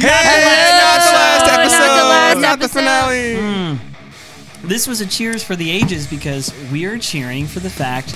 [0.00, 2.08] Hey, not the last not the episode.
[2.08, 2.80] last Not the episode.
[2.80, 3.78] finale.
[4.64, 8.08] This was a cheers for the ages because we are cheering for the fact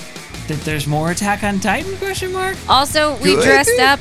[0.48, 2.56] that there's more Attack on Titan question mark.
[2.68, 3.44] Also, we Good.
[3.44, 4.00] dressed up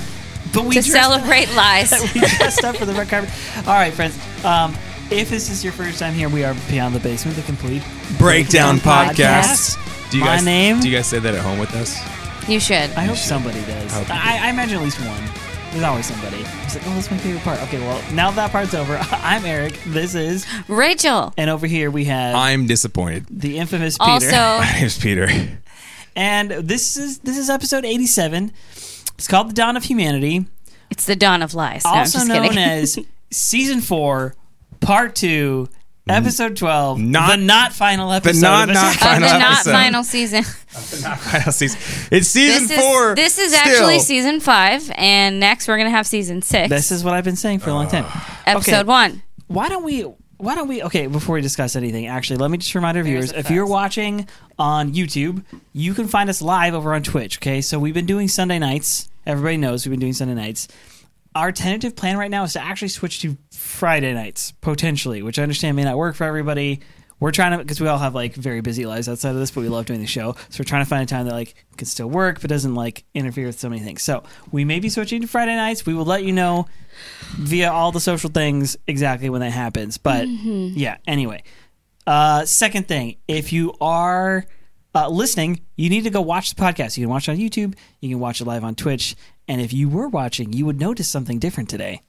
[0.54, 1.92] But we to dressed celebrate lies.
[2.14, 3.30] We dressed up for the red carpet.
[3.68, 4.18] All right, friends.
[4.44, 4.76] Um,
[5.12, 7.84] if this is your first time here, we are Beyond the Basement, the complete
[8.18, 10.10] Breakdown Breakdown podcast.
[10.10, 10.80] Do you My guys name?
[10.80, 11.98] Do you guys say that at home with us?
[12.50, 12.90] You should.
[12.92, 13.94] I hope somebody does.
[13.94, 15.24] hope you I, I imagine at least one.
[15.72, 16.42] There's always somebody.
[16.64, 17.62] It's like, oh, that's my favorite part.
[17.64, 18.98] Okay, well, now that part's over.
[19.12, 19.80] I'm Eric.
[19.86, 21.34] This is, Rachel.
[21.38, 23.26] and over here we have I'm disappointed.
[23.30, 24.12] the infamous Peter.
[24.12, 24.28] Also,
[24.60, 25.30] My name's Peter.
[26.14, 28.52] and this is this is episode 87.
[29.14, 30.46] It's called The Dawn of Humanity,
[30.90, 31.86] it's the dawn of lies.
[31.86, 32.58] No, I'm also just known kidding.
[32.64, 33.00] as
[33.30, 34.36] season four,
[34.82, 35.70] part two,
[36.10, 38.34] episode 12, Not- the not final episode.
[38.36, 39.72] The not- of not Attack on of final the not episode.
[39.72, 40.44] final season.
[40.72, 41.80] Final season.
[42.12, 43.10] It's season This four.
[43.12, 43.72] is this is still.
[43.74, 46.70] actually season five, and next we're gonna have season six.
[46.70, 48.06] This is what I've been saying for a long time.
[48.06, 48.84] Uh, episode okay.
[48.88, 49.22] one.
[49.48, 50.02] why don't we
[50.38, 53.32] why don't we okay before we discuss anything actually let me just remind our viewers
[53.32, 57.78] if you're watching on youtube you can find us live over on twitch okay so
[57.78, 60.68] we've been doing sunday nights everybody knows we've been doing sunday nights
[61.36, 65.44] our tentative plan right now is to actually switch to friday nights potentially which i
[65.44, 66.80] understand may not work for everybody
[67.20, 69.62] we're trying to because we all have like very busy lives outside of this but
[69.62, 71.86] we love doing the show so we're trying to find a time that like can
[71.86, 75.22] still work but doesn't like interfere with so many things so we may be switching
[75.22, 76.68] to friday nights we will let you know
[77.38, 79.98] via all the social things exactly when that happens.
[79.98, 81.44] But yeah, anyway.
[82.06, 84.46] Uh, second thing, if you are
[84.94, 86.98] uh, listening, you need to go watch the podcast.
[86.98, 89.16] You can watch it on YouTube, you can watch it live on Twitch.
[89.52, 92.04] And if you were watching, you would notice something different today.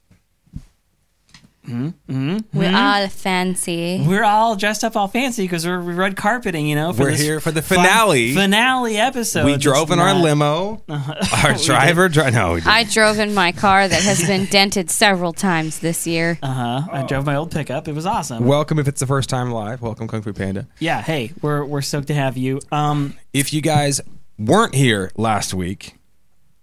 [1.67, 4.01] We're all fancy.
[4.07, 6.93] We're all dressed up all fancy because we're red carpeting, you know.
[6.93, 8.33] For We're this here for the finale.
[8.33, 9.45] finale episode.
[9.45, 10.83] we drove It's in our limo.
[10.87, 11.15] Uh-huh.
[11.49, 12.71] Our driver, dri- no, we didn't.
[12.71, 16.39] I drove in my car that has been dented several times this year.
[16.41, 16.87] Uh-huh.
[16.89, 17.89] I drove my old pickup.
[17.89, 18.45] It was awesome.
[18.45, 19.81] Welcome if it's the first time live.
[19.81, 20.65] Welcome Kung Fu Panda.
[20.79, 22.61] yeah, hey, we're we're stoked to have you.
[22.71, 23.99] Um, If you guys
[24.39, 25.95] weren't here last week,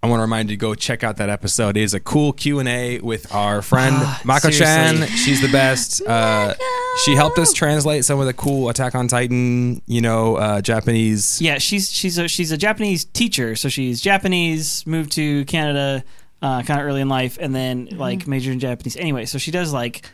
[0.03, 1.77] I want to remind you to go check out that episode.
[1.77, 3.95] It is a cool Q and A with our friend
[4.25, 5.07] Mako Chan.
[5.09, 6.01] She's the best.
[6.01, 6.55] Uh,
[7.05, 11.43] she helped us translate some of the cool Attack on Titan, you know, uh, Japanese.
[11.43, 16.03] Yeah, she's she's a she's a Japanese teacher, so she's Japanese, moved to Canada
[16.41, 18.97] uh, kind of early in life, and then like majored in Japanese.
[18.97, 20.11] Anyway, so she does like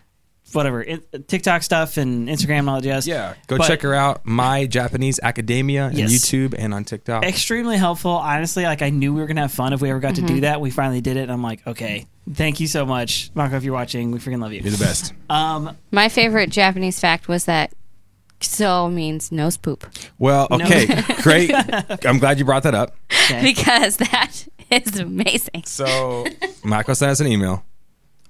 [0.56, 3.06] whatever it, TikTok stuff and Instagram and all that jazz.
[3.06, 4.26] Yeah, go But check her out.
[4.26, 6.10] My Japanese Academia on Yes.
[6.10, 7.24] YouTube and on TikTok.
[7.24, 8.10] Extremely helpful.
[8.12, 10.40] Honestly, like I knew we were gonna have fun if we ever got to do
[10.40, 10.60] that.
[10.60, 11.22] We finally did it.
[11.22, 13.56] And I'm like, okay, thank you so much, Marco.
[13.56, 14.60] If you're watching, we freaking love you.
[14.60, 15.12] You're the best.
[15.30, 17.72] Um, My favorite Japanese fact was that
[18.40, 19.86] so means nose poop
[20.18, 20.86] Well, okay,
[21.22, 21.50] great.
[22.04, 22.94] I'm glad you brought that up.
[23.10, 23.42] okay.
[23.42, 25.62] because that is amazing.
[25.64, 26.26] So,
[26.62, 27.64] Mako sent us an email,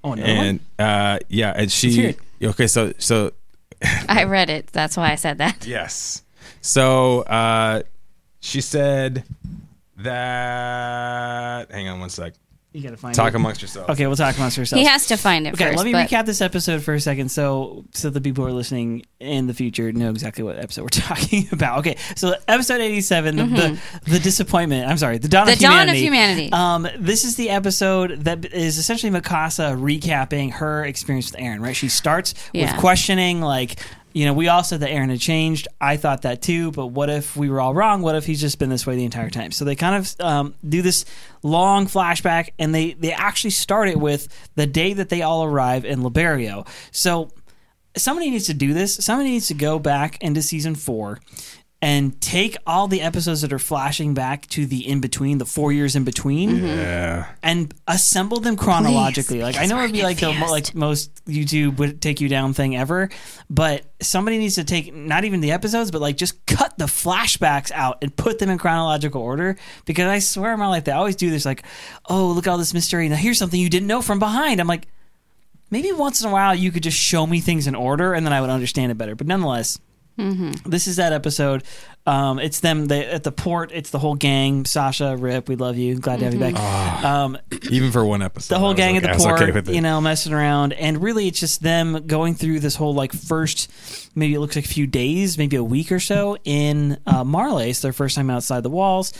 [0.07, 2.15] oh no, and uh, yeah, and she.
[2.41, 3.31] Okay, so so
[4.09, 4.67] I read it.
[4.67, 5.65] That's why I said that.
[5.65, 6.23] Yes.
[6.61, 7.83] So uh,
[8.39, 9.23] she said
[9.97, 11.71] that.
[11.71, 12.33] Hang on one sec.
[12.77, 13.35] You gotta find Talk it.
[13.37, 13.89] amongst yourselves.
[13.89, 14.79] Okay, we'll talk amongst ourselves.
[14.79, 15.77] He has to find it Okay, first.
[15.77, 18.53] let me but recap this episode for a second, so so the people who are
[18.53, 21.79] listening in the future know exactly what episode we're talking about.
[21.79, 23.79] Okay, so episode eighty-seven, the, the
[24.11, 24.87] the disappointment.
[24.87, 26.49] I'm sorry, the dawn The of Dawn of humanity.
[26.49, 26.51] Humanity.
[26.53, 31.59] Um, this is the episode that is essentially Mikasa recapping her experience with Eren.
[31.61, 32.71] Right, she starts Yeah.
[32.73, 33.79] with questioning like.
[34.17, 35.67] You know, we all said that Eren had changed.
[35.79, 38.01] I thought that too, but what if we were all wrong?
[38.01, 39.51] What if he's just been this way the entire time?
[39.51, 41.05] So they kind of um, do this
[41.43, 45.85] long flashback, and they they actually start it with the day that they all arrive
[45.85, 46.67] in Liberio.
[46.89, 47.29] So
[47.95, 48.95] somebody needs to do this.
[48.95, 51.19] Somebody needs to go back into season four
[51.79, 55.71] and take all the episodes that are flashing back to the in between, the four
[55.71, 56.65] years in between, mm-hmm.
[56.65, 57.27] Yeah.
[57.43, 59.43] and assemble them chronologically.
[59.43, 62.53] like I know it'd be like the mo- like most YouTube would take you down
[62.53, 63.09] thing ever,
[63.47, 67.71] but somebody needs to take not even the episodes, but like just cut the flashbacks
[67.71, 69.55] out and put them in chronological order.
[69.85, 71.45] Because I swear in my life they always do this.
[71.45, 71.63] Like,
[72.09, 73.07] oh look at all this mystery.
[73.07, 74.59] Now here's something you didn't know from behind.
[74.59, 74.87] I'm like.
[75.69, 78.31] Maybe once in a while you could just show me things in order and then
[78.31, 79.15] I would understand it better.
[79.15, 79.77] But nonetheless,
[80.17, 81.63] this is that episode.
[82.05, 83.71] Um, it's them they, at the port.
[83.73, 84.65] It's the whole gang.
[84.65, 85.99] Sasha, Rip, we love you.
[85.99, 86.55] Glad to have you back.
[87.03, 87.37] Um,
[87.69, 88.55] Even for one episode.
[88.55, 91.39] the whole gang okay- at the port, okay you know, messing around, and really, it's
[91.39, 93.71] just them going through this whole like first,
[94.15, 97.69] maybe it looks like a few days, maybe a week or so in uh, Marley.
[97.69, 99.13] It's their first time outside the walls.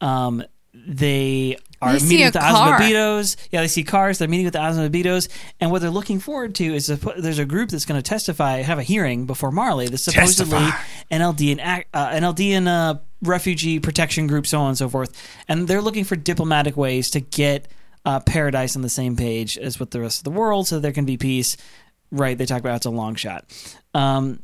[0.00, 0.42] Um,
[0.74, 2.38] they are They see meeting with the.
[2.38, 3.36] Azumabitos.
[3.50, 4.18] Yeah, they see cars.
[4.18, 5.28] They're meeting with the Azumabitos,
[5.60, 8.62] and what they're looking forward to is a, there's a group that's going to testify,
[8.62, 9.88] have a hearing before Marley.
[9.88, 10.82] That's supposedly Testify.
[11.10, 15.12] NLD and uh, NLD and uh, refugee protection group, so on and so forth.
[15.48, 17.66] And they're looking for diplomatic ways to get
[18.04, 20.92] uh, paradise on the same page as with the rest of the world, so there
[20.92, 21.56] can be peace.
[22.12, 22.38] Right?
[22.38, 23.44] They talk about it's a long shot.
[23.92, 24.40] Um,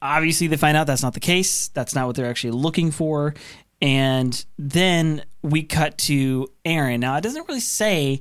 [0.00, 1.68] obviously, they find out that's not the case.
[1.68, 3.34] That's not what they're actually looking for.
[3.80, 7.00] And then we cut to Eren.
[7.00, 8.20] Now, it doesn't really say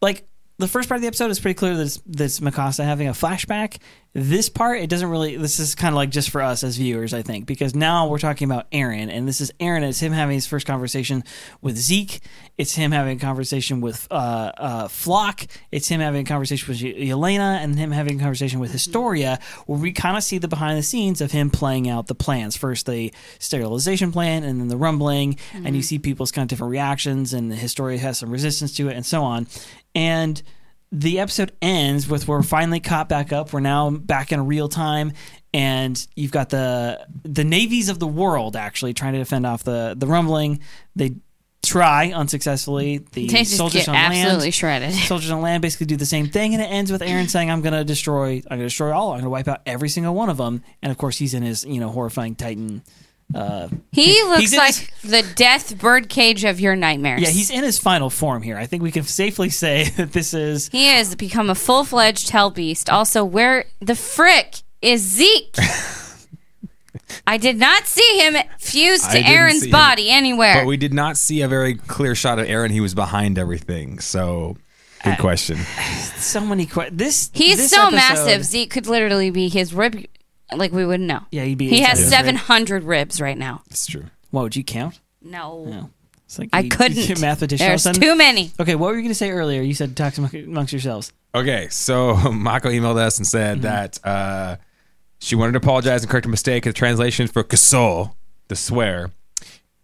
[0.00, 0.28] like
[0.58, 3.08] the first part of the episode is pretty clear that it's, that it's Mikasa having
[3.08, 3.78] a flashback.
[4.16, 5.36] This part, it doesn't really.
[5.36, 8.20] This is kind of like just for us as viewers, I think, because now we're
[8.20, 9.82] talking about Eren, and this is Eren.
[9.82, 11.24] It's him having his first conversation
[11.60, 12.20] with Zeke.
[12.56, 15.50] It's him having a conversation with uh, uh, Floch.
[15.72, 19.40] It's him having a conversation with Y- Yelena, and him having a conversation with Historia,
[19.66, 22.56] where we kind of see the behind the scenes of him playing out the plans.
[22.56, 26.70] First, the sterilization plan, and then the rumbling, and you see people's kind of different
[26.70, 29.48] reactions, and Historia has some resistance to it, and so on.
[29.94, 30.42] And
[30.92, 33.52] the episode ends with we're finally caught back up.
[33.52, 35.12] We're now back in real time,
[35.52, 39.94] and you've got the the navies of the world actually trying to defend off the
[39.96, 40.60] the rumbling.
[40.94, 41.16] They
[41.64, 42.98] try unsuccessfully.
[43.12, 44.54] The They soldiers on land.
[44.54, 44.92] shredded.
[45.08, 47.62] Soldiers on land basically do the same thing, and it ends with Eren saying, "I'm
[47.62, 48.34] going to destroy.
[48.36, 49.08] I'm going to destroy all.
[49.12, 51.42] I'm going to wipe out every single one of them." And of course, he's in
[51.42, 52.82] his you know horrifying Titan.
[53.34, 57.22] Uh, He looks like his- the death birdcage of your nightmares.
[57.22, 58.56] yeah, he's in his final form here.
[58.56, 62.30] I think we can safely say that this is He has become a full fledged
[62.30, 62.88] hell beast.
[62.90, 65.54] Also, where the frick is Zeke?
[67.26, 69.72] I did not see him fused to Eren's see him.
[69.72, 70.54] body anywhere.
[70.62, 72.70] But we did not see a very clear shot of Eren.
[72.70, 73.98] He was behind everything.
[74.00, 74.56] So,
[75.04, 75.58] good question.
[76.16, 76.98] so many questions.
[76.98, 78.44] This He's this so episode- massive.
[78.44, 80.04] Zeke could literally be his rib.
[80.58, 81.20] Like we wouldn't know.
[81.30, 81.68] Yeah, he'd be.
[81.68, 82.44] He has inside his seven rib.
[82.44, 83.62] hundred ribs right now.
[83.70, 84.04] It's true.
[84.30, 85.00] What would you count?
[85.22, 85.90] No, No.
[86.26, 86.96] It's like I you- couldn't.
[87.08, 88.00] you mathematician all of a There's sudden.
[88.02, 88.50] too many.
[88.58, 89.60] Okay, what were you going to say earlier?
[89.62, 91.12] You said talk among- amongst yourselves.
[91.34, 93.62] Okay, so Mako emailed us and said Mm-hmm.
[93.62, 94.56] that uh,
[95.18, 96.64] she wanted to apologize and correct a mistake.
[96.64, 98.16] The translation for kaso,
[98.48, 99.10] the swear.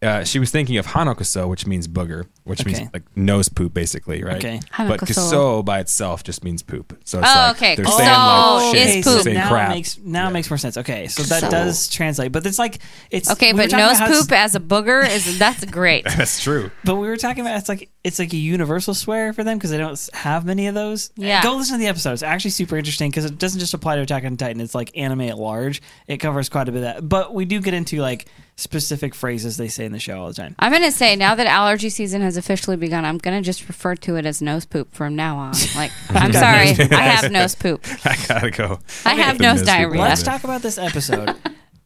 [0.03, 2.73] Uh, she was thinking of hanokaso, which means booger, which Okay.
[2.81, 4.37] means like nose poop, basically, right?
[4.37, 4.61] Okay.
[4.77, 5.07] But Hanokaso.
[5.15, 6.99] kaso by itself just means poop.
[7.05, 7.77] So it's Oh, like okay.
[7.77, 9.13] they're Kaso saying like is shit, okay, poop.
[9.17, 9.71] so saying now crap.
[9.71, 10.77] it makes now it makes more sense.
[10.77, 12.81] Okay, so that So- does translate, but it's like
[13.11, 15.39] it's Okay, we were but talking nose about how it's- poop as a booger is
[15.39, 16.05] that's great.
[16.21, 16.71] That's true.
[16.85, 19.71] But we were talking about it's like it's like a universal swear for them because
[19.71, 21.11] they don't s- have many of those.
[21.17, 21.43] Yeah.
[21.43, 22.13] go listen to the episode.
[22.15, 24.61] It's actually super interesting because it doesn't just apply to Attack on Titan.
[24.61, 25.83] It's like anime at large.
[26.09, 27.09] It covers quite a bit of that.
[27.09, 28.27] But we do get into like
[28.57, 30.55] specific phrases they say in the show all the time.
[30.59, 34.17] I'm gonna say now that allergy season has officially begun, I'm gonna just refer to
[34.17, 35.55] it as nose poop from now on.
[35.77, 37.85] Like, I'm sorry, I have nose poop.
[38.05, 38.81] I gotta go.
[39.07, 40.01] I have The nose nose poop diarrhea.
[40.01, 41.37] Let's talk about this episode.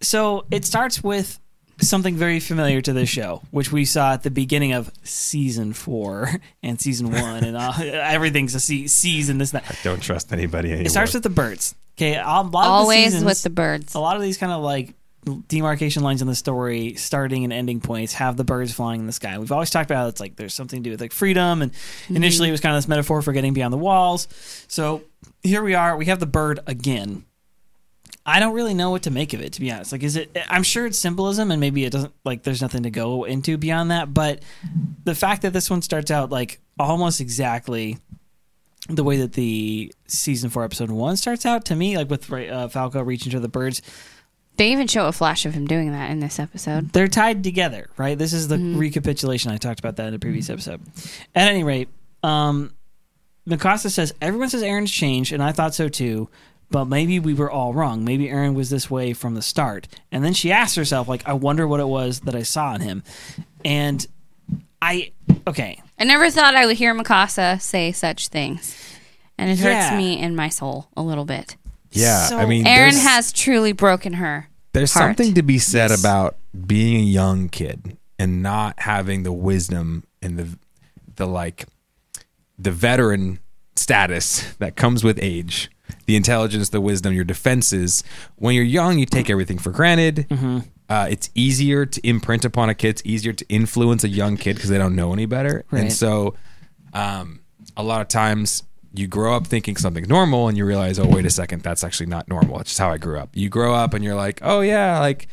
[0.00, 1.38] so it starts with
[1.80, 6.30] something very familiar to this show, which we saw at the beginning of season four
[6.62, 9.38] and season one, and all, everything's a se- season.
[9.38, 9.78] This and that.
[9.82, 10.86] Don't trust anybody anymore.
[10.86, 11.74] It starts with the birds.
[11.98, 13.94] Okay, a lot of the Always seasons- with the birds.
[13.94, 14.94] a lot of these kind of like
[15.48, 19.12] demarcation lines in the story, starting and ending points, have the birds flying in the
[19.12, 19.38] sky.
[19.38, 21.72] We've always talked about it's like there's something to do with like freedom, and
[22.08, 24.28] initially it was kind of this metaphor for getting beyond the walls.
[24.68, 25.02] So
[25.42, 25.96] here we are.
[25.96, 27.24] We have the bird again.
[28.26, 29.92] I don't really know what to make of it, to be honest.
[29.92, 30.34] Like, is it?
[30.48, 32.14] I'm sure it's symbolism, and maybe it doesn't.
[32.24, 34.14] Like, there's nothing to go into beyond that.
[34.14, 34.42] But
[35.04, 37.98] the fact that this one starts out like almost exactly
[38.88, 42.68] the way that the season four episode one starts out to me, like with uh,
[42.68, 43.82] Falco reaching to the birds,
[44.56, 46.92] They even show a flash of him doing that in this episode.
[46.92, 48.16] they're tied together, right?
[48.16, 49.50] This is the recapitulation.
[49.50, 50.81] I talked about that in a previous episode.
[51.34, 51.88] At any rate,
[52.22, 52.72] um,
[53.48, 56.29] Mikasa says everyone says Eren's changed, and I thought so too.
[56.70, 58.05] But maybe we were all wrong.
[58.05, 59.86] Maybe Eren was this way from the start.
[60.10, 62.81] And then she asked herself, like, I wonder what it was that I saw in
[62.81, 63.02] him.
[63.64, 64.05] And
[64.81, 65.12] I,
[65.46, 68.76] okay, I never thought I would hear Mikasa say such things,
[69.38, 69.88] and it Yeah.
[69.90, 71.56] hurts me in my soul a little bit.
[71.94, 74.48] Yeah, So- I mean, Eren has truly broken her.
[74.72, 75.17] There's heart.
[75.17, 76.01] something to be said Yes.
[76.01, 76.36] about
[76.67, 80.48] being a young kid and not having the wisdom and the
[81.17, 81.67] the like
[82.58, 83.39] the veteran
[83.77, 85.70] status that comes with age.
[86.06, 88.03] The intelligence, the wisdom, your defenses.
[88.36, 90.27] When you're young, you take everything for granted.
[90.31, 90.58] Mm-hmm.
[90.89, 92.89] Uh, it's easier to imprint upon a kid.
[92.91, 95.65] It's easier to influence a young kid because they don't know any better.
[95.70, 95.82] Right.
[95.82, 96.34] And so,
[96.93, 97.41] um,
[97.77, 98.63] a lot of times
[98.94, 102.06] you grow up thinking something's normal and you realize, oh, wait a second, that's actually
[102.06, 102.60] not normal.
[102.60, 103.31] It's just how I grew up.
[103.34, 105.27] You grow up and you're like, oh, yeah, like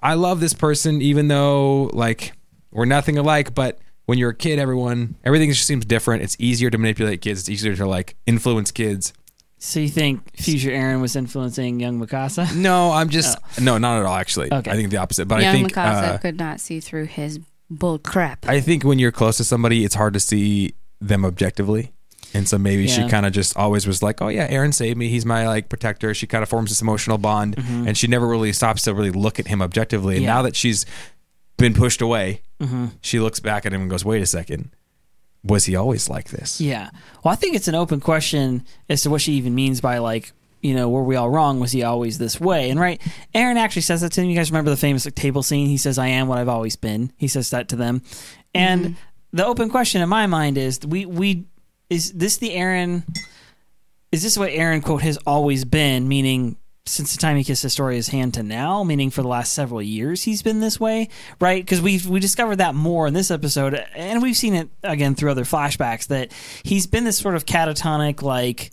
[0.00, 2.32] I love this person, even though like
[2.70, 3.54] we're nothing alike.
[3.54, 6.22] But when you're a kid, everyone, everything just seems different.
[6.22, 7.40] It's easier to manipulate kids.
[7.40, 9.12] It's easier to like influence kids.
[9.58, 12.54] so you think future Eren was influencing young Mikasa?
[12.56, 14.52] No, I'm just, no, not at all, actually.
[14.52, 14.70] Okay.
[14.70, 15.26] I think the opposite.
[15.26, 18.46] But Young I think, Mikasa uh, could not see through his bull crap.
[18.48, 21.92] I think when you're close to somebody, it's hard to see them objectively.
[22.34, 25.08] And so maybe she kind of just always was like, "Oh yeah, Eren saved me.
[25.08, 28.52] He's my like protector." She kind of forms this emotional bond, and she never really
[28.52, 30.16] stops to really look at him objectively.
[30.16, 30.28] And Mm-hmm.
[30.28, 30.34] Yeah.
[30.34, 30.84] now that she's
[31.56, 32.86] been pushed away, Mm-hmm.
[33.00, 34.70] she looks back at him and goes, "Wait a second,
[35.44, 36.60] was he always like this?
[36.60, 36.90] Yeah.
[37.24, 40.32] Well, I think it's an open question as to what she even means by like,
[40.60, 41.60] you know, were we all wrong?
[41.60, 42.68] Was he always this way?
[42.70, 43.00] And right,
[43.34, 44.28] Eren actually says that to him.
[44.28, 45.68] You guys remember the famous like, table scene?
[45.68, 48.02] He says, "I am what I've always been." He says that to them.
[48.54, 48.96] And
[49.32, 51.46] the open question in my mind is, we we
[51.90, 53.04] is this the Eren?
[54.12, 56.08] Is this what Eren quote has always been?
[56.08, 56.56] Meaning.
[56.86, 60.22] Since the time he kissed Historia's hand to now, meaning for the last several years,
[60.22, 61.62] he's been this way, right?
[61.62, 65.30] Because we we discovered that more in this episode, and we've seen it again through
[65.30, 68.70] other flashbacks that he's been this sort of catatonic, like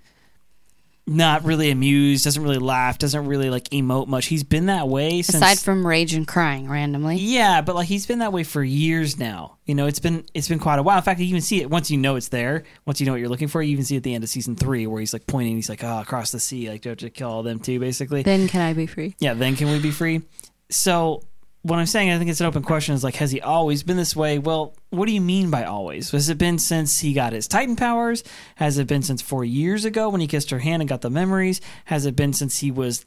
[1.07, 4.25] not really amused, doesn't really laugh, doesn't really like emote much.
[4.25, 7.17] He's been that way since Aside from rage and crying randomly.
[7.17, 9.57] yeah, but like he's been that way for years now.
[9.65, 10.97] You know, it's been it's been quite a while.
[10.97, 12.63] In fact, you even see it once you know it's there.
[12.85, 14.29] Once you know what you're looking for, you even see it at the end of
[14.31, 15.55] season three where he's like pointing.
[15.55, 18.47] He's like, "Oh, across the sea, like don't you kill all them too?" Basically, Then
[18.47, 19.15] can I be free?
[19.19, 19.35] yeah.
[19.35, 20.23] Then can we be free?
[20.71, 21.21] So
[21.65, 22.93] what I'm saying, I think it's an open question.
[22.93, 24.37] Is like, has he always been this way?
[24.37, 26.11] Well, what do you mean by always?
[26.11, 28.23] Has it been since he got his Titan powers?
[28.57, 31.09] Has it been since four years ago when he kissed her hand and got the
[31.09, 31.61] memories?
[31.85, 33.03] Has it been since he was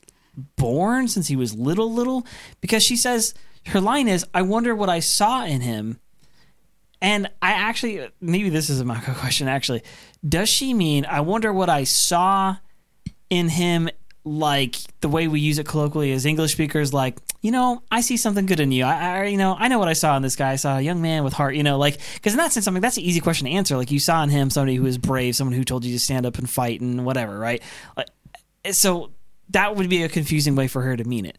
[0.57, 1.07] born?
[1.07, 2.27] Since he was little, little?
[2.61, 3.33] Because she says
[3.67, 6.01] her line is, "I wonder what I saw in him."
[7.01, 9.47] And I actually, maybe this is a Mako question.
[9.47, 9.85] Actually,
[10.29, 12.57] does she mean, "I wonder what I saw
[13.31, 13.89] in him"?
[14.25, 18.17] Like the way we use it colloquially as English speakers, like you know, I see
[18.17, 18.85] something good in you.
[18.85, 20.53] I, I you know, I know what I saw in this guy.
[20.53, 21.55] I saw a young man with heart.
[21.55, 23.77] You know, like because in that sense, I mean, that's an easy question to answer.
[23.77, 26.27] Like you saw in him somebody who is brave, someone who told you to stand
[26.27, 27.63] up and fight and whatever, right?
[27.97, 28.09] Like,
[28.65, 29.13] eh, so
[29.51, 31.39] that would be a confusing way for her to mean it.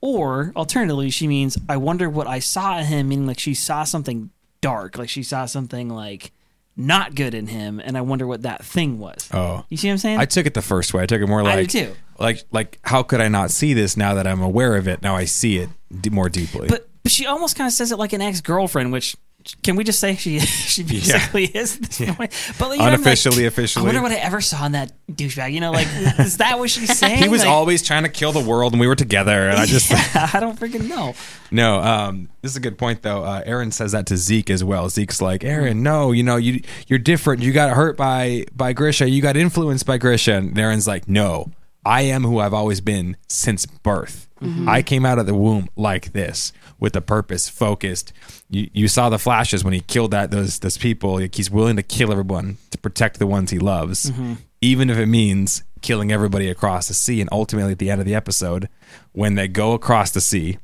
[0.00, 3.84] Or alternatively, she means, I wonder what I saw in him, meaning like she saw
[3.84, 6.32] something dark, like she saw something like
[6.76, 9.28] not good in him, and I wonder what that thing was.
[9.32, 9.64] Oh.
[9.68, 10.18] You see what I'm saying?
[10.18, 11.02] I took it the first way.
[11.02, 11.96] I took it more like I do too.
[12.20, 15.02] Like like how could I not see this now that I'm aware of it?
[15.02, 16.68] Now I see it d- more deeply.
[16.68, 19.16] but, but she almost kind of says it like an ex girlfriend, which
[19.62, 22.54] can we just say she she basically is at this point?
[22.58, 23.84] But you know, I'm like, Unofficially, officially.
[23.84, 25.54] I wonder what I ever saw in that douchebag.
[25.54, 25.86] You know, like
[26.18, 27.22] is that what she's saying?
[27.22, 29.48] he was Like, always trying to kill the world, and we were together.
[29.48, 31.14] And I just I don't freaking know.
[31.50, 31.80] no.
[31.80, 33.24] Um, this is a good point though.
[33.24, 34.90] Uh, Eren says that to Zeke as well.
[34.90, 37.40] Zeke's like, Eren, no, you know, you you're different.
[37.42, 39.08] You got hurt by by Grisha.
[39.08, 40.34] You got influenced by Grisha.
[40.34, 41.50] And Eren's like, no,
[41.84, 44.28] I am who I've always been since birth.
[44.40, 44.68] Mm-hmm.
[44.68, 48.12] I came out of the womb like this with a purpose, focused.
[48.48, 51.14] You, you saw the flashes when he killed that those those people.
[51.14, 54.34] Like he's willing to kill everyone to protect the ones he loves, mm-hmm.
[54.60, 57.20] even if it means killing everybody across the sea.
[57.20, 58.68] And ultimately, at the end of the episode,
[59.12, 60.58] when they go across the sea,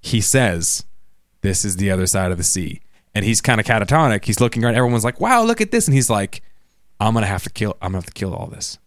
[0.00, 0.84] he says,
[1.42, 2.80] "This is the other side of the sea,"
[3.14, 4.24] and he's kind of catatonic.
[4.24, 4.74] He's looking around.
[4.76, 6.42] Everyone's like, "Wow, look at this!" And he's like,
[7.00, 7.76] "I'm gonna have to kill.
[7.80, 8.78] I'm gonna have to kill all this."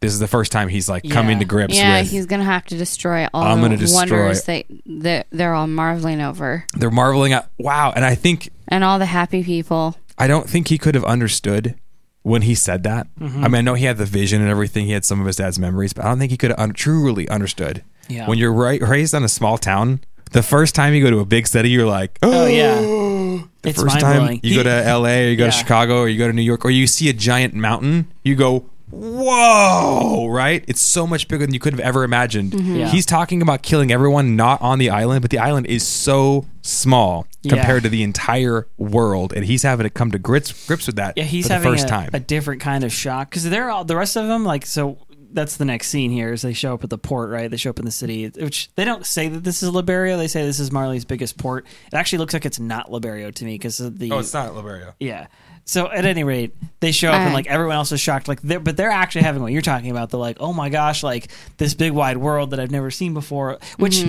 [0.00, 2.10] This is the first time he's like coming to grips Yeah, with.
[2.10, 5.66] he's gonna have to destroy all I'm the gonna destroy- wonders that, that they're all
[5.66, 9.96] marveling over, They're marveling at wow, and I think and all the happy people.
[10.18, 11.74] I don't think he could have understood
[12.22, 13.06] when he said that.
[13.18, 13.44] Mm-hmm.
[13.44, 14.86] I mean, I know he had the vision and everything.
[14.86, 16.72] He had some of his dad's memories, but I don't think he could have un-
[16.72, 17.82] truly understood.
[18.08, 18.28] Yeah.
[18.28, 20.00] When you're ra- raised in a small town,
[20.32, 22.80] the first time you go to a big city, you're like, Oh yeah,
[23.62, 25.50] The it's first time you go to LA or you go Yeah.
[25.50, 28.34] to Chicago or you go to New York or you see a giant mountain, you
[28.36, 30.64] go, whoa, right?
[30.68, 32.52] It's so much bigger than you could have ever imagined.
[32.52, 32.76] Mm-hmm.
[32.76, 32.88] Yeah.
[32.88, 37.26] He's talking about killing everyone not on the island, but the island is so small
[37.42, 37.54] Yeah.
[37.54, 39.32] compared to the entire world.
[39.34, 41.72] And he's having to come to grips, grips with that Yeah, he's for the having
[41.72, 42.10] first a, time.
[42.12, 44.98] a different kind of shock because they're all the rest of them like so.
[45.32, 46.32] That's the next scene here.
[46.32, 47.50] Is they show up at the port, right?
[47.50, 50.16] They show up in the city, which they don't say that this is Liberio.
[50.16, 51.66] They say this is Marley's biggest port.
[51.88, 54.92] It actually looks like it's not Liberio to me because the oh, it's not Liberio.
[55.00, 55.26] yeah.
[55.66, 58.28] So at any rate, they show up and like everyone else is shocked.
[58.28, 60.10] Like, they're, but they're actually having what you're talking about.
[60.10, 63.58] The like, oh my gosh, like this big wide world that I've never seen before,
[63.78, 64.04] which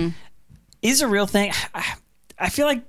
[0.82, 1.52] is a real thing.
[2.38, 2.82] I feel like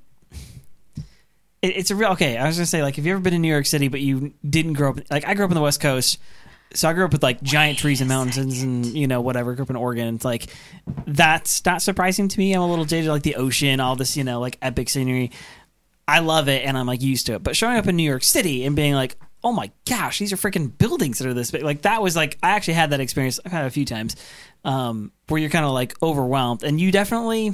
[1.62, 2.12] it, it's a real.
[2.12, 4.02] Okay, I was gonna say like, have you ever been in New York City, but
[4.02, 5.00] you didn't grow up?
[5.10, 6.20] Like, I grew up on the West Coast.
[6.74, 9.56] So I grew up with like giant trees and mountains and you know whatever.
[9.56, 10.14] Grew up in Oregon.
[10.16, 10.48] It's like
[11.08, 12.54] that's not surprising to me.
[12.54, 15.32] I'm a little jaded, like the ocean, all this you know like epic scenery.
[16.08, 17.44] I love it and I'm like used to it.
[17.44, 20.38] But showing up in New York City and being like, oh my gosh, these are
[20.38, 21.64] freaking buildings that are this big.
[21.64, 23.40] Like that was like I actually had that experience.
[23.46, 24.16] I've had a few times
[24.64, 27.54] um, where you're kind of like overwhelmed, and you definitely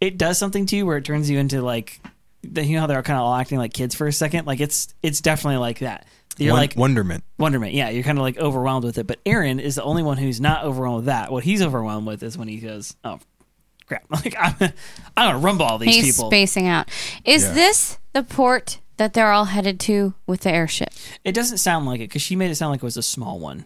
[0.00, 2.00] it does something to you where it turns you into like
[2.42, 4.46] the, you know how they're kind of all acting like kids for a second.
[4.46, 6.06] Like it's it's definitely like that.
[6.38, 7.24] You're Won- like wonderment.
[7.38, 7.74] wonderment.
[7.74, 9.06] Yeah, you're kind of like overwhelmed with it.
[9.06, 11.30] But Eren is the only one who's not overwhelmed with that.
[11.30, 13.18] What he's overwhelmed with is when he goes, "Oh,
[13.90, 14.04] crap!
[14.10, 14.54] Like I'm,
[15.16, 16.88] I'm gonna rumble all these He's people." spacing out.
[17.24, 17.52] Is Yeah.
[17.52, 20.90] this the port that they're all headed to with the airship?
[21.24, 23.38] It doesn't sound like it because she made it sound like it was a small
[23.38, 23.64] one.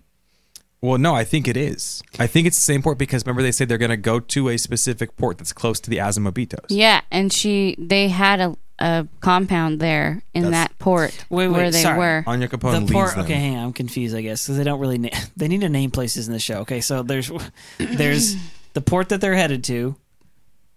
[0.80, 2.02] Well, no, I think it is.
[2.18, 4.50] I think it's the same port because remember they said they're going to go to
[4.50, 6.66] a specific port that's close to the Azumabitos.
[6.68, 11.56] Yeah, and she they had a, a compound there in That's that port Wait, wait,
[11.56, 11.98] where they sorry.
[11.98, 12.24] were.
[12.26, 13.12] Onyankopon the port.
[13.12, 13.24] them.
[13.24, 13.64] Okay, hang on.
[13.64, 14.14] I'm confused.
[14.14, 14.98] I guess because they don't really.
[14.98, 16.58] Na- they need to name places in the show.
[16.58, 17.32] Okay, so there's
[17.78, 18.36] there's
[18.74, 19.96] the port that they're headed to.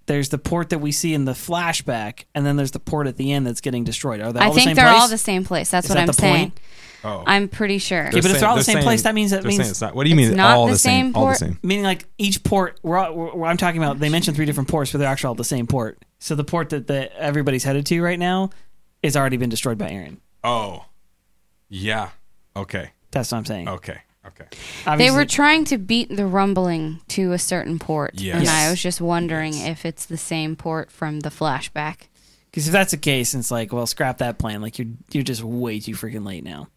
[0.08, 3.18] There's the port that we see in the flashback, and then there's the port at
[3.18, 4.22] the end that's getting destroyed.
[4.22, 5.02] Are they all I the think same they're place?
[5.02, 5.70] all the same place.
[5.70, 6.38] That's Is what that I'm the saying.
[6.52, 6.60] point?
[7.04, 7.24] Oh.
[7.28, 8.04] I'm pretty sure.
[8.06, 9.70] Yeah, but if they're all the same saying- place, that means that they're means- saying
[9.70, 9.96] it's not.
[9.96, 10.30] What do you mean?
[10.30, 11.08] It's not all the the same.
[11.08, 11.38] same All the port?
[11.38, 11.60] same.
[11.62, 14.00] Meaning, like each port, we're, all, we're, I'm talking about.
[14.00, 16.04] They mentioned three different ports, but they're actually all the same port.
[16.20, 18.50] So the port that the, everybody's headed to right now
[19.04, 20.18] is already been destroyed by Eren.
[20.44, 20.86] Oh,
[21.70, 22.10] yeah.
[22.56, 22.92] Okay.
[23.12, 23.68] That's what I'm saying.
[23.68, 24.00] Okay.
[24.28, 24.98] Okay.
[24.98, 28.20] They were trying to beat the rumbling to a certain port.
[28.20, 28.40] Yes.
[28.40, 32.08] And I was just wondering if it's the same port from the flashback.
[32.52, 34.62] Because if that's the case, it's like, well, scrap that plan.
[34.62, 36.70] Like you're you're just way too freaking late now.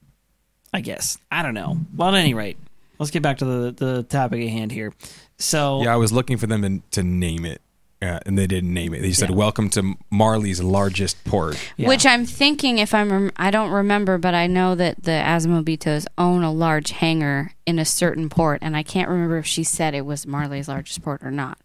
[0.73, 1.78] I guess I don't know.
[1.97, 2.59] Well, at any rate,
[2.99, 4.92] let's get back to the the topic at hand here.
[5.38, 7.62] So Yeah, I was looking for them to, to name it,
[8.02, 9.02] uh, and they didn't name it.
[9.02, 9.37] They said, Yeah.
[9.37, 11.87] "Welcome to Marley's largest port." yeah.
[11.88, 16.07] Which I'm thinking, if I'm, rem- I don't remember, but I know that the Azumabitos
[16.16, 19.95] own a large hangar in a certain port, and I can't remember if she said
[19.95, 21.59] it was Marley's largest port or not.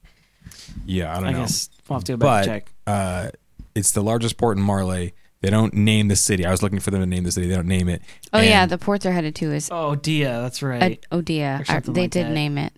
[0.85, 1.39] Yeah, I don't I know.
[1.39, 2.71] guess we'll have to go back but and check.
[2.87, 3.29] uh,
[3.73, 5.13] it's the largest port in Marley.
[5.41, 6.45] They don't name the city.
[6.45, 7.47] I was looking for them to name the city.
[7.47, 8.01] They don't name it.
[8.33, 10.81] Oh And- yeah, the port they're headed to is Oh, Dia, that's right.
[10.81, 11.59] Ad- Odia.
[11.59, 12.31] Or I- something they like did that.
[12.33, 12.73] name it.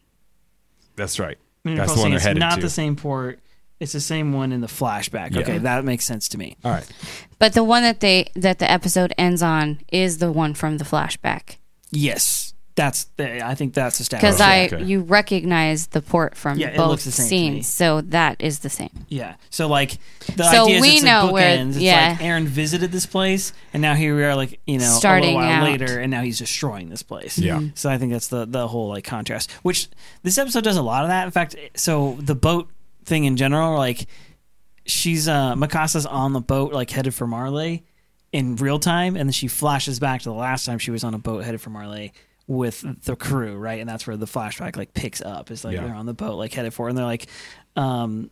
[0.96, 1.38] that's right.
[1.66, 2.62] I mean, that's the one they're it's headed not to.
[2.62, 3.40] the same port.
[3.80, 5.34] It's the same one in the flashback.
[5.36, 5.42] Yeah.
[5.42, 6.58] Okay, that makes sense to me.
[6.66, 6.88] All right.
[7.40, 10.84] But the one that they that the episode ends on is the one from the
[10.86, 11.58] flashback
[11.92, 13.06] Yes, that's.
[13.18, 14.38] The, I think that's established.
[14.38, 14.84] because I okay.
[14.84, 17.62] you recognize the port from Yeah, it both looks the same to me.
[17.62, 19.06] scenes, so that is the same.
[19.08, 19.36] Yeah.
[19.50, 19.98] So like
[20.36, 21.70] the So idea is we it's know like where- bookends.
[21.70, 22.10] It's yeah.
[22.10, 25.38] like Eren visited this place and now here we are like, you know, Starting a
[25.38, 25.70] little while out.
[25.70, 27.38] later and now he's destroying this place.
[27.38, 27.58] Yeah.
[27.58, 27.68] Mm-hmm.
[27.76, 29.52] So I think that's the the whole like contrast.
[29.64, 29.88] Which
[30.24, 31.24] this episode does a lot of that.
[31.26, 32.70] In fact, so the boat
[33.08, 34.06] thing in general, like
[34.86, 37.84] she's uh Mikasa's on the boat like headed for Marley
[38.32, 41.14] in real time and then she flashes back to the last time she was on
[41.14, 42.14] a boat headed for Marley
[42.46, 43.80] with the crew, right?
[43.82, 45.52] And that's where the flashback like picks up.
[45.52, 45.86] It's like Yeah.
[45.86, 47.28] they're on the boat like headed for and they're like
[47.76, 48.30] um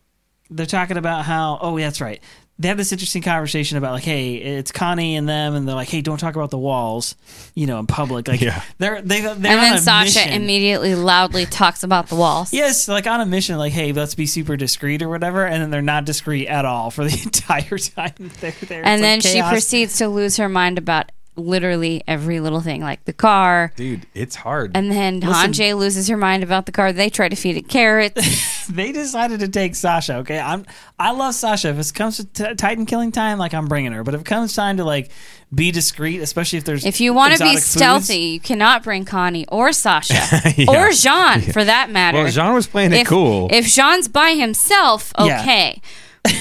[0.48, 2.22] they're talking about how oh that's right
[2.58, 5.88] they have this interesting conversation about like hey it's connie and them and they're like
[5.88, 7.14] hey don't talk about the walls
[7.54, 8.62] you know in public like Yeah.
[8.78, 10.32] they're they, they're and on then a Sasha mission.
[10.32, 12.52] immediately loudly talks about the walls.
[12.54, 15.70] yes like on a mission like hey let's be super discreet or whatever and then
[15.70, 19.46] they're not discreet at all for the entire time they're there and It's then like
[19.46, 23.72] she proceeds to lose her mind about literally every little thing, like the car.
[23.76, 24.72] Dude, it's hard.
[24.74, 26.92] And then Listen- Hanji loses her mind about the car.
[26.92, 28.66] They try to feed it carrots.
[28.68, 30.16] they decided to take Sasha.
[30.16, 30.64] Okay, I'm
[30.98, 31.68] I love Sasha.
[31.68, 34.02] If it comes to t- Titan killing time, like I'm bringing her.
[34.02, 35.10] But if it comes time to like
[35.54, 38.82] be discreet, especially if there's if you want to be exotic foods- stealthy, you cannot
[38.82, 40.14] bring Connie or Sasha
[40.56, 40.70] Yeah.
[40.88, 42.18] or Jean for that matter.
[42.18, 43.48] well, Jean was playing it if, cool.
[43.52, 45.40] If Jean's by himself, Yeah.
[45.42, 45.80] okay.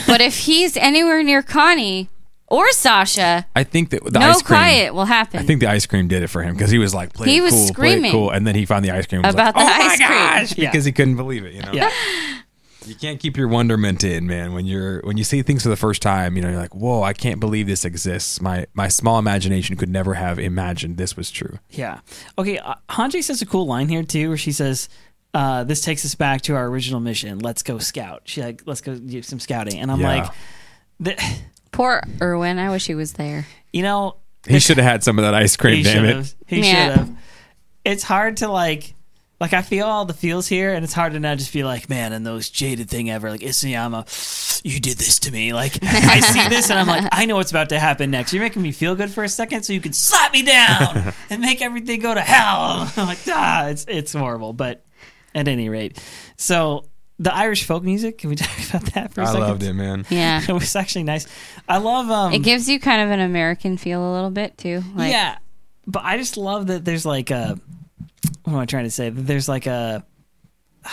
[0.07, 2.09] but if he's anywhere near Connie
[2.47, 4.57] or Sasha, I think that the no ice cream.
[4.59, 5.39] quiet will happen.
[5.39, 7.37] I think the ice cream did it for him because he was like, "Play He
[7.37, 9.33] it was cool, play it screaming cool," and then he found the ice cream was
[9.33, 10.69] About like, the "Oh my ice cream." gosh!" Yeah.
[10.71, 11.53] because he couldn't believe it.
[11.53, 11.89] You know, Yeah.
[12.85, 14.53] you can't keep your wonderment in, man.
[14.53, 17.01] When you're when you see things for the first time, you know, you're like, "Whoa,
[17.01, 21.31] I can't believe this exists." My my small imagination could never have imagined this was
[21.31, 21.57] true.
[21.71, 21.99] Yeah.
[22.37, 22.59] Okay.
[22.59, 24.87] Uh, Hanji says a cool line here too, where she says,
[25.33, 27.39] uh, "This takes us back to our original mission.
[27.39, 30.15] Let's go scout." She like, "Let's go do some scouting," and I'm Yeah.
[30.21, 30.31] like,
[30.99, 31.23] the,
[31.75, 32.57] Poor Erwin.
[32.59, 33.45] I wish he was there.
[33.73, 35.77] you know, He should have had some of that ice cream.
[35.77, 36.15] he damn should it!
[36.15, 36.33] have.
[36.47, 36.63] He Yeah.
[36.89, 37.09] should have.
[37.83, 38.93] It's hard to like.
[39.37, 41.89] Like I feel all the feels here, and it's hard to not just be like,
[41.89, 45.51] man, and those jaded thing ever, like Isayama, you did this to me.
[45.53, 48.31] Like I see this, and I'm like, I know what's about to happen next.
[48.31, 51.41] You're making me feel good for a second, so you can slap me down and
[51.41, 52.89] make everything go to hell.
[52.97, 54.53] I'm like, ah, it's it's horrible.
[54.53, 54.85] But
[55.35, 56.01] at any rate,
[56.37, 56.85] so
[57.19, 58.17] the Irish folk music.
[58.19, 59.43] Can we talk about that for a I second?
[59.43, 60.05] I loved it, man.
[60.09, 60.41] Yeah.
[60.47, 61.27] It was actually nice.
[61.67, 62.09] I love.
[62.09, 64.83] Um, It gives you kind of an American feel a little bit too.
[64.95, 65.37] Like, yeah,
[65.87, 67.59] but I just love that there's like a
[68.43, 69.09] what am I trying to say?
[69.09, 70.05] That there's like a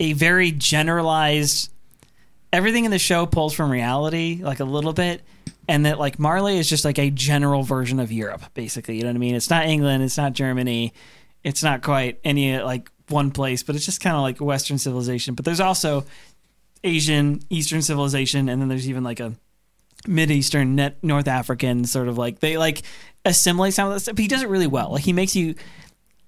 [0.00, 1.72] a very generalized
[2.52, 5.22] everything in the show pulls from reality like a little bit
[5.68, 9.08] and that like Marley is just like a general version of Europe basically you know
[9.08, 10.92] what I mean it's not England it's not Germany
[11.42, 15.34] it's not quite any like one place but it's just kind of like western civilization
[15.34, 16.04] but there's also
[16.84, 19.32] Asian Eastern civilization and then there's even like a
[20.06, 22.82] Mid Eastern, net North African sort of like they like
[23.24, 24.14] assimilate some of that stuff.
[24.14, 24.92] But he does it really well.
[24.92, 25.56] Like he makes you.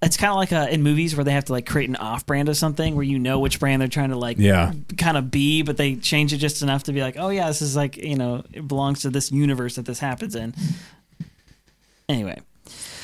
[0.03, 2.27] It's kind of like uh in movies where they have to like create an off
[2.27, 4.73] brand of something where you know which brand they're trying to like Yeah.
[4.97, 7.63] kind of be, but they change it just enough to be like, oh yeah, this
[7.63, 10.55] is like you know it belongs to this universe that this happens in.
[12.09, 12.41] Anyway,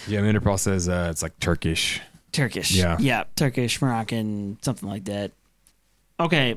[0.09, 2.01] Yeah, Interpol says uh, it's like Turkish.
[2.35, 2.97] Turkish, Yeah.
[3.01, 5.31] yeah, Turkish, Moroccan, something like that.
[6.20, 6.57] Okay,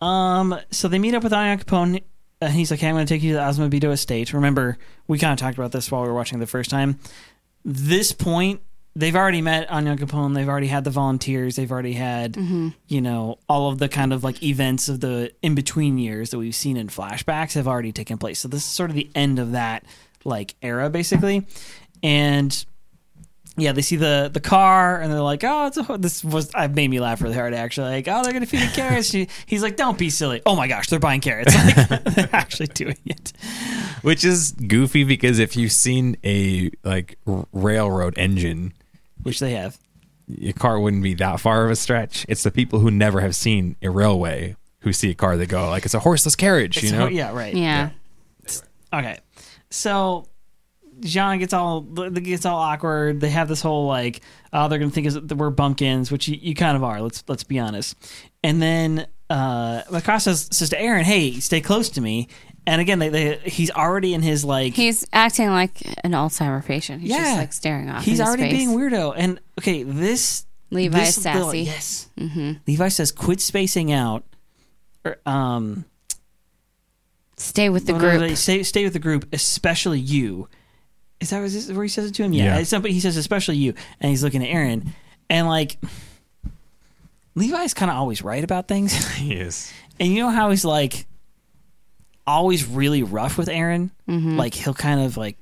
[0.00, 2.02] um, so they meet up with Onyankopon
[2.40, 5.18] and he's like, "Hey, I'm going to take you to the Azumabito estate." Remember, we
[5.18, 6.98] kind of talked about this while we were watching the first time.
[7.64, 8.60] This point,
[8.94, 10.34] they've already met Onyankopon.
[10.34, 11.56] They've already had the volunteers.
[11.56, 12.36] They've already had,
[12.86, 16.38] you know, all of the kind of like events of the in between years that
[16.38, 18.38] we've seen in flashbacks have already taken place.
[18.38, 19.84] So this is sort of the end of that
[20.24, 21.46] like era, basically.
[22.02, 22.64] And
[23.58, 26.66] yeah, they see the the car and they're like, "Oh, it's a, this was." I
[26.68, 27.90] made me laugh really hard actually.
[27.90, 30.68] Like, "Oh, they're gonna feed the carrots." She, he's like, "Don't be silly." Oh my
[30.68, 31.54] gosh, they're buying carrots.
[31.90, 33.32] Like, they're actually doing it.
[34.02, 38.72] Which is goofy because if you've seen a like r- railroad engine,
[39.22, 39.76] Which they have.
[40.28, 42.24] your car wouldn't be that far of a stretch.
[42.28, 45.68] It's the people who never have seen a railway who see a car they go
[45.68, 47.08] like it's a horseless carriage, you It's- know?
[47.08, 47.52] yeah, right.
[47.54, 47.90] Yeah.
[48.92, 49.18] Okay,
[49.70, 50.27] so
[51.00, 53.20] Jean gets all gets all awkward.
[53.20, 54.20] They have this whole like,
[54.52, 57.00] oh, they're gonna think is that we're bumpkins, which you, you kind of are.
[57.00, 57.96] Let's let's be honest.
[58.42, 59.82] And then uh,
[60.18, 62.28] says, to Eren, "Hey, stay close to me."
[62.66, 67.00] And again, they, they he's already in his like He's acting like an Alzheimer patient.
[67.02, 67.18] He's Yeah.
[67.24, 68.04] just like staring off.
[68.04, 69.14] he's already being weirdo.
[69.16, 71.60] And okay, this Levi this little- sassy.
[71.60, 72.52] yes, mm-hmm.
[72.66, 74.24] Levi says, "Quit spacing out."
[75.04, 75.84] Or, um,
[77.36, 78.36] Stay with the group.
[78.36, 80.48] Stay, stay with the group, especially you.
[81.20, 81.40] Is that
[81.74, 82.32] where he says it to him?
[82.32, 82.44] Yeah.
[82.44, 82.58] Yeah.
[82.58, 84.88] It's somebody he says especially you, and he's looking at Eren,
[85.28, 85.78] and like
[87.34, 89.72] Levi's kind of always right about things, He is.
[90.00, 91.06] and you know how he's like
[92.26, 93.90] always really rough with Eren.
[94.08, 94.36] Mm-hmm.
[94.36, 95.36] Like he'll kind of like,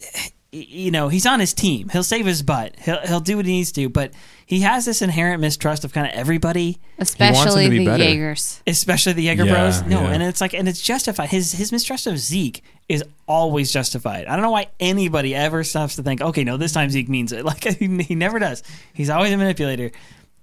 [0.00, 1.88] y- you know, he's on his team.
[1.88, 2.76] He'll save his butt.
[2.78, 4.12] He'll he'll do what he needs to, but
[4.44, 8.04] he has this inherent mistrust of kind of everybody Especially to be the better.
[8.04, 8.60] Jaegers.
[8.66, 9.82] especially the Jaeger Yeah, Bros.
[9.86, 10.10] No, yeah.
[10.12, 11.30] and it's like, and it's justified.
[11.30, 14.26] His his mistrust of Zeke is always justified.
[14.26, 17.32] I don't know why anybody ever stops to think, okay, no, this time Zeke means
[17.32, 17.44] it.
[17.46, 18.62] Like he, he never does.
[18.92, 19.90] He's always a manipulator.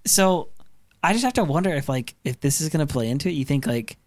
[0.07, 0.49] So
[1.03, 3.33] I just have to wonder if like if this is going to play into it.
[3.33, 3.97] You think like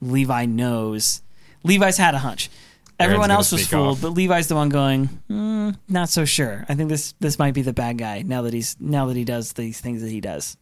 [0.00, 1.20] Levi knows?
[1.64, 2.48] Levi's had a hunch.
[2.98, 4.02] Everyone else was fooled, off.
[4.02, 6.64] but Levi's the one going, hmm, not so sure.
[6.68, 9.24] I think this this might be the bad guy now that he's now that he
[9.24, 10.56] does these things that he does.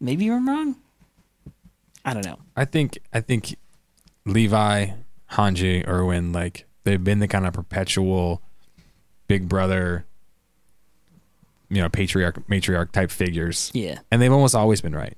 [0.00, 0.76] Maybe I'm wrong.
[2.04, 2.38] I don't know.
[2.56, 3.56] I think I think
[4.24, 4.88] Levi,
[5.32, 8.40] Hanji, Erwin, like they've been the kind of perpetual
[9.26, 10.06] big brother,
[11.68, 13.70] you know, patriarch matriarch type figures.
[13.74, 13.98] Yeah.
[14.10, 15.16] And they've almost always been right.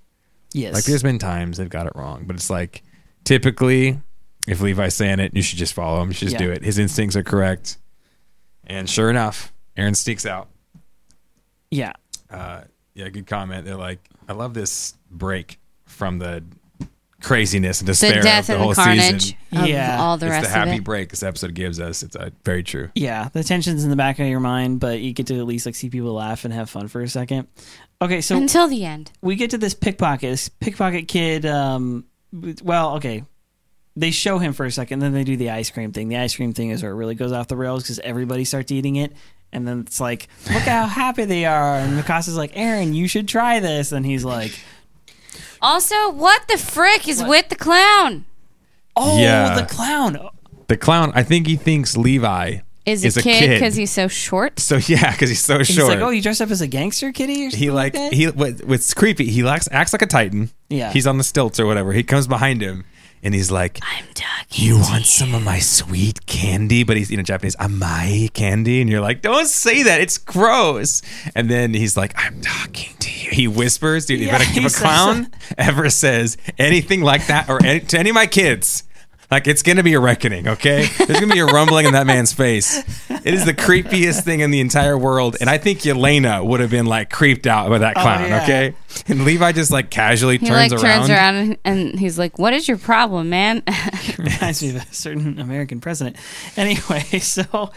[0.52, 0.74] Yes.
[0.74, 2.82] Like there's been times they've got it wrong, but it's like
[3.22, 4.00] typically
[4.46, 6.08] if Levi's saying it, you should just follow him.
[6.08, 6.46] You should just Yeah.
[6.46, 6.62] do it.
[6.62, 7.78] His instincts are correct.
[8.66, 10.48] And sure enough, Eren sneaks out.
[11.70, 11.92] yeah.
[12.30, 12.62] Uh,
[12.94, 13.64] yeah, good comment.
[13.64, 13.98] They're like,
[14.28, 16.44] I love this break from the
[17.20, 19.36] craziness and The despair death of the and whole the carnage season.
[19.52, 19.98] of Yeah.
[20.00, 20.84] all the it's rest the happy of it.
[20.84, 22.02] break this episode gives us.
[22.02, 22.88] It's uh, very true.
[22.94, 23.28] Yeah.
[23.32, 25.74] The tension's in the back of your mind, but you get to at least like
[25.74, 27.48] see people laugh and have fun for a second.
[28.00, 29.10] Okay, so Until the end.
[29.20, 30.30] we get to this pickpocket.
[30.30, 31.44] This pickpocket kid.
[31.44, 32.06] Um,
[32.62, 33.24] well, okay.
[33.96, 36.08] They show him for a second, then they do the ice cream thing.
[36.08, 38.70] The ice cream thing is where it really goes off the rails because everybody starts
[38.70, 39.12] eating it,
[39.52, 41.74] and then it's like, look how happy they are.
[41.76, 44.58] And Mikasa's like, Eren, you should try this, and he's like,
[45.60, 48.24] Also, what the frick is with the clown?
[48.96, 49.60] Oh, Yeah.
[49.60, 50.18] the clown.
[50.68, 54.60] The clown, I think he thinks Levi Is, a kid because he's so short?
[54.60, 55.88] So yeah, because he's so He's short.
[55.88, 58.12] like, oh, you dressed up as a gangster kitty or something he like that?
[58.12, 59.26] he what, what's creepy.
[59.26, 60.50] He acts, acts like a titan.
[60.68, 60.92] Yeah.
[60.92, 61.92] he's on the stilts or whatever.
[61.92, 62.84] He comes behind him
[63.22, 64.64] and he's like, I'm talking.
[64.64, 68.80] "You want some of my sweet candy?" But he's you know Japanese, ah, "Amai candy,"
[68.80, 70.00] and you're like, "Don't say that.
[70.00, 71.02] It's gross."
[71.34, 74.78] And then he's like, "I'm talking to you." He whispers, "Dude, Yeah, if, a says
[74.78, 75.28] clown
[75.58, 78.84] ever says anything like that or any, to any of my kids."
[79.30, 80.86] Like it's gonna be a reckoning, okay?
[80.98, 82.82] There's gonna be a rumbling in that man's face.
[83.24, 86.70] It is the creepiest thing in the entire world, and I think Yelena would have
[86.70, 88.42] been like creeped out by that oh, clown, Oh, yeah.
[88.42, 88.74] okay?
[89.06, 90.98] And Levi just like casually He turns like around.
[90.98, 93.62] turns around and, and he's like, "What is your problem, man?"
[94.18, 96.16] reminds me of a certain American president.
[96.56, 97.70] Anyway, so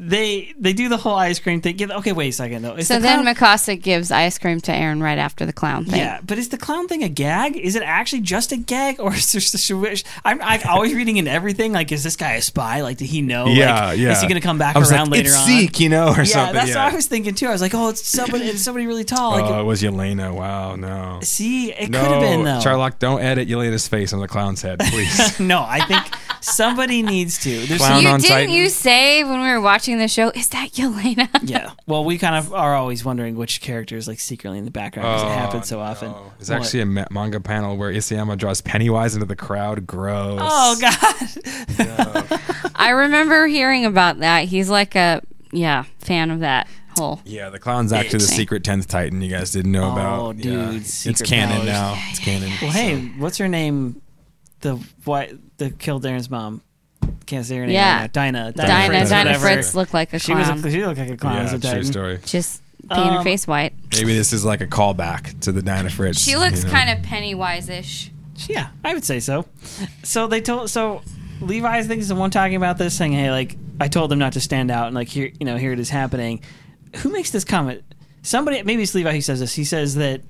[0.00, 1.76] they they do the whole ice cream thing.
[1.76, 2.74] Give- Okay, wait a second though.
[2.74, 5.84] Is so the then clown- Mikasa gives ice cream to Eren right after the clown
[5.84, 5.98] thing.
[5.98, 7.56] yeah, but is the clown thing a gag?
[7.56, 11.16] Is it actually just a gag, or is there should we- I'm, I'm always reading
[11.16, 12.82] in everything like, is this guy a spy?
[12.82, 13.46] Like, did he know?
[13.46, 14.12] yeah, like, yeah.
[14.12, 15.46] Is he going to come back I was around like, later it's on?
[15.46, 16.54] Zeke, you know, or yeah, something.
[16.54, 16.84] that's yeah.
[16.84, 17.46] what I was thinking too.
[17.46, 19.32] I was like, oh, it's somebody, it's somebody really tall.
[19.32, 20.32] Like, oh, it was Yelena.
[20.32, 21.18] Wow, no.
[21.22, 22.60] see, it no, could have been though.
[22.60, 25.40] Charlock, don't edit Yelena's face on the clown's head, please.
[25.40, 26.06] no, I think
[26.48, 27.66] somebody needs to.
[27.66, 28.50] There's Clown You on didn't Titan.
[28.54, 31.28] you say when we were watching the show, is that Yelena?
[31.42, 31.72] yeah.
[31.86, 35.06] Well, we kind of are always wondering which character is like secretly in the background
[35.08, 36.10] because it oh, happens so often.
[36.10, 36.60] Oh, There's What?
[36.62, 39.86] actually a ma- manga panel where Isayama draws Pennywise into the crowd.
[39.86, 40.40] Gross.
[40.42, 42.40] Oh God!
[42.74, 44.44] I remember hearing about that.
[44.44, 47.20] He's like a yeah fan of that whole.
[47.24, 49.22] Yeah, the clown's actually the secret tenth Titan.
[49.22, 50.20] You guys didn't know about.
[50.20, 50.72] Oh, Yeah.
[50.72, 51.66] dude, it's canon powers.
[51.66, 51.94] now.
[52.10, 52.50] It's canon.
[52.60, 54.00] Well, hey, what's her name?
[54.60, 56.62] The what the killed Eren's mom.
[57.26, 57.74] Can't say her name.
[57.74, 57.94] Yeah.
[57.94, 58.50] right now.
[58.50, 58.52] Dinah.
[58.52, 59.38] Dinah, Fritz, Dinah.
[59.38, 60.46] Fritz looked like a She was.
[60.46, 60.64] clown.
[60.64, 61.38] A, she looked like a clown.
[61.38, 62.18] as yeah, a true story.
[62.24, 63.74] just paint her Um, face white.
[63.92, 66.20] Maybe this is like a callback to the Dinah Fritz.
[66.22, 66.72] She looks you know?
[66.72, 68.10] kind of Pennywise-ish.
[68.48, 69.46] Yeah, I would say so.
[70.04, 70.70] So they told.
[70.70, 71.02] So
[71.40, 74.18] Levi, I think, is the one talking about this, saying, "Hey, like I told them
[74.18, 76.40] not to stand out, and like here, you know, here it is happening."
[76.98, 77.82] Who makes this comment?
[78.22, 79.54] Somebody, maybe it's Levi who says this.
[79.54, 80.22] He says that,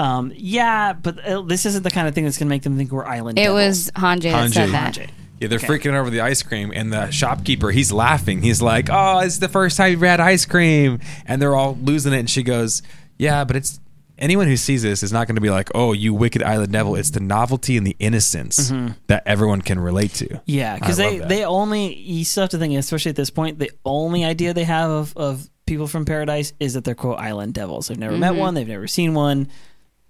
[0.00, 2.76] um, yeah, but uh, this isn't the kind of thing that's going to make them
[2.76, 3.38] think we're island.
[3.38, 3.54] It devils.
[3.66, 4.72] was Hanji that said Hanji.
[4.72, 4.94] that.
[4.94, 5.10] Hanji.
[5.40, 5.66] Yeah, they're Okay.
[5.68, 8.42] freaking over the ice cream, and the shopkeeper, he's laughing.
[8.42, 12.12] He's like, "Oh, it's the first time you've had ice cream," and they're all losing
[12.12, 12.18] it.
[12.18, 12.82] And she goes,
[13.18, 13.80] "Yeah, but it's
[14.18, 16.94] anyone who sees this is not going to be like, oh, you wicked island devil.'
[16.94, 18.70] It's the novelty and the innocence
[19.06, 21.28] that everyone can relate to." Yeah, because I love they that.
[21.30, 24.64] they only you still have to think, especially at this point, the only idea they
[24.64, 27.88] have of, of people from paradise is that they're quote island devils.
[27.88, 29.48] They've never met one, they've never seen one,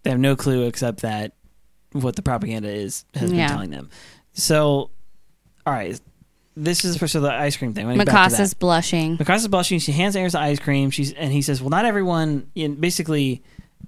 [0.03, 1.33] they have no clue except that
[1.93, 3.47] what the propaganda is has Yeah.
[3.47, 3.91] been telling them.
[4.33, 4.91] So,
[5.67, 6.01] all right,
[6.57, 7.87] this is for so the ice cream thing.
[7.87, 8.41] Let me back to that.
[8.41, 9.17] Mikasa's blushing.
[9.19, 9.79] Mikasa's blushing.
[9.79, 10.91] She hands Eren the ice cream.
[10.91, 12.47] She's and he says, "Well, not everyone.
[12.79, 13.43] Basically,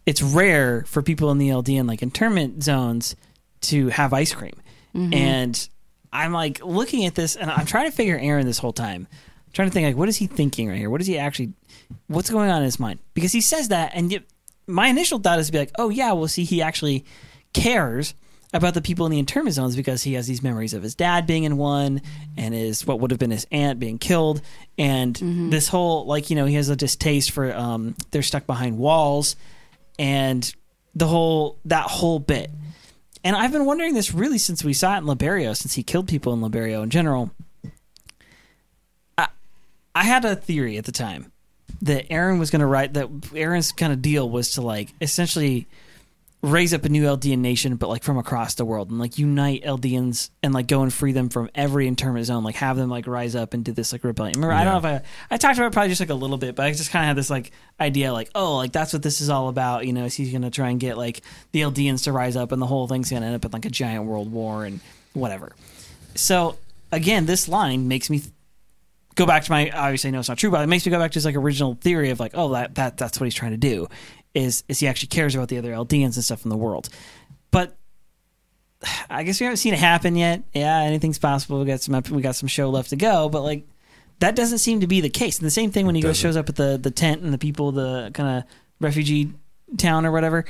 [0.06, 3.14] it's rare for people in the Eldian like internment zones
[3.62, 4.54] to have ice cream."
[4.94, 5.14] Mm-hmm.
[5.14, 5.68] And
[6.12, 9.06] I'm like looking at this, and I'm trying to figure Eren this whole time.
[9.10, 10.90] I'm trying to think like, what is he thinking right here?
[10.90, 11.52] What is he actually?
[12.06, 13.00] What's going on in his mind?
[13.14, 14.22] Because he says that, and yet
[14.72, 17.04] my initial thought is to be like, "Oh yeah, well, see, he actually
[17.52, 18.14] cares."
[18.54, 21.26] About the people in the internment zones because he has these memories of his dad
[21.26, 22.02] being in one
[22.36, 24.42] and his what would have been his aunt being killed.
[24.76, 25.16] And
[25.50, 29.36] this whole like you know he has a distaste for um they're stuck behind walls
[29.98, 30.54] and
[30.94, 32.50] the whole that whole bit.
[33.24, 36.06] And i've been wondering this really since we saw it in liberio since he killed
[36.06, 37.30] people in liberio in general.
[39.16, 39.28] I,
[39.94, 41.31] I had a theory at the time
[41.82, 45.66] that eren was going to write that eren's kind of deal was to like essentially
[46.42, 49.62] raise up a new Eldian nation, but like from across the world, and like unite
[49.62, 53.06] Eldians and like go and free them from every internment zone, like have them like
[53.06, 54.34] rise up and do this like rebellion.
[54.34, 56.38] Remember, I don't know if I I talked about it probably just like a little
[56.38, 59.02] bit, but I just kind of had this like idea, like oh, like that's what
[59.02, 59.86] this is all about.
[59.86, 62.60] You know, is he's gonna try and get like the Eldians to rise up, and
[62.60, 64.80] the whole thing's gonna end up in like a giant world war and
[65.12, 65.52] whatever.
[66.16, 66.58] So
[66.90, 68.18] again, this line makes me.
[68.18, 68.32] Th-
[69.14, 70.98] Go back to my obviously I know it's not true, but it makes me go
[70.98, 73.50] back to his like original theory of like, oh that, that that's what he's trying
[73.52, 73.88] to do,
[74.34, 76.88] is is he actually cares about the other Eldians and stuff in the world.
[77.50, 77.76] But
[79.10, 80.42] I guess we haven't seen it happen yet.
[80.54, 81.60] Yeah, anything's possible.
[81.60, 83.66] We got some we got some show left to go, but like
[84.20, 85.38] that doesn't seem to be the case.
[85.38, 87.38] And the same thing when he goes shows up at the the tent and the
[87.38, 88.44] people, the kind of
[88.80, 89.32] refugee
[89.76, 90.44] town or whatever.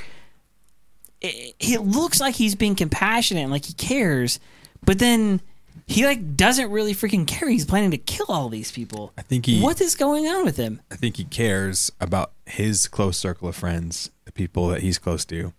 [1.21, 4.41] It, it looks like he's being compassionate and like he cares,
[4.85, 5.41] but then
[5.87, 7.49] he like doesn't really freaking care.
[7.49, 9.13] He's planning to kill all these people.
[9.19, 10.81] I think he What is going on with him?
[10.91, 15.25] I think he cares about his close circle of friends, the people that he's close
[15.27, 15.53] to,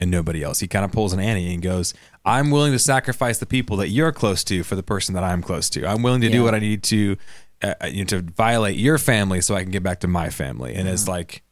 [0.00, 0.60] and nobody else.
[0.60, 1.94] He kind of pulls an Annie and goes,
[2.24, 5.42] "I'm willing to sacrifice the people that you're close to for the person that I'm
[5.42, 5.86] close to.
[5.86, 6.32] I'm willing to Yeah.
[6.32, 7.16] do what I need to,
[7.62, 10.74] uh, you know, to violate your family so I can get back to my family."
[10.74, 11.42] And as like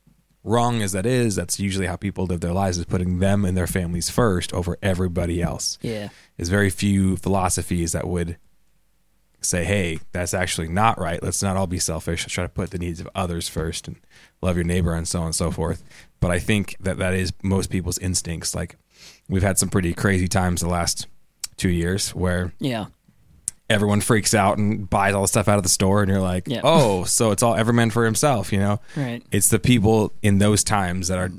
[0.44, 3.56] wrong as that is, that's usually how people live their lives: is putting them and
[3.56, 5.78] their families first over everybody else.
[5.82, 6.08] Yeah.
[6.36, 8.36] There's very few philosophies that would
[9.42, 11.22] say, hey, that's actually not right.
[11.22, 12.24] Let's not all be selfish.
[12.24, 13.96] Let's try to put the needs of others first and
[14.42, 15.82] love your neighbor and so on and so forth.
[16.20, 18.54] But I think that that is most people's instincts.
[18.54, 18.76] Like
[19.28, 21.06] we've had some pretty crazy times the last
[21.56, 22.86] two years where Yeah.
[23.70, 26.46] Everyone freaks out and buys all the stuff out of the store and you're like,
[26.46, 26.60] Yeah.
[26.64, 28.80] oh, so it's all every man for himself, you know?
[28.96, 29.22] Right.
[29.30, 31.30] It's the people in those times that are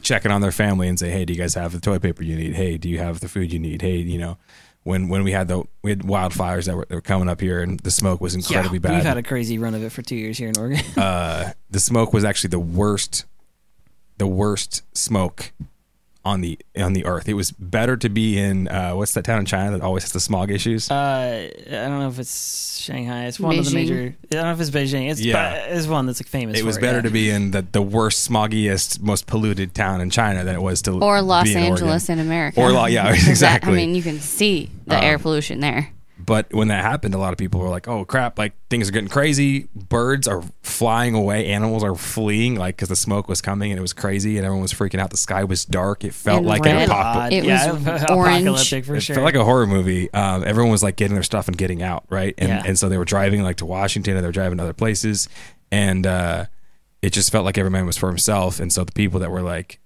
[0.00, 2.36] checking on their family and say, "Hey, do you guys have the toilet paper you
[2.36, 2.54] need?
[2.54, 3.82] Hey, do you have the food you need?
[3.82, 4.38] Hey, you know."
[4.84, 7.62] When, when we had the we had wildfires that were, that were coming up here
[7.62, 8.92] and the smoke was incredibly bad.
[8.96, 10.84] We've had a crazy run of it for two years here in Oregon.
[10.98, 13.24] uh, the smoke was actually the worst,
[14.18, 15.52] the worst smoke
[16.24, 17.28] on the on the earth.
[17.28, 20.12] It was better to be in uh, what's that town in China that always has
[20.12, 20.90] the smog issues?
[20.90, 23.26] Uh, I don't know if it's Shanghai.
[23.26, 24.14] It's one of the major.
[24.24, 25.10] I don't know if it's Beijing.
[25.10, 25.54] It's Yeah.
[25.54, 25.76] yeah.
[25.76, 26.56] It's one that's like famous.
[26.58, 27.02] it for was better yeah.
[27.02, 30.82] to be in the, the worst, smoggiest, most polluted town in China than it was
[30.82, 31.72] to Or Los be in Oregon.
[31.72, 32.60] Angeles in America.
[32.60, 33.72] Or Lo- yeah, 'Cause that- exactly.
[33.72, 35.90] I mean, you can see the Um, air pollution there.
[36.16, 38.38] But when that happened, a lot of people were like, "Oh crap!
[38.38, 39.66] Like things are getting crazy.
[39.74, 41.46] Birds are flying away.
[41.48, 42.54] Animals are fleeing.
[42.54, 45.10] Like because the smoke was coming and it was crazy, and everyone was freaking out.
[45.10, 46.04] The sky was dark.
[46.04, 46.76] It felt And like red.
[46.76, 47.34] an apocalypse.
[47.34, 49.14] It yeah, was apocalyptic for it sure.
[49.16, 50.12] felt like a horror movie.
[50.14, 52.32] Um, everyone was like getting their stuff and getting out, right?
[52.38, 52.62] And Yeah.
[52.64, 55.28] and so they were driving like to Washington, and they were driving to other places,
[55.72, 56.46] and uh,
[57.02, 58.60] it just felt like every man was for himself.
[58.60, 59.80] And so the people that were like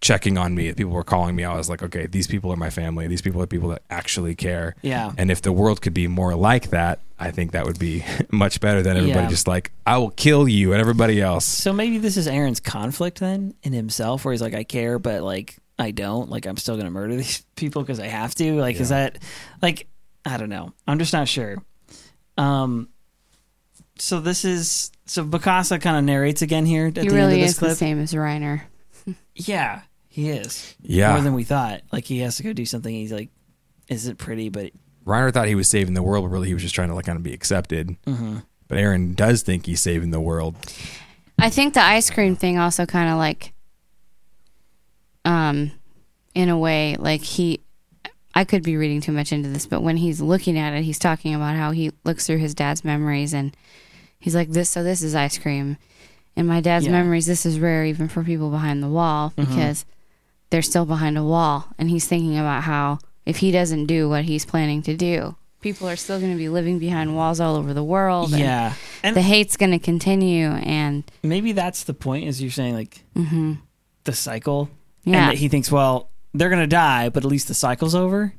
[0.00, 1.44] checking on me, the people were calling me.
[1.44, 3.08] I was like, okay, these people are my family.
[3.08, 4.76] These people are people that actually care.
[4.82, 5.12] Yeah.
[5.18, 8.60] And if the world could be more like that, I think that would be much
[8.60, 9.28] better than everybody Yeah.
[9.28, 11.44] just like, I will kill you and everybody else.
[11.44, 15.22] so maybe this is Eren's conflict then in himself, where he's like, I care, but
[15.22, 16.28] like I don't.
[16.30, 18.54] Like I'm still gonna murder these people because I have to.
[18.60, 19.18] Like is that
[19.62, 19.88] like
[20.24, 20.72] I don't know.
[20.86, 21.56] I'm just not sure.
[22.36, 22.88] Um.
[23.98, 27.40] So this is so Mikasa kind of narrates again here at He the end really
[27.42, 27.70] of is this clip.
[27.70, 28.62] the same as Reiner.
[29.34, 29.80] Yeah,
[30.18, 30.74] he is.
[30.82, 31.12] Yeah.
[31.12, 31.82] more than we thought.
[31.92, 32.92] Like he has to go do something.
[32.92, 33.28] He's like,
[33.88, 34.72] isn't pretty, but
[35.06, 37.06] Reiner thought he was saving the world, but really he was just trying to like
[37.06, 37.96] kind of be accepted.
[38.04, 38.38] Mm-hmm.
[38.66, 40.56] But Eren does think he's saving the world.
[41.38, 43.52] I think the ice cream thing also kind of like,
[45.24, 45.70] um,
[46.34, 47.60] in a way, like he,
[48.34, 50.98] I could be reading too much into this, but when he's looking at it, he's
[50.98, 53.56] talking about how he looks through his dad's memories and
[54.18, 55.76] he's like, this, so this is ice cream.
[56.36, 56.90] In my dad's Yeah.
[56.92, 56.98] Mm-hmm.
[57.00, 59.84] memories, this is rare even for people behind the wall because
[60.50, 61.66] they're still behind a wall.
[61.78, 65.88] And he's thinking about how if he doesn't do what he's planning to do, people
[65.88, 68.30] are still going to be living behind walls all over the world.
[68.32, 68.74] and yeah.
[69.02, 70.46] And the hate's going to continue.
[70.48, 72.26] And maybe that's the point.
[72.26, 73.04] Is you're saying like
[74.04, 74.70] the cycle,
[75.04, 75.18] Yeah.
[75.22, 78.34] and that he thinks, well, they're gonna die, but at least the cycle's over.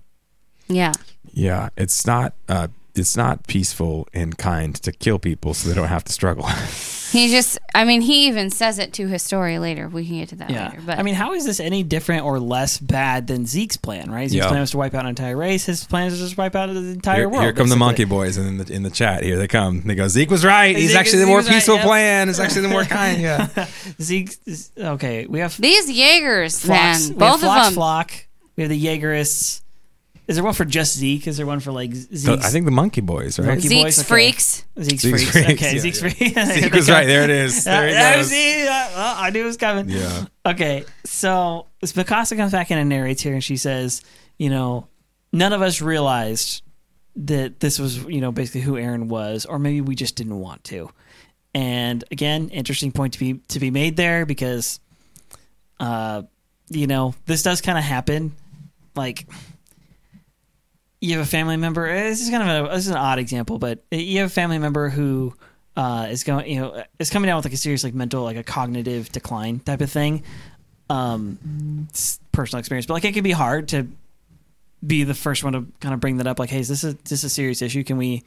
[0.68, 0.94] yeah.
[1.32, 5.88] Yeah, it's not uh it's not peaceful and kind to kill people so they don't
[5.88, 6.46] have to struggle.
[7.12, 9.88] He just, I mean, he even says it to Historia later.
[9.90, 10.70] We can get to that Yeah.
[10.70, 10.82] later.
[10.86, 14.12] But I mean, how is this any different or less bad than Zeke's plan?
[14.12, 14.30] Right?
[14.30, 14.48] Zeke's Yeah.
[14.50, 15.66] plan was to wipe out an entire race.
[15.66, 17.44] His plan is to just wipe out the entire here, world.
[17.44, 19.24] here come the monkey boys in the in the chat.
[19.24, 19.82] Here they come.
[19.86, 20.08] They go.
[20.08, 20.76] Zeke was right.
[20.78, 21.86] He's Zeke- actually the Zeke more was right, peaceful yep.
[21.86, 22.30] plan.
[22.30, 23.22] It's actually the more kind.
[23.22, 23.48] Yeah.
[24.02, 24.36] Zeke.
[24.78, 27.74] Okay, we have these Jaegers, Flocks, man, we have both Flock's of them.
[27.76, 28.12] Flock.
[28.56, 29.62] We have the Jaegerists.
[30.30, 31.26] Is there one for just Zeke?
[31.28, 32.40] Is there one for like Zeke?
[32.40, 33.48] I think the monkey boys, right?
[33.48, 34.08] Monkey- Zeke's boys, okay.
[34.08, 34.66] freaks.
[34.80, 35.32] Zeke's, Zeke's freaks.
[35.32, 36.10] freaks, Okay, yeah, Zeke's yeah.
[36.10, 36.54] freaks.
[36.62, 37.08] Zeke was right.
[37.08, 37.64] There it is.
[37.64, 38.28] There he Yeah, goes.
[38.30, 39.90] see, uh, well, I knew it was coming.
[39.90, 40.26] Yeah.
[40.46, 44.04] Okay, so this Mikasa comes back in and narrates here, and she says,
[44.38, 44.88] you know,
[45.34, 46.62] none of us realized
[47.16, 50.64] that this was, you know, basically who Eren was, or maybe we just didn't want
[50.66, 50.92] to.
[51.56, 54.80] And again, interesting point to be to be made there because,
[55.80, 56.22] uh,
[56.70, 58.34] you know, this does kind of happen.
[58.96, 59.28] Like,
[61.02, 61.88] you have a family member.
[61.88, 64.34] eh, This is kind of a this is an odd example, but you have a
[64.34, 65.34] family member who
[65.78, 68.38] uh, is going, you know, is coming down with like a serious like mental, like
[68.38, 70.24] a cognitive decline type of thing.
[70.90, 71.88] Um,
[72.32, 73.88] personal experience, but like it can be hard to
[74.86, 76.40] be the first one to kind of bring that up.
[76.40, 77.84] Like, hey, is this a this a serious issue?
[77.84, 78.24] Can we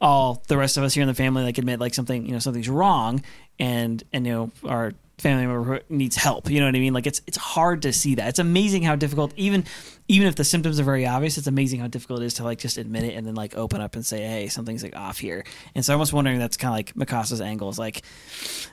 [0.00, 2.40] all the rest of us here in the family like admit like something you know
[2.40, 3.22] something's wrong
[3.60, 6.92] and and you know our family member who needs help you know what i mean
[6.92, 9.64] like it's it's hard to see that it's amazing how difficult even
[10.08, 12.58] even if the symptoms are very obvious it's amazing how difficult it is to like
[12.58, 15.44] just admit it and then like open up and say hey something's like off here
[15.74, 18.02] and so i'm almost wondering that's kind of like mikasa's angle is like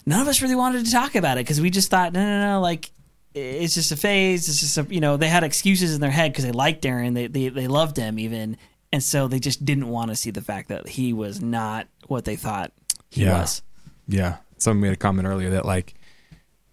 [0.05, 2.53] none of us really wanted to talk about it because we just thought no no
[2.55, 2.89] no like
[3.35, 6.31] it's just a phase it's just a you know they had excuses in their head
[6.31, 8.57] because they liked Darren they, they they loved him even
[8.91, 12.25] and so they just didn't want to see the fact that he was not what
[12.25, 12.71] they thought
[13.12, 13.39] he Yeah.
[13.41, 13.62] was
[14.07, 14.38] Yeah.
[14.57, 15.93] Someone made a comment earlier that like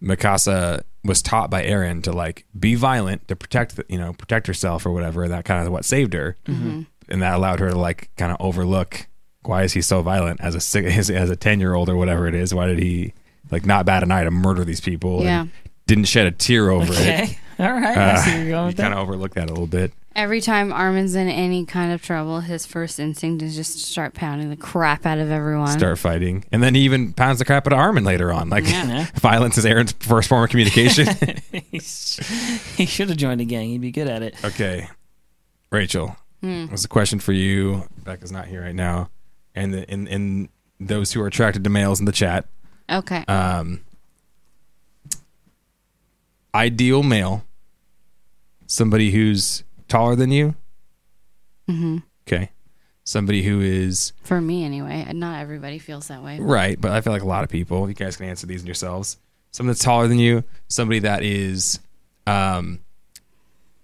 [0.01, 4.47] Mikasa was taught by Eren to like be violent to protect the, you know protect
[4.47, 5.23] herself or whatever.
[5.23, 6.81] And that kind of what saved her, Mm-hmm.
[7.09, 9.07] and that allowed her to like kind of overlook
[9.43, 11.95] why is he so violent as a six, as, as a ten year old or
[11.95, 12.53] whatever it is.
[12.53, 13.13] Why did he
[13.49, 15.23] like not bat an eye to murder these people?
[15.23, 15.41] Yeah.
[15.41, 15.51] and
[15.85, 16.99] didn't shed a tear over it.
[16.99, 19.53] okay all right Uh, I see where you're going you kind of overlooked that a
[19.53, 19.93] little bit.
[20.17, 24.15] Every time Armin's in any kind of trouble, his first instinct is just to start
[24.15, 25.67] pounding the crap out of everyone.
[25.67, 28.49] Start fighting, and then he even pounds the crap out of Armin later on.
[28.49, 29.05] Like Yeah.
[29.15, 31.05] violence is Eren's first form of communication.
[31.71, 34.89] He's- he should have joined a gang he'd be good at it Okay,
[35.71, 37.83] Rachel, what's a question for you?
[38.03, 39.11] Becca's not here right now,
[39.53, 40.49] and the, in in
[40.79, 42.47] those who are attracted to males in the chat.
[42.89, 43.23] Okay.
[43.27, 43.81] Um,
[46.55, 47.43] ideal male,
[48.65, 50.55] somebody who's taller than you.
[51.67, 51.97] hmm
[52.27, 52.51] Okay,
[53.03, 55.09] somebody who is For me, anyway.
[55.13, 56.39] Not everybody feels that way.
[56.39, 57.87] right, but I feel like a lot of people.
[57.87, 59.17] You guys can answer these yourselves.
[59.51, 61.79] Someone that's taller than you, somebody that is,
[62.27, 62.79] um,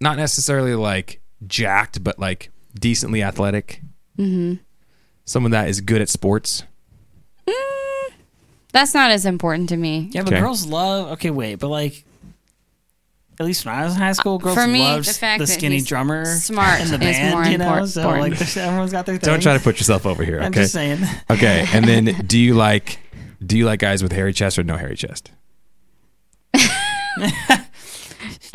[0.02, 3.82] not necessarily like jacked, but like decently athletic.
[4.18, 4.56] hmm
[5.26, 6.63] Someone that is good at sports.
[8.74, 10.10] That's not as important to me.
[10.12, 10.42] yeah but Okay.
[10.42, 12.04] girls love okay wait but like
[13.40, 15.46] at least when I was in high school, girls For me, loved the fact the
[15.46, 17.65] that skinny he's drummer smart in the is band, more you know.
[17.73, 19.27] import- So like, there's- everyone's got their thing.
[19.27, 20.40] Don't try to put yourself over here.
[20.40, 21.00] I'm just saying.
[21.29, 21.65] Okay.
[21.73, 23.00] And then do you like
[23.46, 25.31] do you like guys with hairy chest or no hairy chest?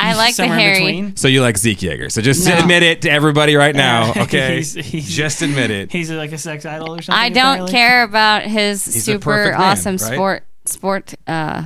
[0.00, 0.78] I like the Somewhere in hairy.
[0.78, 1.16] between.
[1.16, 2.10] So you like Zeke Yeager.
[2.10, 2.56] So just No.
[2.58, 4.12] admit it to everybody right now.
[4.16, 4.56] Okay.
[4.56, 5.90] He's- he's- just admit it.
[5.90, 7.20] He's like a sex idol or something.
[7.20, 7.72] I don't apparently.
[7.72, 10.12] care about his He's a super perfect man, awesome right?
[10.14, 11.64] sport sport uh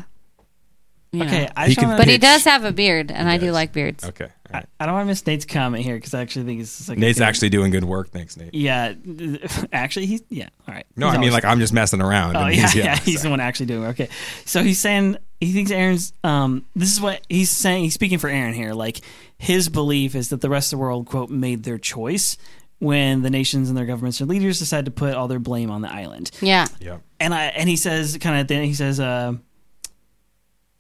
[1.13, 1.49] you Okay, know.
[1.57, 3.73] I He just can wanna- But he does have a beard and I do like
[3.73, 4.03] beards.
[4.05, 4.29] Okay.
[4.53, 6.99] I, I don't want to miss Nate's comment here because I actually think it's like
[6.99, 8.11] Nate's actually doing good work.
[8.11, 8.55] Thanks, Nate.
[8.55, 8.93] Yeah,
[9.73, 10.49] actually, he's yeah.
[10.69, 10.85] All right.
[10.97, 12.37] No, He's I mean like I'm just messing around.
[12.37, 13.89] Oh and yeah, he's- yeah, he's the one actually doing it.
[13.89, 14.09] Okay,
[14.45, 16.13] so he's saying he thinks Eren's.
[16.23, 17.85] Um, this is what he's saying.
[17.85, 18.75] He's speaking for Eren here.
[18.75, 19.01] Like
[19.39, 22.37] his belief is that the rest of the world quote made their choice
[22.79, 25.81] when the nations and their governments and leaders decided to put all their blame on
[25.81, 26.31] the island.
[26.43, 26.67] Yeah.
[26.81, 26.99] Yeah.
[27.21, 29.01] And I and he says kind of at the end he says.
[29.01, 29.35] Uh,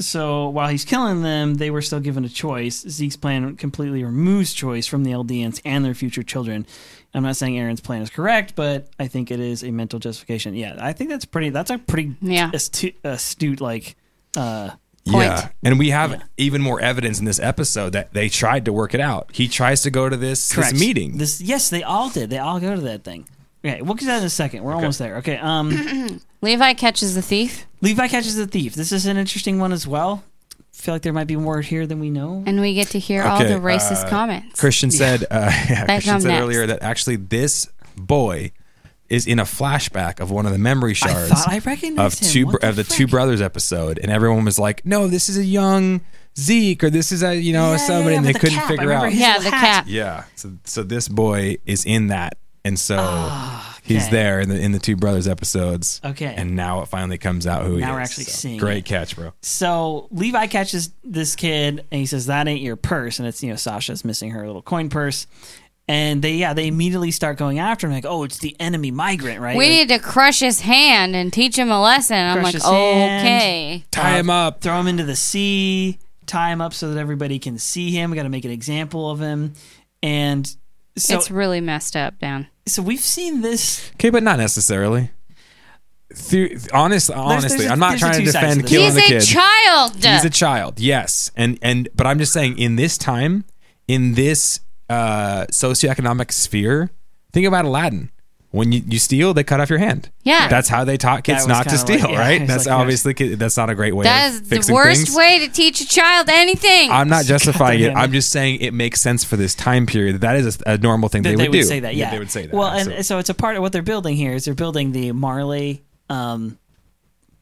[0.04, 2.80] so while he's killing them, they were still given a choice.
[2.88, 6.66] Zeke's plan completely removes choice from the Eldians and their future children.
[7.14, 10.54] I'm not saying Eren's plan is correct, but I think it is a mental justification.
[10.54, 11.50] Yeah, I think that's pretty.
[11.50, 12.50] That's a pretty Yeah.
[12.54, 13.96] astute, astute like.
[14.36, 14.70] Uh,
[15.04, 15.24] Point.
[15.26, 15.48] Yeah.
[15.64, 16.22] And we have Yeah.
[16.36, 19.30] even more evidence in this episode that they tried to work it out.
[19.32, 21.18] He tries to go to this, correct this meeting.
[21.18, 22.30] This yes, they all did.
[22.30, 23.26] They all go to that thing.
[23.64, 24.62] Okay, we'll get to that in a second.
[24.62, 25.16] We're almost there.
[25.16, 25.36] Okay.
[25.38, 28.74] Um, Levi catches the thief, Levi catches the thief.
[28.74, 30.22] This is an interesting one as well.
[30.72, 32.42] feel like there might be more here than we know.
[32.46, 34.60] and we get to hear all Okay, the racist uh, comments.
[34.60, 36.42] Christian said, uh, yeah, Christian come said next.
[36.42, 38.52] earlier that actually this boy
[39.08, 42.24] is in a flashback of one of the memory I shards thought I of recognized
[42.24, 42.30] him.
[42.30, 43.10] two What the of the two frick?
[43.10, 46.00] brothers episode, and everyone was like, "No, this is a young
[46.38, 48.54] Zeke, or this is a you know Yeah, somebody," yeah, and with they the couldn't
[48.54, 48.64] cap.
[48.64, 49.12] I figure remember out.
[49.12, 49.74] his Yeah, little the hat.
[49.74, 49.84] cap.
[49.88, 54.12] Yeah, so so this boy is in that, and so Ah, he's okay.
[54.12, 56.00] there in the in the two brothers episodes.
[56.04, 56.32] Okay.
[56.36, 57.80] and now it finally comes out who he is.
[57.82, 58.84] Now we're actually So, seeing Great it.
[58.86, 59.32] catch, bro.
[59.42, 63.18] So Levi catches this kid and he says, That ain't your purse.
[63.18, 65.26] And it's, you know, Sasha's missing her little coin purse.
[65.88, 69.40] And they, yeah, they immediately start going after him, like, oh, it's the enemy migrant,
[69.40, 69.56] right?
[69.56, 72.16] we Like, need to crush his hand and teach him a lesson.
[72.16, 73.26] I'm Crush like, his hand.
[73.26, 73.84] okay.
[73.90, 74.60] Tie him up.
[74.60, 78.10] throw him into the sea, tie him up so that everybody can see him.
[78.12, 79.54] We got to make an example of him.
[80.04, 80.54] And
[80.96, 82.48] so, it's really messed up, Dan.
[82.66, 83.90] so we've seen this.
[83.94, 85.10] Okay, but not necessarily.
[86.14, 88.70] Through, honest, honestly, there's a- I'm not trying to defend to this.
[88.70, 89.94] killing He's the a child.
[89.96, 93.44] He's a child, yes, and and but I'm just saying in this time,
[93.88, 96.90] in this uh, socioeconomic sphere,
[97.32, 98.10] think about Aladdin.
[98.52, 100.10] When you, you steal, they cut off your hand.
[100.24, 100.46] Yeah.
[100.48, 102.46] that's how they taught kids not to kinda like- steal, yeah, right?
[102.46, 104.04] That's like, obviously ki- that's not a great way.
[104.04, 105.16] that of is the worst things.
[105.16, 106.90] way to teach a child anything.
[106.90, 107.96] I'm not justifying it.
[107.96, 110.20] I'm just saying it makes sense for this time period.
[110.20, 111.64] That is a, a normal thing That they, they, would, would do.
[111.64, 112.10] say that, yeah.
[112.10, 112.54] they would say that.
[112.54, 113.02] Well, and absolutely.
[113.04, 116.58] so it's a part of what they're building here is they're building the Marley um,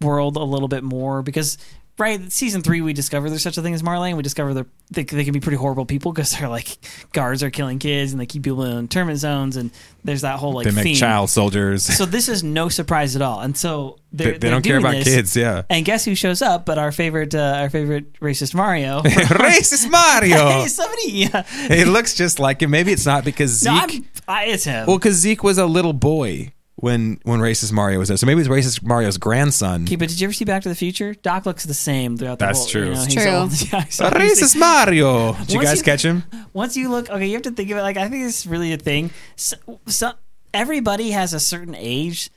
[0.00, 1.58] world a little bit more because
[2.00, 4.66] right season three we discover there's such a thing as Marley and we discover they're,
[4.90, 6.78] they they can be pretty horrible people because they're like
[7.12, 9.70] guards are killing kids and they keep people in internment zones and
[10.04, 10.96] there's that whole like they make theme.
[10.96, 11.84] child soldiers.
[11.84, 14.92] So this is no surprise at all, and so they, they're, they don't care about
[14.92, 15.36] this, kids.
[15.36, 16.64] Yeah, And guess who shows up?
[16.64, 19.02] But our favorite, uh, our favorite racist Mario.
[19.02, 20.48] racist Mario.
[20.48, 21.44] hey, somebody, yeah.
[21.70, 22.70] it looks just like him.
[22.70, 23.72] Maybe it's not because Zeke.
[23.72, 24.86] No, I, it's him.
[24.86, 28.40] Well, because Zeke was a little boy when when racist Mario was there, so maybe
[28.40, 29.84] it's racist Mario's grandson.
[29.84, 31.14] Okay, but did you ever see Back to the Future?
[31.14, 32.66] Doc looks the same throughout the That's whole.
[32.68, 32.84] true.
[32.86, 33.32] You know, It's he's true.
[33.32, 33.52] old.
[33.72, 35.32] Yeah, so A racist Mario.
[35.44, 36.24] Did you guys you- catch him?
[36.52, 38.72] Once you look, okay, you have to think of it like I think it's really
[38.72, 39.10] a thing.
[39.36, 39.56] So,
[39.86, 40.12] so
[40.54, 42.30] everybody has a certain age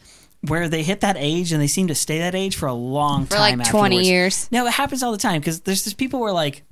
[0.48, 3.26] where they hit that age and they seem to stay that age for a long
[3.26, 3.28] time.
[3.28, 3.60] For time.
[3.60, 4.08] like 20 afterwards.
[4.10, 4.50] years.
[4.52, 6.64] No, it happens all the time because there's just people where like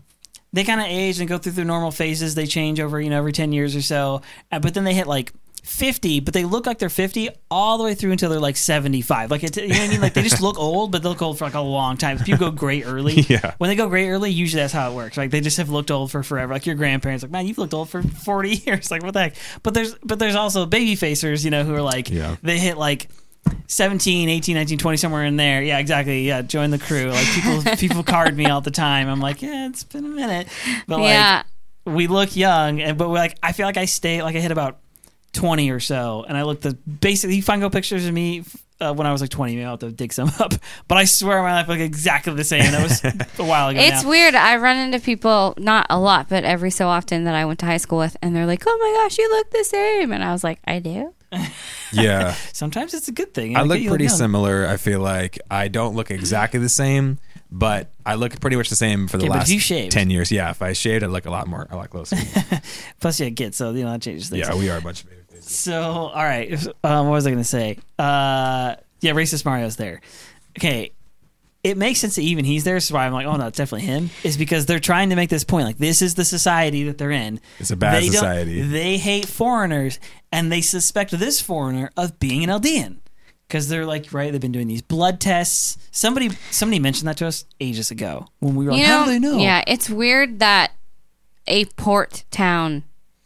[0.54, 2.36] they kind of age and go through their normal phases.
[2.36, 4.22] They change over, you know, every 10 years or so.
[4.52, 5.32] Uh, but then they hit like
[5.64, 9.30] 50, but they look like they're 50 all the way through until they're like 75.
[9.30, 10.02] Like, it's, you know what I mean?
[10.02, 12.18] Like, they just look old, but they look old for like a long time.
[12.18, 13.22] If People go gray early.
[13.32, 13.54] Yeah.
[13.60, 15.16] When they go gray early, usually that's how it works.
[15.18, 16.52] Like, they just have looked old for forever.
[16.54, 18.90] Like, your grandparents, like, man, you've looked old for 40 years.
[18.92, 19.36] Like, what the heck?
[19.64, 22.36] But there's, but there's also baby facers, you know, who are like, Yeah.
[22.42, 23.10] they hit like
[23.68, 25.62] 17, 18, 19, 20, somewhere in there.
[25.62, 26.28] Yeah, exactly.
[26.28, 27.12] Yeah, join the crew.
[27.12, 29.08] Like people people card me all the time.
[29.08, 30.48] I'm like, yeah, it's been a minute.
[30.88, 31.44] But like yeah.
[31.86, 34.52] we look young and but we're like I feel like I stay like I hit
[34.52, 34.80] about
[35.34, 38.44] 20 or so and I looked the basically you find go pictures of me
[38.82, 40.54] uh, when I was like 20 maybe I'll have to dig some up
[40.88, 43.04] but I swear my life look exactly the same that was
[43.40, 44.10] a while ago It's now.
[44.10, 44.36] weird.
[44.36, 47.66] I run into people, not a lot, but every so often that I went to
[47.66, 50.12] high school with, and they're like, oh my gosh, you look the same.
[50.12, 51.14] And I was like, I do?
[51.94, 54.16] Yeah, sometimes it's a good thing I Like, look pretty young.
[54.16, 54.66] similar.
[54.66, 57.20] I feel like I don't look exactly the same,
[57.52, 60.32] but I look pretty much the same for the Okay, last ten years.
[60.32, 61.68] Yeah, if I shaved, I look a lot more.
[61.70, 62.16] I like closer.
[63.02, 65.04] plus you had kids so you know that changes things yeah, we are a bunch
[65.04, 65.21] of baby faces.
[65.52, 66.52] So, all right.
[66.84, 67.78] Um, what was I going to say?
[68.00, 70.02] Uh, yeah, racist Mario's there.
[70.58, 70.92] Okay.
[71.64, 72.80] It makes sense that even he's there.
[72.80, 74.10] So why I'm like, oh no, it's definitely him.
[74.24, 75.66] Is because they're trying to make this point.
[75.68, 77.40] Like this is the society that they're in.
[77.60, 78.62] It's a bad They don't- society.
[78.62, 80.00] They hate foreigners,
[80.32, 82.98] and they suspect this foreigner of being an Eldian.
[83.48, 84.32] Because they're like, right?
[84.32, 85.78] They've been doing these blood tests.
[85.92, 89.12] Somebody, somebody mentioned that to us ages ago when we were like, You how do
[89.12, 89.38] they know?
[89.38, 90.72] yeah, it's weird that
[91.48, 92.86] a port town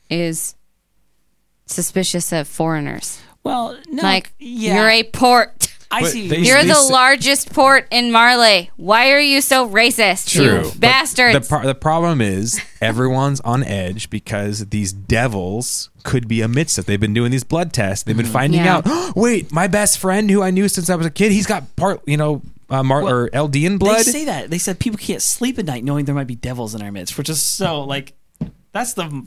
[0.10, 0.56] is
[1.66, 3.20] suspicious of foreigners.
[3.44, 4.76] Well, no, like, yeah.
[4.76, 5.72] you're a port.
[5.92, 6.28] I But see.
[6.28, 8.72] they- You're they the s- largest port in Marley.
[8.76, 10.32] Why are you so racist?
[10.32, 10.44] True.
[10.44, 11.48] You But bastards.
[11.48, 16.88] The, pro- the problem is everyone's on edge because these devils could be amidst it.
[16.88, 18.04] They've been doing these blood tests.
[18.04, 18.78] They've been finding Yeah.
[18.84, 18.86] out.
[19.16, 22.02] Wait, my best friend who I knew since I was a kid, he's got part,
[22.08, 24.06] you know, uh, Mar- Well, or Eldian They blood.
[24.06, 24.50] say that.
[24.50, 27.16] They said people can't sleep at night knowing there might be devils in our midst,
[27.18, 28.14] which is so like
[28.72, 29.24] that's the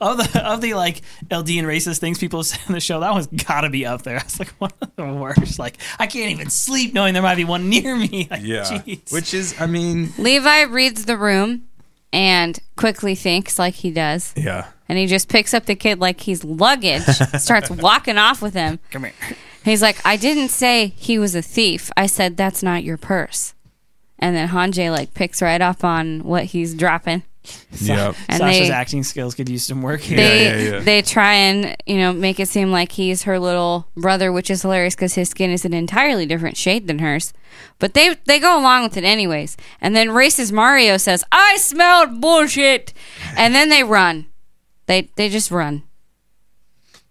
[0.00, 3.00] of the of the like LD and racist things people say on the show.
[3.00, 4.14] That one's got to be up there.
[4.18, 5.58] That's like one of the worst.
[5.58, 8.08] Like I can't even sleep knowing there might be one near me.
[8.30, 9.12] Like, yeah, jeez.
[9.12, 11.68] which is, I mean, Levi reads the room
[12.12, 14.32] and quickly thinks like he does.
[14.36, 14.68] yeah.
[14.88, 17.02] And he just picks up the kid like he's luggage,
[17.38, 18.78] starts walking off with him.
[18.90, 19.12] come here.
[19.64, 21.90] He's like, I didn't say he was a thief.
[21.96, 23.52] I said that's not your purse.
[24.18, 27.22] And then Hanji like picks right up on what he's dropping.
[27.80, 28.16] Yep.
[28.28, 30.16] And Sasha's they- acting skills could use some work here.
[30.16, 30.80] They yeah, yeah.
[30.80, 34.62] they try and you know make it seem like he's her little brother, which is
[34.62, 37.32] hilarious because his skin is an entirely different shade than hers.
[37.78, 39.56] But they they go along with it anyways.
[39.80, 42.92] And then racist Mario says, "I smelled bullshit,"
[43.36, 44.26] and then they run.
[44.86, 45.82] They they just run.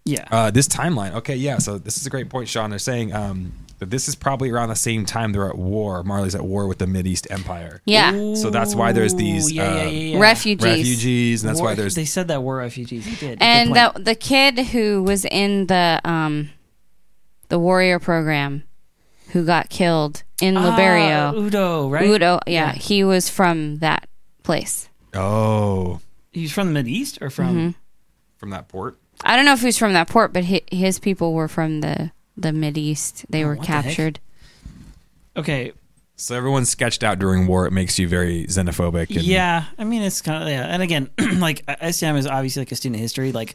[0.04, 0.26] yeah.
[0.30, 1.14] Uh, this timeline.
[1.14, 1.58] Okay, yeah.
[1.58, 2.70] So this is a great point, Sean.
[2.70, 6.02] They're saying um, that this is probably around the same time they're at war.
[6.02, 7.80] Marley's at war with the Mid East Empire.
[7.84, 10.18] Yeah, So that's why there's these, Ooh, yeah, yeah, uh, yeah, yeah.
[10.18, 10.64] refugees.
[10.64, 13.04] Refugees, and that's War- why there's They said that were refugees.
[13.04, 13.38] They did.
[13.40, 13.94] And point.
[13.96, 16.50] the the kid who was in the um
[17.48, 18.64] the warrior program
[19.32, 21.34] who got killed in Ah, Liberio.
[21.36, 22.06] Udo, right?
[22.08, 22.72] Udo, yeah, Yeah.
[22.72, 24.08] he was from that
[24.42, 24.88] place.
[25.14, 26.00] oh
[26.32, 27.46] He's from the Mid East or from?
[27.48, 27.70] Mm-hmm.
[28.36, 28.98] from that port.
[29.24, 31.80] I don't know if he was from that port, but hi his people were from
[31.80, 33.26] the the Mid East.
[33.28, 34.20] They Oh, were what the captured.
[35.36, 35.72] Okay.
[36.16, 37.66] So everyone's sketched out during war.
[37.66, 39.10] It makes you very xenophobic.
[39.10, 42.72] And, Yeah, I mean it's kind of yeah, and again, like STM is obviously like
[42.72, 43.30] a student of history.
[43.32, 43.54] Like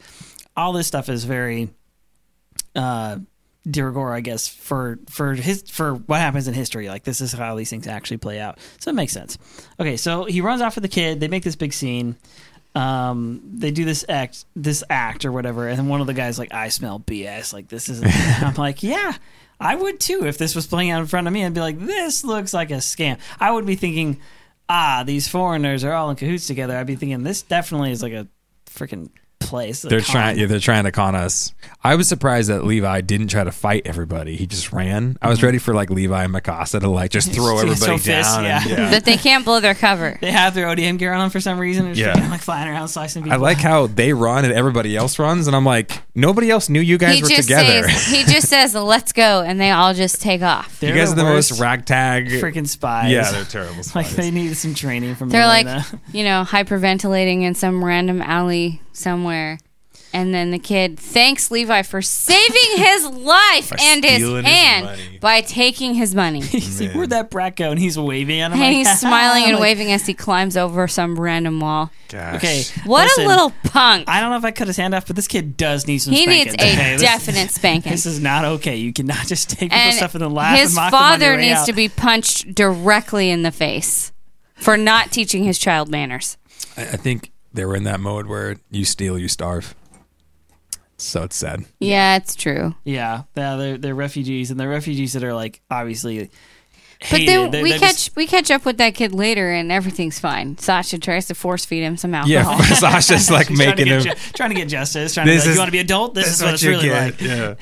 [0.56, 1.70] all this stuff is very
[2.76, 3.18] uh
[3.70, 6.88] de rigueur, I guess, for for his for what happens in history.
[6.88, 8.60] Like this is how these things actually play out.
[8.80, 9.38] So it makes sense.
[9.80, 11.20] Okay, so he runs off with the kid.
[11.20, 12.16] They make this big scene.
[12.76, 16.54] Um, they do this act, this act or whatever, and one of the guys like,
[16.54, 18.02] "I smell BS." Like this is.
[18.42, 19.14] I'm like, yeah,
[19.60, 21.46] I would too if this was playing out in front of me.
[21.46, 23.20] I'd be like, this looks like a scam.
[23.40, 24.20] I would be thinking,
[24.68, 26.76] ah, these foreigners are all in cahoots together.
[26.76, 28.28] I'd be thinking this definitely is like a
[28.66, 29.10] freaking
[29.48, 29.82] place.
[29.82, 30.12] They're con.
[30.12, 30.40] trying.
[30.40, 31.54] Yeah, they're trying to con us.
[31.84, 34.38] I was surprised that Levi didn't try to fight everybody.
[34.38, 35.18] He just ran.
[35.22, 35.46] I was mm-hmm.
[35.48, 38.46] ready for like Levi and Mikasa to like just throw everybody so fist, down.
[38.46, 38.78] and- yeah.
[38.78, 38.90] yeah.
[38.90, 40.18] But they can't blow their cover.
[40.24, 41.84] They have their ODM gear on them for some reason.
[41.86, 42.24] They're just Yeah.
[42.24, 42.32] yeah.
[42.32, 45.66] like flying around slicing I like how they run and everybody else runs, and I'm
[45.66, 47.90] like, nobody else knew you guys He were together.
[47.90, 50.80] says he just says let's go, and they all just take off.
[50.80, 52.28] They're you guys are the most ragtag.
[52.28, 53.12] freaking spies.
[53.12, 53.84] yeah, they're terrible.
[53.96, 55.30] like they need some training from.
[55.30, 55.68] They're like
[56.14, 59.58] you know hyperventilating in some random alley somewhere.
[60.16, 62.46] And then the kid thanks Levi for saving
[62.78, 65.18] his life By and his stealing his hand money.
[65.20, 66.40] by taking his money.
[66.44, 67.72] He's like, where'd that brat go?
[67.72, 68.54] And he's waving at him.
[68.54, 71.90] And like, he's smiling and like, waving as he climbs over some random wall.
[72.10, 72.36] Gosh.
[72.36, 74.08] Okay, What listen, a little punk.
[74.08, 76.14] I don't know if I cut his hand off, but this kid does need some.
[76.14, 76.92] He spanking, needs a okay?
[76.94, 77.92] This- definite spanking.
[77.92, 78.76] This is not okay.
[78.76, 81.20] You cannot just take people's stuff and then laugh his and mock them on your
[81.20, 81.66] father way needs out.
[81.66, 84.12] to be punched directly in the face
[84.58, 86.38] for not teaching his child manners.
[86.78, 89.76] I, I think they were in that mode where you steal, you starve.
[90.98, 91.66] So it's sad.
[91.80, 92.76] Yeah, it's true.
[92.86, 96.30] Yeah, yeah, they're they're refugees, and they're refugees that are like obviously.
[97.12, 99.74] But then They're- we they're catch just- we catch up with that kid later, and
[99.74, 100.58] everything's fine.
[100.58, 102.32] Sasha tries to force feed him some alcohol.
[102.32, 102.76] Yeah, alcohol.
[103.02, 104.16] Sasha's like She's trying to making get him.
[104.16, 105.14] ju- trying to get justice.
[105.14, 106.14] Trying This to be like, is- you want to be adult?
[106.16, 107.20] This, is what, it's you really get.
[107.20, 107.22] like.
[107.22, 107.56] Yeah.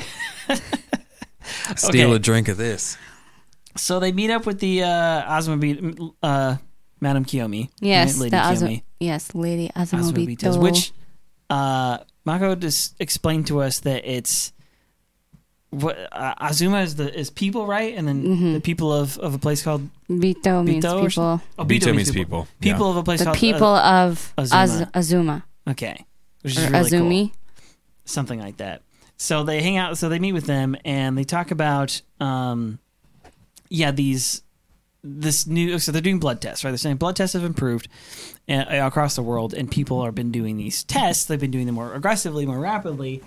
[1.76, 2.16] Steal Okay.
[2.16, 2.98] a drink of this.
[3.78, 6.58] So they meet up with the uh, Azuma, uh,
[7.00, 7.70] Madame Kiyomi.
[7.80, 8.20] yes, right?
[8.22, 8.84] Lady the Azu- Kiyomi.
[9.02, 10.62] Yes, Lady Azumabitos, Azumabito.
[10.62, 10.92] which
[11.50, 14.54] uh, Mako just explained to us that it's
[15.72, 17.96] what uh, Azuma is the is people, right?
[17.98, 18.54] And then Mm-hmm.
[18.54, 21.42] the people of, of a place called Bito means Bito or people.
[21.60, 22.48] oh, Bito means people.
[22.60, 22.74] Yeah.
[22.74, 24.62] People of a place The called people of Azuma.
[24.62, 26.06] Az- Azuma Uh, okay,
[26.42, 27.22] which or is really Azumi.
[27.32, 27.38] cool.
[28.06, 28.82] something like that.
[29.18, 29.98] So they hang out.
[29.98, 32.80] So they meet with them and they talk about, um,
[33.70, 34.42] yeah, these
[35.04, 35.80] this new.
[35.80, 36.72] So they're doing blood tests, right?
[36.72, 37.88] They're saying blood tests have improved
[38.48, 41.26] uh, across the world, and people have been doing these tests.
[41.26, 43.24] They've been doing them more aggressively, more rapidly,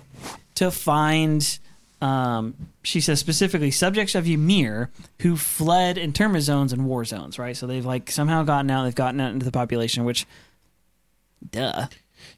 [0.55, 1.59] to find.
[2.01, 7.55] Um, she says specifically subjects of Ymir who fled internment zones and war zones, right?
[7.55, 8.83] So they've like somehow gotten out.
[8.83, 10.27] They've gotten out into the population, which,
[11.49, 11.87] duh,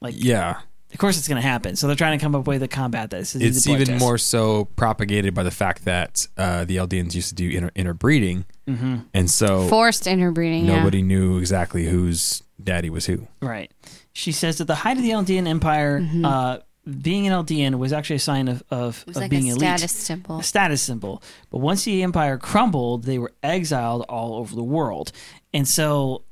[0.00, 0.60] like Yeah.
[0.92, 1.76] Of course, it's going to happen.
[1.76, 3.34] So they're trying to come up with a combat this.
[3.34, 4.00] This is It's even test.
[4.00, 8.44] more so propagated by the fact that uh, the Eldians used to do inter- interbreeding,
[8.66, 8.96] Mm-hmm.
[9.14, 10.66] and so Forced interbreeding.
[10.66, 13.26] nobody knew exactly whose daddy was who.
[13.40, 13.70] right.
[14.12, 16.24] She says at the height of the Eldian Empire, Mm-hmm.
[16.24, 16.58] uh,
[17.02, 19.54] being an Eldian was actually a sign of of, It was of like being a
[19.54, 20.38] elite, status symbol.
[20.38, 21.22] a status symbol.
[21.50, 25.12] But once the empire crumbled, they were exiled all over the world,
[25.52, 26.22] and so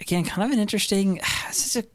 [0.00, 1.20] again, kind of an interesting,
[1.50, 1.88] such a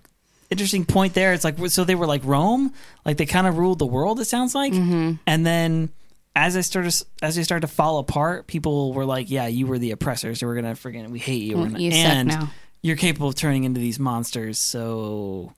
[0.49, 1.33] interesting point there.
[1.33, 2.73] It's like so they were like Rome,
[3.05, 4.19] like they kind of ruled the world.
[4.19, 5.13] It sounds like, Mm-hmm.
[5.27, 5.89] and then.
[6.35, 6.91] As I started,
[7.21, 10.39] as they started to fall apart, people were like, "Yeah, you were the oppressors.
[10.39, 11.53] So we're gonna friggin' we hate you.
[11.53, 12.49] Gonna, You and now.
[12.81, 14.57] you're capable of turning into these monsters.
[14.57, 15.53] So,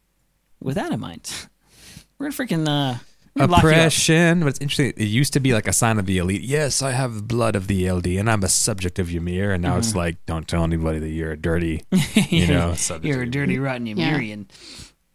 [0.59, 1.31] with that in mind,
[2.19, 2.97] we're gonna freaking uh,
[3.35, 3.75] we're gonna lock you up.
[3.75, 4.93] Oppression, but it's interesting.
[4.97, 6.41] It used to be like a sign of the elite.
[6.41, 9.51] Yes, I have blood of the LD, and I'm a subject of Ymir.
[9.51, 9.79] And now Mm-hmm.
[9.79, 11.83] it's like, don't tell anybody that you're a dirty,
[12.29, 13.05] you know, subject.
[13.05, 13.95] you're a of dirty, rotten Yeah.
[14.17, 14.45] Ymirian.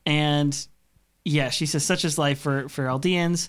[0.06, 0.66] And
[1.24, 3.48] yeah, she says such is life for for Eldians.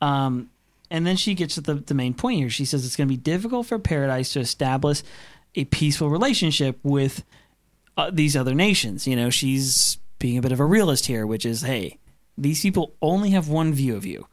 [0.00, 0.50] Um,
[0.90, 2.50] and then she gets to the, the main point here.
[2.50, 5.02] She says it's going to be difficult for Paradise to establish
[5.54, 7.22] a peaceful relationship with
[7.96, 9.06] uh, these other nations.
[9.06, 11.98] You know, she's being a bit of a realist here, which is, hey,
[12.40, 14.26] these people only have one view of you.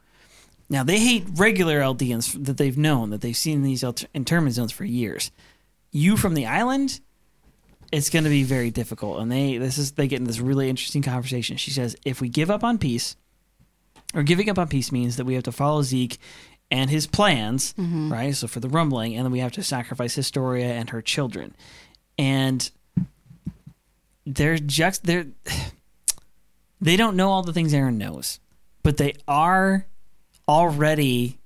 [0.70, 3.84] Now they hate regular Eldians that they've known, that they've seen in these
[4.14, 5.32] internment zones for years.
[5.92, 7.00] You from the island,
[7.92, 9.20] it's going to be very difficult.
[9.20, 11.58] And they this is they get in this really interesting conversation.
[11.58, 13.16] She says, if we give up on peace,
[14.14, 16.18] or giving up on peace means that we have to follow Zeke
[16.70, 18.12] and his plans, mm-hmm.
[18.12, 18.36] right?
[18.36, 21.56] So for the rumbling, and then we have to sacrifice Historia and her children,
[22.18, 22.70] and
[24.26, 25.28] they're just they're
[26.82, 28.40] they don't know all the things Eren knows,
[28.84, 29.86] but they are
[30.48, 31.40] already.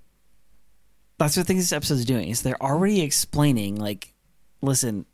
[1.17, 4.13] That's what I think this episode is doing is they're already explaining like,
[4.61, 5.05] listen,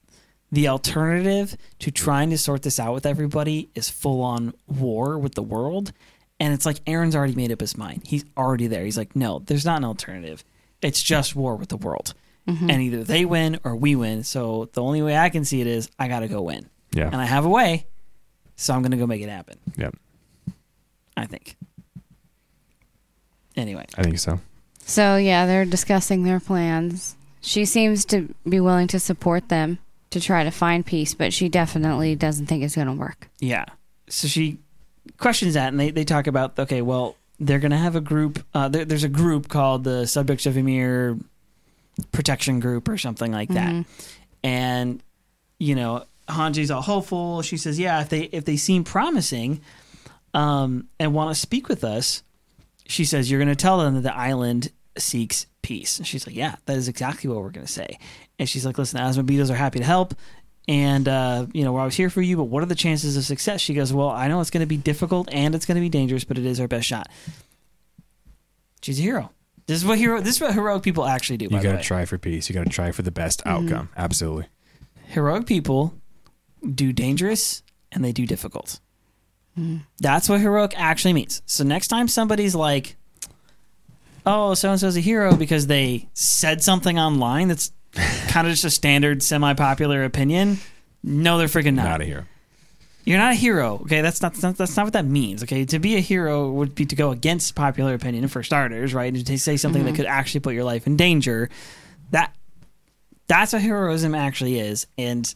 [0.51, 5.35] the alternative to trying to sort this out with everybody is full on war with
[5.35, 5.91] the world.
[6.39, 8.03] And it's like Eren's already made up his mind.
[8.05, 8.85] He's already there.
[8.85, 10.45] He's like, no, there's not an alternative.
[10.81, 12.13] It's just war with the world.
[12.47, 12.69] Mm-hmm.
[12.69, 14.23] And either they win or we win.
[14.23, 16.69] So the only way I can see it is I got to go win.
[16.93, 17.07] Yeah.
[17.07, 17.87] And I have a way.
[18.55, 19.91] So I'm going to go make it happen, yeah.
[21.17, 21.57] I think.
[23.55, 23.85] Anyway.
[23.97, 24.39] I think so.
[24.79, 27.15] So yeah, they're discussing their plans.
[27.41, 29.79] She seems to be willing to support them
[30.11, 33.29] to try to find peace, but she definitely doesn't think it's going to work.
[33.39, 33.65] Yeah.
[34.07, 34.59] So she
[35.17, 38.43] questions that, and they, they talk about okay, well, they're going to have a group.
[38.53, 41.17] Uh, there, there's a group called the Subjects of Ymir
[42.11, 43.85] Protection Group or something like that,
[44.43, 45.03] and
[45.59, 47.41] you know, Hanji's all hopeful.
[47.41, 49.61] She says, yeah, if they if they seem promising,
[50.37, 52.21] um, and want to speak with us,
[52.85, 55.97] she says you're going to tell them that the island seeks peace.
[55.97, 57.97] And she's like, yeah, that is exactly what we're going to say.
[58.37, 60.13] And she's like, listen, the Asmodees are happy to help.
[60.67, 63.23] And, uh, you know, we're always here for you, but what are the chances of
[63.23, 63.61] success?
[63.61, 65.89] She goes, well, I know it's going to be difficult and it's going to be
[65.89, 67.09] dangerous, but it is our best shot.
[68.83, 69.31] She's a hero.
[69.65, 70.21] This is what hero.
[70.21, 71.45] This is what heroic people actually do.
[71.45, 72.47] You got to try for peace.
[72.47, 73.89] You got to try for the best outcome.
[73.97, 74.45] Absolutely.
[75.07, 75.95] heroic people
[76.75, 78.79] do dangerous and they do difficult.
[79.99, 81.41] That's what heroic actually means.
[81.45, 82.95] So next time somebody's like,
[84.25, 87.71] "Oh, so and so's a hero because they said something online that's
[88.27, 90.59] kind of just a standard semi-popular opinion,"
[91.03, 91.85] no, they're freaking not.
[91.85, 92.23] Not a hero.
[93.05, 93.79] You're not a hero.
[93.83, 95.41] Okay, that's not that's not what that means.
[95.43, 99.13] Okay, to be a hero would be to go against popular opinion for starters, right?
[99.13, 101.49] And to say something that could actually put your life in danger.
[102.11, 102.35] That
[103.27, 105.33] that's what heroism actually is, and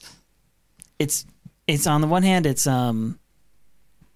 [1.00, 1.26] it's
[1.66, 3.18] it's on the one hand, it's um,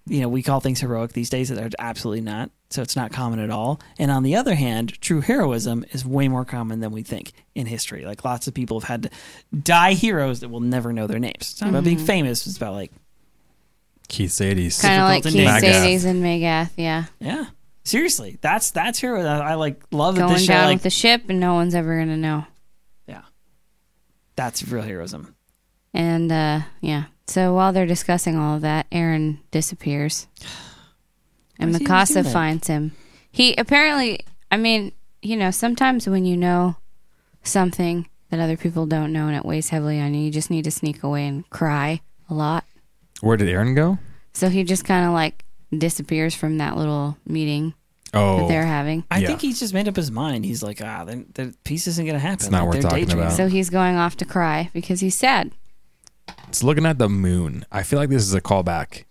[0.06, 2.50] you know, we call things heroic these days that are absolutely not.
[2.70, 3.80] So it's not common at all.
[3.98, 7.66] And on the other hand, true heroism is way more common than we think in
[7.66, 8.04] history.
[8.04, 9.10] Like lots of people have had to
[9.56, 11.52] die heroes that will never know their names.
[11.52, 12.46] It's not about being famous.
[12.46, 12.92] It's about like
[14.08, 14.80] Keith Shadis.
[14.82, 15.84] Kind of like Difficult Keith in Magath.
[15.84, 17.04] Shadis and Magath, yeah.
[17.20, 17.44] Yeah.
[17.84, 19.24] Seriously, that's that's hero.
[19.24, 21.54] I, I like love that Going this show down like with the ship and no
[21.54, 22.44] one's ever going to know.
[23.06, 23.22] yeah.
[24.34, 25.34] That's real heroism.
[25.94, 30.26] And uh, yeah, so while they're discussing all of that, Eren disappears,
[31.58, 32.32] and Why is he always doing Mikasa that?
[32.32, 32.92] finds him.
[33.30, 34.20] He apparently,
[34.50, 36.76] I mean, you know, sometimes when you know
[37.42, 40.64] something that other people don't know and it weighs heavily on you, you just need
[40.64, 42.64] to sneak away and cry a lot.
[43.20, 43.98] Where did Eren go?
[44.34, 45.44] So he just kind of like
[45.76, 47.74] disappears from that little meeting
[48.12, 49.04] that Oh, they're having.
[49.10, 49.28] I Yeah.
[49.28, 50.44] think he's just made up his mind.
[50.44, 52.34] He's like, ah, the, the peace isn't gonna happen.
[52.46, 53.26] It's not Like, worth they're talking daydreaming.
[53.26, 53.36] about.
[53.36, 55.52] So he's going off to cry because he's sad.
[56.48, 57.64] It's looking at the moon.
[57.70, 59.04] I feel like this is a callback.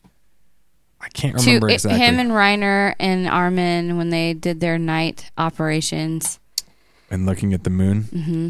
[1.01, 1.99] I can't To remember it- exactly.
[1.99, 6.39] him and Reiner and Armin when they did their night operations.
[7.11, 8.03] and looking at the moon.
[8.03, 8.49] hmm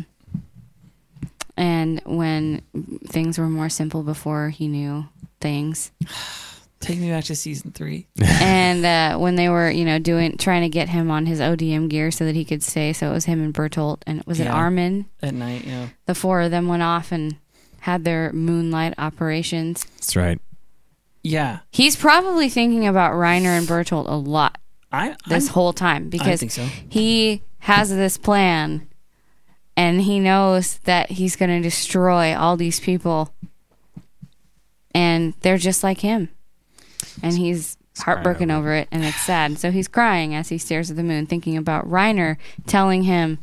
[1.57, 2.61] And when
[3.07, 5.05] things were more simple before he knew
[5.39, 5.91] things.
[6.81, 8.07] Take me back to season three.
[8.23, 11.89] and uh, when they were, you know, doing trying to get him on his ODM
[11.89, 12.93] gear so that he could stay.
[12.93, 15.05] So it was him and Bertolt and was it Armin?
[15.21, 15.87] At night, yeah.
[16.05, 17.37] The four of them went off and
[17.85, 19.85] had their moonlight operations.
[19.97, 20.41] That's right.
[21.21, 21.59] Yeah.
[21.69, 24.57] He's probably thinking about Reiner and Bertolt a lot.
[24.91, 26.65] I this I'm- whole time because think so.
[26.89, 28.87] he has this plan
[29.77, 33.31] and he knows that he's going to destroy all these people
[34.95, 36.29] and they're just like him
[37.21, 40.89] and he's heartbroken over over it and it's sad so he's crying as he stares
[40.91, 43.39] at the moon thinking about reiner telling him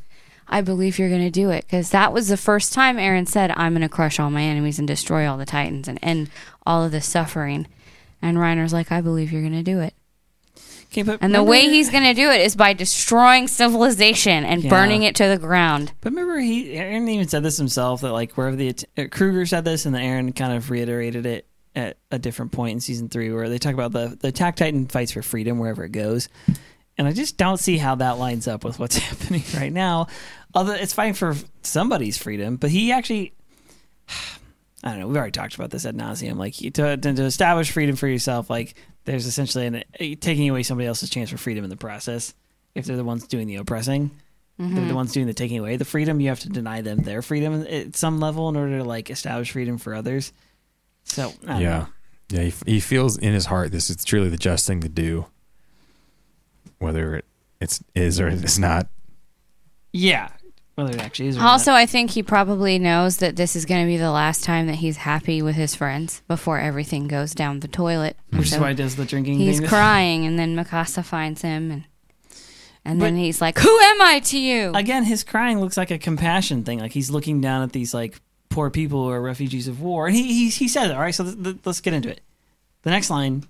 [0.53, 3.51] i believe you're going to do it because that was the first time eren said
[3.57, 6.31] i'm going to crush all my enemies and destroy all the titans and end
[6.65, 7.67] all of the suffering
[8.21, 9.95] and reiner's like i believe you're going to do it
[10.93, 14.63] Okay, but and the way he's going to do it is by destroying civilization and
[14.63, 14.69] Yeah.
[14.69, 15.91] burning it to the ground.
[16.03, 19.65] But remember, he Eren even said this himself that like wherever the uh, Kruger said
[19.65, 23.33] this, and the Eren kind of reiterated it at a different point in season three,
[23.33, 26.29] where they talk about the the Attack Titan fights for freedom wherever it goes,
[26.99, 30.09] and I just don't see how that lines up with what's happening right now.
[30.55, 33.33] Although it's fighting for somebody's freedom, but he actually.
[34.85, 35.07] I don't know.
[35.07, 36.37] We've already talked about this ad nauseum.
[36.37, 38.75] Like to, to to establish freedom for yourself, like
[39.05, 39.81] there's essentially an, uh,
[40.21, 42.35] taking away somebody else's chance for freedom in the process.
[42.75, 44.11] If they're the ones doing the oppressing,
[44.59, 46.21] they're the ones doing the taking away the freedom.
[46.21, 49.53] You have to deny them their freedom at some level in order to like establish
[49.53, 50.33] freedom for others.
[51.05, 51.79] So I don't Yeah.
[51.79, 51.87] know.
[52.31, 52.43] Yeah.
[52.45, 55.27] He, he feels in his heart this is truly the just thing to do,
[56.79, 57.25] whether it
[57.61, 58.89] it's is or it's not.
[59.93, 60.31] yeah.
[60.79, 61.39] It actually is.
[61.39, 61.77] Also, not.
[61.79, 64.77] I think he probably knows that this is going to be the last time that
[64.77, 68.17] he's happy with his friends before everything goes down the toilet.
[68.31, 69.39] which So is why he does the drinking.
[69.39, 69.69] he's thing.
[69.69, 71.85] crying, and then Mikasa finds him, and
[72.85, 75.91] and But- then he's like, "Who am I to you?" Again, his crying looks like
[75.91, 76.81] a compassion thing.
[76.81, 80.17] Like he's looking down at these like poor people who are refugees of war, and
[80.17, 80.95] he he, he says it.
[80.95, 82.23] All right, so th- th- let's get into it.
[82.83, 83.45] The next line,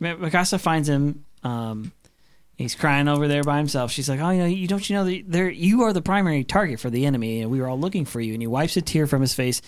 [0.00, 1.24] Mikasa finds him.
[1.44, 1.92] Um,
[2.56, 3.90] he's crying over there by himself.
[3.92, 6.44] She's like, "Oh, you know, you don't you know that there you are the primary
[6.44, 8.82] target for the enemy, and we were all looking for you." And he wipes a
[8.82, 9.62] tear from his face,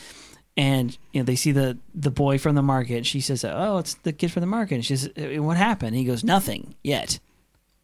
[0.57, 3.07] and you know they see the the boy from the market.
[3.07, 5.97] She says, "Oh, it's the kid from the market." And she says, "Uh, "What happened?"
[5.97, 7.19] He goes, "Nothing yet,"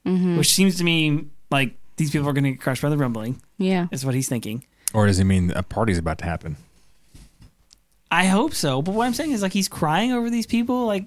[0.04, 2.98] hmm which seems to me like these people are going to get crushed by the
[2.98, 3.40] rumbling.
[3.58, 4.64] Yeah, Is what he's thinking.
[4.92, 6.56] Or does he mean a party's about to happen?
[8.10, 8.80] I hope so.
[8.82, 10.86] But what I'm saying is like he's crying over these people.
[10.86, 11.06] Like,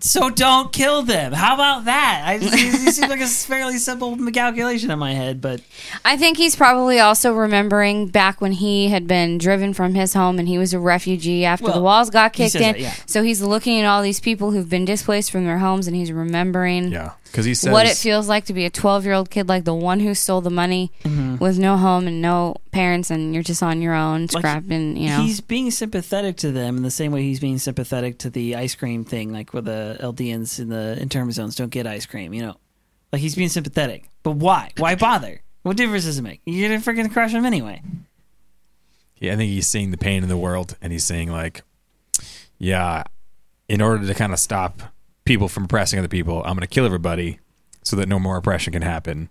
[0.00, 1.32] so don't kill them.
[1.32, 2.22] How about that?
[2.26, 5.60] I, it seems like a fairly simple calculation in my head, but
[6.04, 10.38] I think he's probably also remembering back when he had been driven from his home
[10.38, 12.62] and he was a refugee after Well, the walls got kicked in.
[12.62, 12.94] that, yeah.
[13.06, 16.12] So he's looking at all these people who've been displaced from their homes and he's
[16.12, 17.12] remembering Yeah.
[17.30, 19.64] Because he says what it feels like to be a 12 year old kid like
[19.64, 21.36] the one who stole the money Mm-hmm.
[21.36, 25.08] with no home and no parents and you're just on your own Like, scrapping you
[25.10, 28.56] know he's being sympathetic to them in the same way he's being sympathetic to the
[28.56, 32.32] ice cream thing, like where the Eldians in the internment zones don't get ice cream.
[32.34, 32.56] You know,
[33.12, 34.08] like he's being sympathetic.
[34.22, 34.70] But why?
[34.78, 35.42] Why bother?
[35.62, 36.40] What difference does it make?
[36.46, 37.82] You're gonna freaking crush him anyway.
[39.18, 41.62] Yeah, I think he's seeing the pain in the world and he's saying like,
[42.58, 43.04] yeah,
[43.68, 44.80] in order to kind of stop
[45.28, 47.38] people from oppressing other people, I'm going to kill everybody
[47.82, 49.30] so that no more oppression can happen.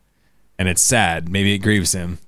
[0.58, 1.28] And it's sad.
[1.28, 2.20] Maybe it grieves him,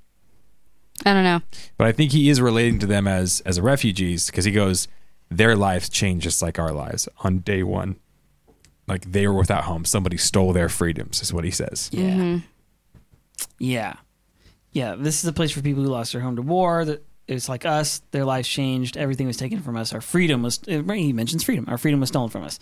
[1.06, 1.42] i don't know
[1.78, 4.90] but I think he is relating to them as as refugees because he goes,
[5.30, 7.96] their lives changed just like our lives on day one.
[8.88, 9.86] Like they were without home.
[9.86, 11.90] Somebody stole their freedoms, is what he says.
[11.94, 12.10] Yeah.
[12.10, 12.38] Mm-hmm.
[13.60, 13.94] Yeah.
[14.72, 14.96] Yeah.
[14.96, 16.84] This is a place for people who lost their home to war.
[16.84, 18.02] That it's like us.
[18.12, 18.98] Their lives changed.
[18.98, 19.94] Everything was taken from us.
[19.94, 20.60] Our freedom was.
[20.66, 21.66] He mentions freedom.
[21.68, 22.60] Our freedom was stolen from us.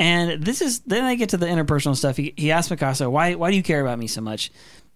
[0.00, 2.16] And this is then I get to the interpersonal stuff.
[2.16, 3.34] He, he asked Mikasa, "Why?
[3.34, 4.50] Why do you care about me so much?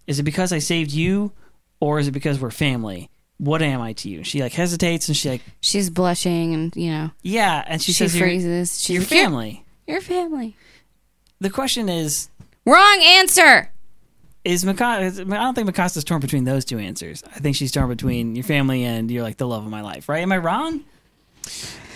[0.07, 1.31] Is it because I saved you,
[1.79, 3.09] or is it because we're family?
[3.37, 6.91] What am I to you?" She like hesitates and she like, she's blushing and you
[6.91, 10.55] know "Yeah," and she, she, says, "You're- freezes she's "Your family." your family
[11.41, 12.29] The question is,
[12.65, 13.69] wrong answer
[14.45, 15.29] is Mikasa?
[15.33, 17.21] I don't think Mikasa's torn between those two answers.
[17.35, 20.07] I think she's torn between your family and you're like the love of my life,
[20.07, 20.21] right?
[20.21, 20.81] Am I wrong?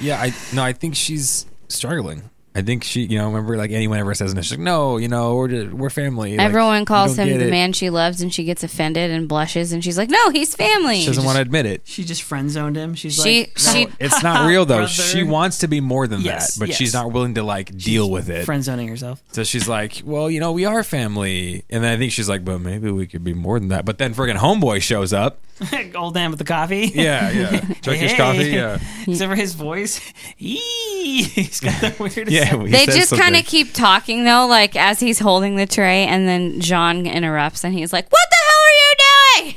[0.01, 2.29] Yeah, I no, I think she's struggling.
[2.57, 5.07] I think she, you know, remember like anyone ever says, this, she's like, no, you
[5.07, 6.37] know, we're just, we're family.
[6.39, 7.51] Everyone you calls him the it.
[7.51, 11.01] man she loves and she gets offended and blushes and she's like no he's family
[11.01, 11.81] She doesn't want to admit it.
[11.85, 12.95] She just friend zoned him.
[12.95, 14.77] She's She- like, she- It's not real though.
[14.77, 14.87] Brother.
[14.91, 16.77] She wants to be more than Yes, that, but yes.
[16.77, 18.45] she's not willing to like deal with it.
[18.45, 19.21] friend zoning herself.
[19.31, 22.43] So she's like, "Well, you know, we are family." And then I think she's like,
[22.43, 25.39] "But maybe we could be more than that." But then friggin' homeboy shows up.
[25.95, 26.91] Old man with the coffee.
[26.93, 27.59] Yeah, yeah.
[27.81, 28.17] Turkish Hey.
[28.17, 28.49] coffee.
[28.49, 29.99] Yeah, Except for his voice,
[30.39, 31.23] Eee!
[31.23, 32.31] he's got the weirdest.
[32.31, 32.57] yeah.
[32.63, 36.27] he they just kind of keep talking though like as he's holding the tray and
[36.27, 39.55] then jean interrupts and he's like what the hell are you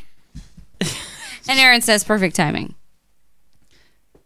[0.78, 0.94] doing
[1.48, 2.74] and eren says perfect timing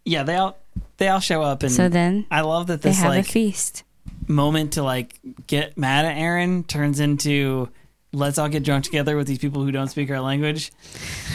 [0.04, 0.22] yeah.
[0.22, 0.58] They all
[0.98, 3.30] they all show up, and so then I love that they this have like a
[3.30, 3.82] feast
[4.28, 7.70] moment to like get mad at Eren turns into
[8.14, 10.72] let's all get drunk together with these people who don't speak our language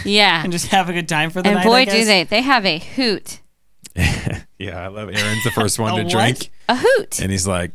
[0.05, 1.65] yeah and just have a good time for the and night.
[1.65, 3.41] boy I do they they have a hoot
[3.95, 6.11] yeah, I love Eren's the first one to what?
[6.11, 7.71] drink, a hoot and he's like,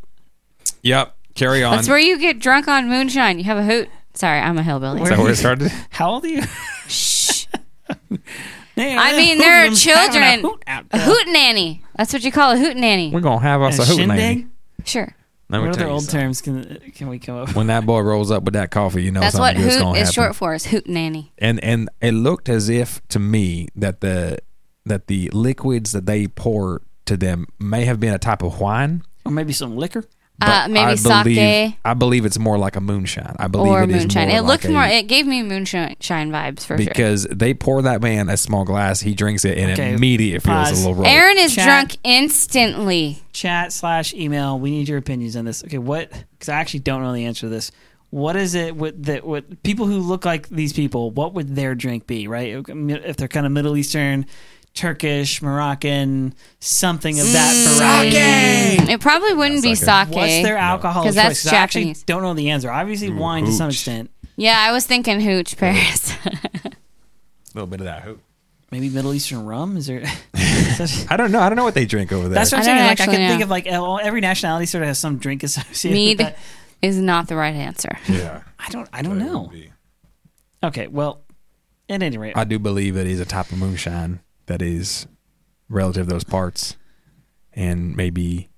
[0.83, 1.75] "Yep, Carry on.
[1.75, 3.39] That's where you get drunk on moonshine.
[3.39, 3.89] You have a hoot.
[4.15, 5.03] Sorry, I'm a hillbilly.
[5.03, 5.73] Is that where it started?
[5.91, 6.43] How old are you?
[6.87, 7.47] Shh.
[7.91, 7.93] I
[8.77, 10.45] I mean, there are children.
[10.67, 11.83] A hoot nanny.
[11.97, 13.11] That's what you call a hoot nanny.
[13.13, 14.47] We're gonna have us a, hoot nanny.
[14.85, 15.15] Sure.
[15.51, 16.21] Let me What other old something.
[16.21, 17.57] terms can can we come up with?
[17.57, 19.93] When that boy rolls up with that coffee, you know That's what something good's hoot
[19.97, 20.13] is happen.
[20.13, 20.55] short for.
[20.55, 21.33] Is hoot nanny.
[21.39, 24.39] and and it looked as if to me that the
[24.87, 29.03] that the liquids that they pour to them may have been a type of wine.
[29.27, 30.05] Or maybe some liquor?
[30.43, 33.37] Uh, maybe I believe, sake I believe it's more like a moonshine.
[33.39, 34.29] I believe or it is moonshine.
[34.29, 34.85] more It looked like a- more.
[34.85, 36.79] It gave me moonshine vibes for sure.
[36.79, 40.43] because they pour that man a small glass, he drinks it, and Okay, immediately it
[40.43, 41.05] feels a little roll.
[41.05, 41.65] Eren is Chat.
[41.65, 43.23] drunk instantly.
[43.33, 44.59] Chat slash email.
[44.59, 45.63] We need your opinions on this.
[45.65, 46.11] Okay, what?
[46.33, 47.71] Because I actually don't know the answer to this.
[48.11, 49.25] What is it with that?
[49.27, 51.11] What people who look like these people?
[51.11, 52.29] What would their drink be?
[52.29, 52.63] Right?
[52.69, 54.27] If they're kind of Middle Eastern,
[54.75, 57.79] Turkish, Moroccan, something of that Mm.
[57.79, 58.93] variety.
[58.93, 60.17] It probably wouldn't be That's sake.
[60.17, 61.23] What's their alcohol 'Cause choice?
[61.25, 62.03] that's 'Cause I actually Japanese.
[62.03, 62.71] don't know the answer.
[62.71, 63.75] Obviously, wine to some hooch.
[63.77, 64.11] extent.
[64.37, 66.13] yeah, I was thinking hooch Paris.
[66.25, 66.71] a
[67.55, 68.21] little bit of that hoot.
[68.73, 69.77] Maybe Middle Eastern rum.
[69.77, 70.03] Is there?
[70.35, 71.39] I don't know.
[71.41, 72.35] I don't know what they drink over there.
[72.35, 72.77] That's what I'm I saying.
[72.79, 73.45] don't Like I actually can think know.
[73.45, 76.39] of like well, every nationality sort of has some drink associated Mead with that.
[76.83, 77.97] is not the right answer.
[78.09, 78.89] yeah, I don't.
[78.93, 79.53] I don't know.
[80.65, 81.21] Okay, well,
[81.89, 85.07] at any rate, I do believe it is a type of moonshine that is
[85.69, 86.77] relative to those parts,
[87.53, 88.51] and maybe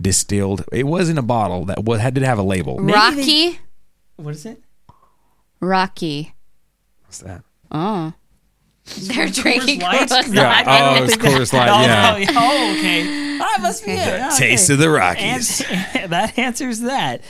[0.00, 0.64] distilled.
[0.72, 2.78] It was in a bottle that was had to have a label.
[2.78, 3.60] Maybe Rocky,
[4.16, 4.62] what is it?
[5.60, 6.34] Rocky.
[7.04, 7.42] What's that?
[7.70, 8.12] Oh,
[9.02, 10.08] they're drinking Light?
[10.08, 10.66] Coors oh, Light.
[10.66, 11.68] Yeah, oh, it's Coors Light.
[11.68, 13.38] Oh, Yeah, oh, oh, okay.
[13.38, 14.20] That must be it.
[14.20, 14.36] Oh, okay.
[14.36, 15.22] Taste of the Rockies.
[15.22, 15.58] Ans-
[16.10, 17.22] that answers that.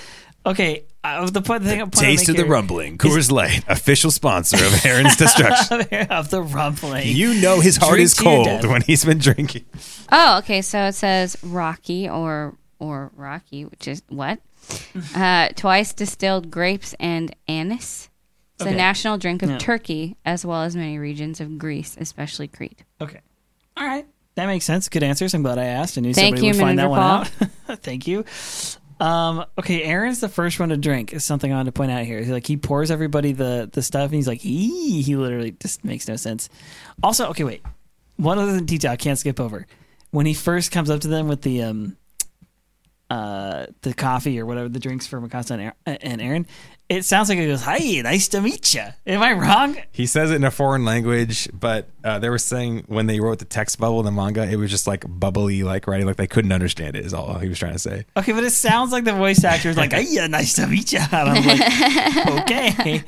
[0.44, 2.98] Okay, uh, the point, thing, point I Taste make of the here rumbling.
[2.98, 5.80] Coors Light, official sponsor of Eren's Destruction.
[6.10, 7.08] of the rumbling.
[7.08, 8.66] You know his heart Drink is cold death.
[8.66, 9.64] when he's been drinking.
[10.10, 10.62] Oh, okay.
[10.62, 14.38] So it says Rocky or or Rocky, which is what?
[15.16, 18.08] Uh, twice distilled grapes and anise.
[18.54, 18.72] It's Okay.
[18.72, 19.58] a national drink of Yeah.
[19.58, 22.84] Turkey, as well as many regions of Greece, especially Crete.
[23.00, 23.20] Okay.
[23.76, 24.06] All right.
[24.36, 24.88] That makes sense.
[24.88, 25.34] Good answers.
[25.34, 25.98] I'm glad I asked.
[25.98, 27.78] I knew Thank somebody you, would find that Manager one out.
[27.82, 28.24] Thank you.
[29.02, 31.12] Um, okay, Eren's the first one to drink.
[31.12, 32.20] Is something I want to point out here.
[32.22, 36.06] Like he pours everybody the the stuff, and he's like, "Ee," he literally just makes
[36.06, 36.48] no sense.
[37.02, 37.62] Also, okay, wait.
[38.16, 39.66] One other detail I can't skip over.
[40.12, 41.96] When he first comes up to them with the um,
[43.10, 46.46] uh, the coffee or whatever the drinks for Mikasa and Eren, and Eren,
[46.96, 49.76] it sounds like it goes, "Hi, nice to meet you." Am I wrong?
[49.92, 53.38] He says it in a foreign language, but uh, they were saying when they wrote
[53.38, 56.26] the text bubble in the manga, it was just like bubbly, like writing, like they
[56.26, 57.04] couldn't understand it.
[57.04, 58.04] Is all he was trying to say.
[58.16, 61.00] Okay, but it sounds like the voice actor is like, "Hey, nice to meet you."
[61.12, 63.04] And I'm like, "Okay."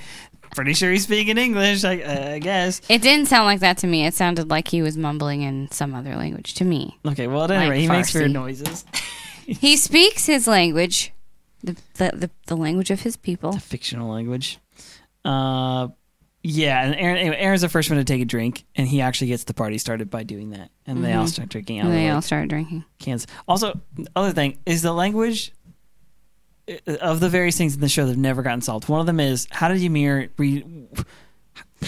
[0.55, 2.81] Pretty sure he's speaking English, I, uh, I guess.
[2.89, 4.07] It didn't sound like that to me.
[4.07, 6.97] It sounded like he was mumbling in some other language to me.
[7.05, 8.85] Okay, well, at any Like rate, he makes weird noises.
[9.47, 11.13] He speaks his language,
[11.65, 13.53] the the, the, the language of his people.
[13.59, 14.59] Fictional language.
[15.25, 15.89] Uh,
[16.43, 19.29] yeah, and Eren, anyway, Eren's the first one to take a drink, and he actually
[19.29, 22.11] gets the party started by doing that, and they all start drinking out they the
[22.11, 22.85] all started drinking.
[22.99, 23.27] cans.
[23.49, 23.81] Also,
[24.15, 25.53] other thing is the language
[26.69, 28.89] uh, of the various things in the show that have never gotten solved.
[28.91, 30.89] One of them is how did Ymir read?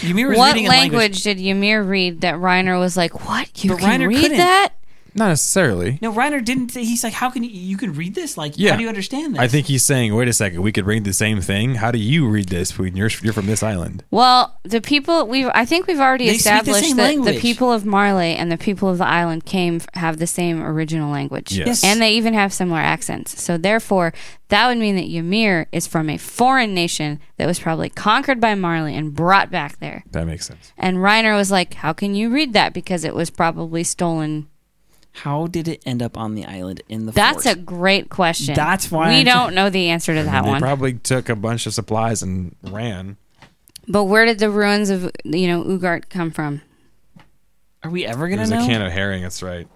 [0.03, 3.63] Ymir was What reading a language did Ymir read that Reiner was like, "What?
[3.63, 4.37] You But can Reiner read couldn't.
[4.37, 4.73] that?"
[5.17, 5.97] Not necessarily.
[6.01, 6.73] No, Reiner didn't.
[6.73, 7.49] He's like, how can you?
[7.49, 8.37] You can read this?
[8.37, 8.71] Like, Yeah.
[8.71, 9.41] how do you understand this?
[9.41, 11.75] I think he's saying, "Wait a second, we could read the same thing.
[11.75, 12.77] How do you read this?
[12.77, 16.27] When you're you're from this island." Well, the people we have I think we've already
[16.27, 19.07] They speak the established same that the people of Marley and the people of the
[19.07, 21.51] island came have the same original language.
[21.51, 21.83] Yes.
[21.83, 23.41] And they even have similar accents.
[23.41, 24.13] So therefore,
[24.49, 28.55] that would mean that Ymir is from a foreign nation that was probably conquered by
[28.55, 30.03] Marley and brought back there.
[30.11, 30.71] That makes sense.
[30.77, 34.47] And Reiner was like, "How can you read that because it was probably stolen?"
[35.23, 37.11] How did it end up on the island in the?
[37.11, 37.55] That's fort?
[37.57, 38.53] a great question.
[38.55, 40.61] That's why we I'm- don't know the answer to that they one.
[40.61, 43.17] probably took a bunch of supplies and ran.
[43.87, 46.61] but where did the ruins of you know Utgard come from?
[47.83, 48.63] Are we ever gonna it was know?
[48.63, 49.23] a can of herring.
[49.23, 49.67] That's right.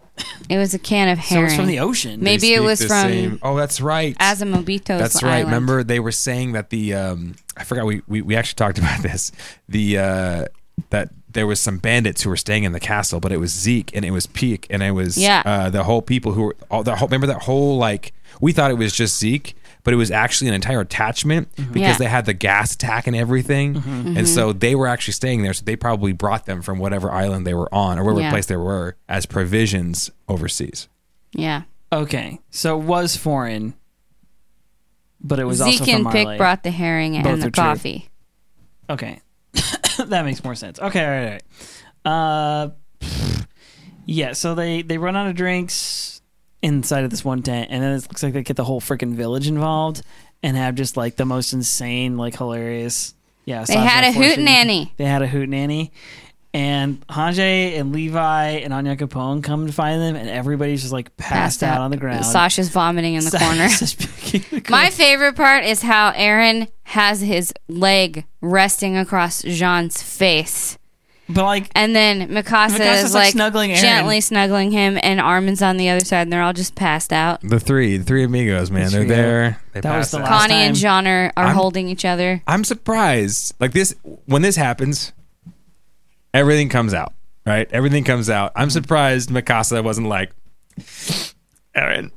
[0.50, 1.28] It was a can of herring.
[1.30, 1.46] so herring.
[1.48, 2.20] it's from the ocean.
[2.22, 4.16] Maybe it speak was the from same- Oh, that's right.
[4.20, 5.32] Azumabito's That's right.
[5.38, 5.48] island.
[5.48, 9.02] Remember, they were saying that the um, I forgot we, we we actually talked about
[9.02, 9.32] this.
[9.70, 10.46] The uh,
[10.92, 13.96] that there was some bandits who were staying in the castle, but it was Zeke
[13.96, 15.42] and it was Pieck and it was Yeah.
[15.46, 17.08] uh, the whole people who were all the whole.
[17.08, 19.56] Remember that whole like we thought it was just Zeke.
[19.84, 21.98] But it was actually an entire attachment because Yeah.
[21.98, 24.16] they had the gas attack and everything, Mm-hmm.
[24.16, 25.54] and so they were actually staying there.
[25.56, 28.30] So they probably brought them from whatever island they were on or whatever Yeah.
[28.30, 30.88] place they were as provisions overseas.
[31.34, 31.64] Yeah.
[31.92, 33.74] okay, so it was foreign,
[35.20, 36.26] but it was Zeke also from and Marley.
[36.26, 37.64] Pieck brought the herring Both and the are true.
[37.64, 38.10] coffee.
[38.88, 39.20] Okay,
[39.98, 40.80] that makes more sense.
[40.80, 41.42] Okay, all right,
[42.06, 42.70] all right.
[42.70, 42.70] Uh,
[44.06, 44.34] yeah.
[44.34, 46.22] So they they run out of drinks.
[46.62, 49.14] inside of this one tent, and then it looks like they get the whole freaking
[49.16, 50.04] village involved
[50.44, 53.14] and have just like the most insane, like hilarious.
[53.46, 54.92] Yeah, They had a hootenanny.
[54.98, 55.90] They had a hootenanny.
[56.54, 61.64] And Hanji and Levi and Onyankopon come to find them, and everybody's just like passed,
[61.64, 61.80] out.
[61.80, 62.26] on the ground.
[62.26, 63.70] Sasha's vomiting in the corner.
[63.70, 69.42] Sasha's puking in the My favorite part is how Eren has his leg resting across
[69.44, 70.78] Jean's face.
[71.30, 73.80] but like And then Mikasa, Mikasa's, is like, like, snuggling Eren.
[73.80, 77.40] gently snuggling him, and Armin's on the other side, and they're all just passed out.
[77.42, 79.62] The three, the three amigos, man, The they're there.
[79.72, 80.24] They That was the out.
[80.24, 82.42] last Connie and time- Jean are, are I'm- holding each other.
[82.46, 83.54] I'm surprised.
[83.62, 83.96] Like this,
[84.26, 85.14] when this happens,
[86.34, 87.14] everything comes out,
[87.46, 87.68] right?
[87.72, 88.52] Everything comes out.
[88.56, 88.74] I'm mm-hmm.
[88.74, 90.32] surprised Mikasa wasn't like,
[91.76, 92.12] Eren,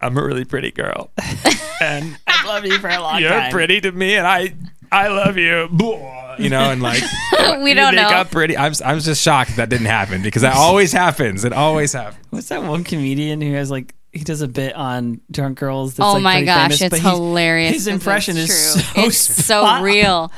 [0.00, 1.10] I'm a really pretty girl,
[1.80, 3.22] and I love you for a long time.
[3.22, 3.52] you're time.
[3.52, 4.54] pretty to me, and I,
[4.90, 5.68] I love you.
[6.38, 7.02] You know, and like
[7.62, 8.16] we don't think know.
[8.16, 8.56] I'm pretty.
[8.56, 11.44] I'm, I'm just shocked that didn't happen because that always happens.
[11.44, 12.24] It always happens.
[12.30, 15.94] What's that one comedian who has like he does a bit on drunk girls?
[15.94, 17.72] That's Oh like my gosh, famous, it's hilarious.
[17.72, 18.82] His impression is true.
[18.82, 20.32] so it's so spot- real.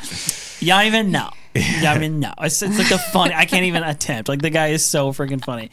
[0.60, 1.30] Yeah, I even know.
[1.54, 2.32] Yeah, I mean, no.
[2.40, 3.34] It's, it's like the funny.
[3.34, 4.28] I can't even attempt.
[4.28, 5.70] Like the guy is so freaking funny.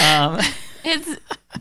[0.00, 0.38] Um,
[0.84, 1.16] It's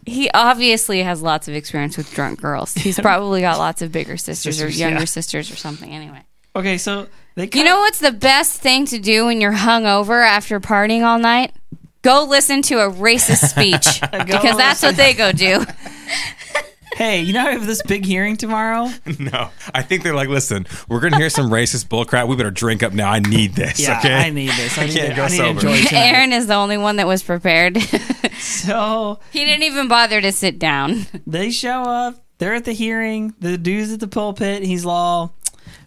[0.06, 2.74] he obviously has lots of experience with drunk girls.
[2.74, 5.06] He's probably got lots of bigger sisters or Sisters, younger yeah.
[5.06, 5.92] sisters or something.
[5.92, 6.22] Anyway,
[6.56, 7.50] okay, so they.
[7.54, 11.54] you know what's the best thing to do when you're hungover after partying all night?
[12.04, 15.66] Go listen to a racist speech because that's what they go do.
[16.98, 18.90] Hey, you know I have this big hearing tomorrow.
[19.20, 22.28] No, I think they're like, listen, we're gonna hear some racist bullcrap.
[22.28, 23.10] We better drink up now.
[23.12, 23.80] I need this.
[23.80, 24.78] Yeah, okay, I need this.
[24.78, 25.60] I, need, can't to, go I need to sober.
[25.60, 26.14] enjoy tonight.
[26.14, 27.78] Eren is the only one that was prepared.
[28.40, 31.06] So he didn't even bother to sit down.
[31.28, 32.24] they show up.
[32.40, 33.34] They're at the hearing.
[33.40, 34.64] The dude's at the pulpit.
[34.64, 35.32] He's law.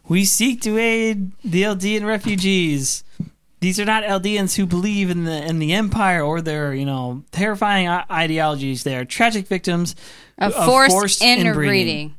[0.09, 3.05] We seek to aid the Eldian refugees.
[3.61, 7.23] These are not Eldians who believe in the in the empire or their you know
[7.31, 8.85] terrifying ideologies.
[8.85, 9.95] They are tragic victims
[10.41, 12.15] Of of forced, interbreeding.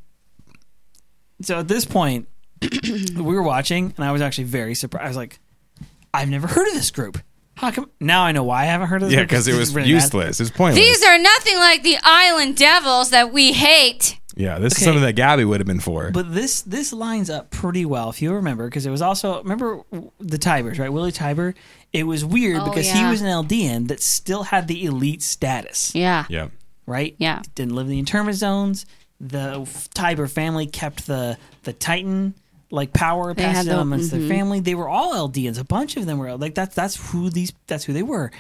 [1.42, 2.28] So at this point,
[2.84, 5.06] we were watching, and I was actually very surprised.
[5.06, 5.40] I was like,
[6.14, 7.18] I've never heard of this group.
[7.56, 7.90] How come?
[8.00, 10.40] Now I know why I haven't heard of this Yeah, because it was really useless.
[10.40, 10.84] It's pointless.
[10.84, 14.18] These are nothing like the island devils that we hate.
[14.36, 14.86] yeah, this is Okay.
[14.86, 16.10] something that Gabi would have been for.
[16.12, 19.82] But this this lines up pretty well if you remember because it was also remember
[20.20, 21.54] the Tyburs right Willy Tybur.
[21.92, 23.10] It was weird Oh, because he yeah.
[23.12, 26.26] was an Eldian that still had the elite status, Yeah.
[26.30, 26.48] yeah,
[26.92, 27.16] right?
[27.18, 27.42] Yeah.
[27.56, 28.86] didn't live in the internment zones.
[29.20, 29.60] The
[29.96, 32.34] Tybur family kept the the Titan
[32.72, 34.30] like power They passed down the- amongst their mhm.
[34.30, 34.60] family.
[34.60, 35.60] They were all Eldians.
[35.60, 38.32] A bunch of them were like that's that's who these that's who they were,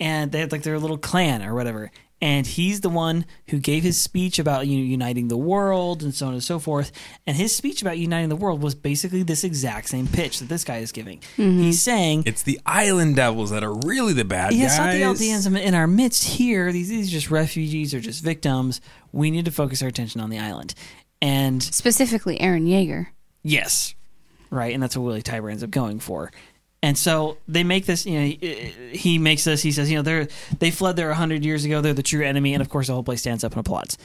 [0.00, 1.90] and they had like their little clan or whatever.
[2.24, 6.14] And he's the one who gave his speech about you know, uniting the world and
[6.14, 6.90] so on and so forth.
[7.26, 10.64] And his speech about uniting the world was basically this exact same pitch that this
[10.64, 11.18] guy is giving.
[11.36, 11.60] Mm-hmm.
[11.60, 15.02] He's saying it's the island devils that are really the bad yeah, it's not the
[15.02, 16.72] Eldians in our midst here.
[16.72, 18.80] These, these are just refugees or just victims.
[19.12, 20.72] We need to focus our attention on the island.
[21.20, 23.08] And Specifically, Eren Yeager.
[23.42, 23.94] yes,
[24.48, 24.72] right.
[24.72, 26.32] And that's what Willy Tybur ends up going for.
[26.84, 28.04] And so they make this.
[28.04, 28.36] You know, he,
[28.92, 29.62] he makes this.
[29.62, 30.28] He says, you know, they're
[30.58, 31.80] they fled there hundred years ago.
[31.80, 32.52] They're the true enemy.
[32.52, 33.96] And of course, the whole place stands up and applauds.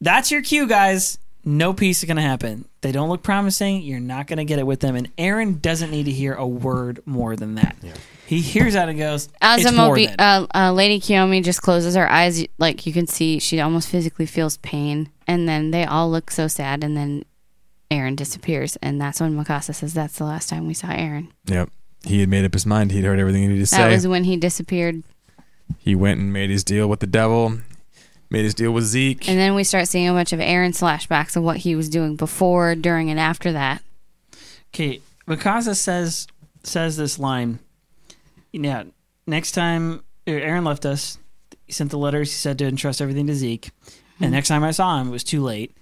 [0.00, 1.18] That's your cue, guys.
[1.44, 2.64] No peace is going to happen.
[2.80, 3.82] They don't look promising.
[3.82, 4.96] You're not going to get it with them.
[4.96, 7.76] And Eren doesn't need to hear a word more than that.
[8.26, 11.94] He hears that and goes, "It's more Azumobi, than." uh, uh, Lady Kiyomi just closes
[11.94, 12.42] her eyes.
[12.58, 15.10] Like you can see, she almost physically feels pain.
[15.26, 16.82] And then they all look so sad.
[16.84, 17.24] And then
[17.90, 18.76] Eren disappears.
[18.82, 21.28] And that's when Mikasa says, That's the last time we saw Eren.
[21.46, 21.70] Yep,
[22.04, 22.92] he had made up his mind.
[22.92, 23.88] He'd heard everything he needed to That say.
[23.88, 25.02] That was when he disappeared.
[25.78, 27.58] he went and made his deal with the devil.
[28.32, 29.28] Made his deal with Zeke.
[29.28, 32.14] And then we start seeing a bunch of Eren flashbacks of what he was doing
[32.14, 33.82] before, during, and after that.
[34.72, 36.28] Okay, Mikasa says
[36.62, 37.58] says this line.
[38.52, 38.84] Yeah,
[39.26, 41.18] next time er, Eren left us,
[41.66, 42.30] he sent the letters.
[42.30, 43.70] He said to entrust everything to Zeke.
[44.20, 45.74] And next time I saw him, it was too late.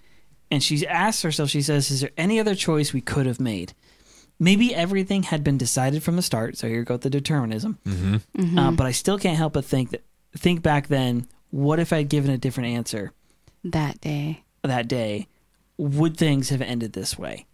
[0.51, 3.74] And she asks herself, she says, "Is there any other choice we could have made?
[4.40, 6.57] Maybe everything had been decided from the start.
[6.57, 7.78] So here goes the determinism.
[7.86, 8.59] mm-hmm.
[8.59, 10.05] Uh, but I still can't help but think that
[10.36, 11.26] think back then.
[11.51, 13.12] What if I'd given a different answer?
[13.64, 14.44] That day.
[14.62, 15.26] that day,
[15.76, 17.46] would things have ended this way?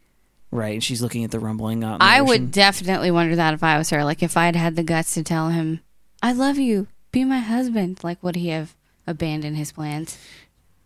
[0.51, 0.74] Right?
[0.74, 1.99] And she's looking at the rumbling out.
[2.01, 2.26] the I ocean.
[2.26, 4.05] would definitely wonder that if I was her.
[4.05, 5.80] Like, if I'd had the guts to tell him,
[6.22, 8.74] I love you, be my husband, like, would he have
[9.07, 10.18] abandoned his plans?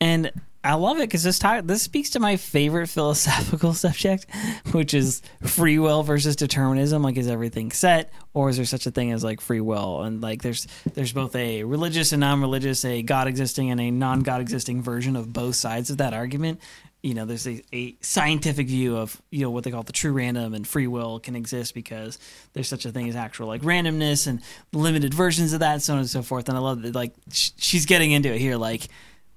[0.01, 0.31] and
[0.65, 4.27] I love it because this talk, this speaks to my favorite philosophical subject,
[4.73, 7.03] which is free will versus determinism.
[7.03, 10.03] Like, is everything set, or is there such a thing as like free will?
[10.03, 14.41] And like, there's there's both a religious and non-religious, a God existing and a non-God
[14.41, 16.61] existing version of both sides of that argument.
[17.03, 20.11] you know there's a, a scientific view of you know what they call the true
[20.13, 22.19] random and free will can exist because
[22.55, 24.43] there's such a thing as actual like randomness and
[24.73, 26.49] limited versions of that so on and so forth.
[26.49, 28.57] And I love that like sh- she's getting into it here.
[28.57, 28.89] Like,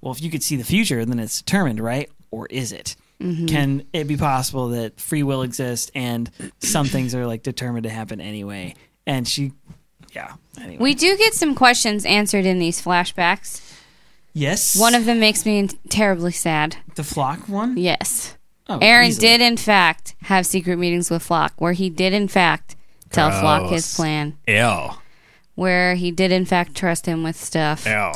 [0.02, 2.10] well, if you could see the future, then it's determined, right?
[2.30, 2.96] Or is it?
[3.20, 3.46] Mm-hmm.
[3.46, 7.90] Can it be possible that free will exists and some things are like determined to
[7.90, 8.74] happen anyway?
[9.06, 9.52] And she,
[10.12, 10.34] yeah.
[10.60, 13.60] Anyway, We do get some questions answered in these flashbacks.
[14.34, 14.76] yes.
[14.78, 16.76] One of them makes me terribly sad.
[16.96, 17.76] the Floch one.
[17.76, 18.36] Yes.
[18.68, 19.28] Oh, Eren easily.
[19.28, 22.76] did, in fact, have secret meetings with Floch, where he did, in fact,
[23.10, 24.90] tell Floch his plan, Ew.
[25.54, 27.84] where he did, in fact, trust him with stuff.
[27.86, 28.12] Ew.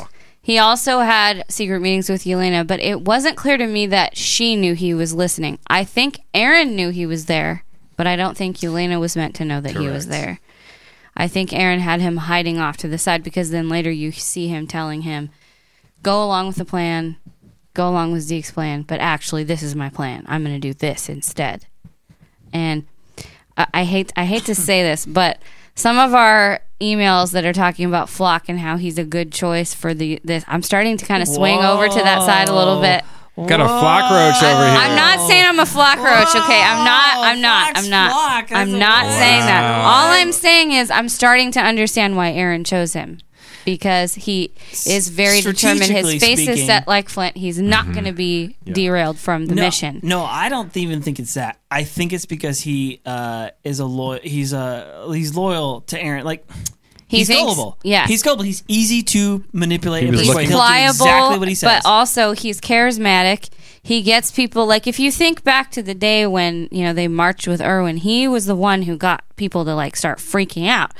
[0.46, 4.54] He also had secret meetings with Yelena, but it wasn't clear to me that she
[4.54, 5.58] knew he was listening.
[5.66, 7.64] I think Eren knew he was there,
[7.96, 10.38] but I don't think Yelena was meant to know that he was there.
[11.16, 14.46] I think Eren had him hiding off to the side because then later you see
[14.46, 15.30] him telling him,
[16.04, 17.16] go along with the plan,
[17.74, 20.24] go along with Zeke's plan, but actually, this is my plan.
[20.28, 21.66] I'm going to do this instead.
[22.52, 22.86] And
[23.56, 25.40] I, I hate I hate to say this, but
[25.76, 29.72] some of our emails that are talking about Floch and how he's a good choice
[29.74, 32.80] for the this, I'm starting to kind of swing over to that side a little
[32.80, 33.04] bit.
[33.36, 34.78] Got a Floch roach over here.
[34.80, 36.62] I'm not saying I'm a Floch roach, okay?
[36.62, 37.16] I'm not.
[37.18, 37.76] I'm not.
[37.76, 38.12] I'm not.
[38.12, 38.48] Floch.
[38.48, 39.84] That's I'm not saying that.
[39.84, 43.18] All I'm saying is I'm starting to understand why Eren chose him
[43.66, 44.54] because he
[44.86, 45.90] is very determined.
[45.90, 47.36] His Strategically face is set like flint.
[47.36, 50.00] He's not going to be derailed from the no, mission.
[50.02, 51.58] No, I don't even think it's that.
[51.70, 54.20] I think it's because he uh, is a loyal.
[54.22, 56.24] He's a he's loyal to Eren.
[56.24, 56.46] Like
[57.08, 57.76] He he's thinks- gullible.
[57.82, 58.06] yeah.
[58.06, 58.44] he's gullible.
[58.44, 60.04] He's easy to manipulate.
[60.04, 61.82] He and looking- pliable, exactly what he says.
[61.82, 63.50] but also he's charismatic.
[63.82, 67.06] He gets people like if you think back to the day when you know they
[67.08, 70.92] marched with Erwin, he was the one who got people to like start freaking out.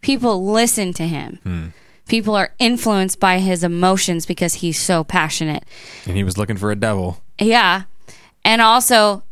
[0.00, 1.38] People listen to him.
[1.44, 1.66] Hmm.
[2.12, 5.64] People are influenced by his emotions because he's so passionate.
[6.04, 7.22] And he was looking for a devil.
[7.40, 7.84] Yeah,
[8.44, 9.22] and also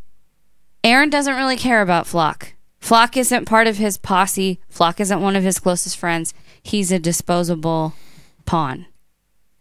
[0.83, 2.53] Eren doesn't really care about Floch.
[2.81, 4.61] Floch isn't part of his posse.
[4.73, 6.33] Floch isn't one of his closest friends.
[6.63, 7.93] He's a disposable
[8.47, 8.87] pawn.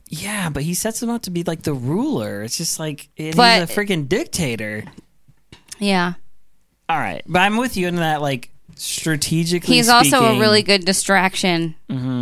[0.07, 2.41] yeah, but he sets him up to be like the ruler.
[2.43, 4.86] It's just like But- he's a freaking dictator.
[5.78, 6.13] Yeah.
[6.88, 8.22] All right, but I'm with you in that.
[8.22, 8.49] Like
[8.80, 10.40] strategically, He's also a Mm-hmm.
[10.40, 11.76] really good distraction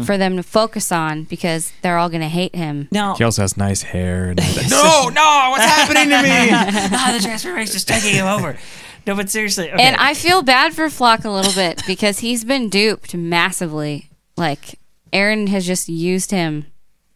[0.05, 2.87] for them to focus on because they're all going to hate him.
[2.91, 3.15] now.
[3.15, 4.29] He also has nice hair.
[4.29, 4.37] And
[4.69, 6.49] no, no, what's happening to me?
[6.97, 8.57] ah, the transformation is taking him over.
[9.05, 9.81] No, but seriously, okay.
[9.81, 14.09] And I feel bad for Floch a little bit because he's been duped massively.
[14.35, 14.79] Like
[15.13, 16.65] Eren has just used him,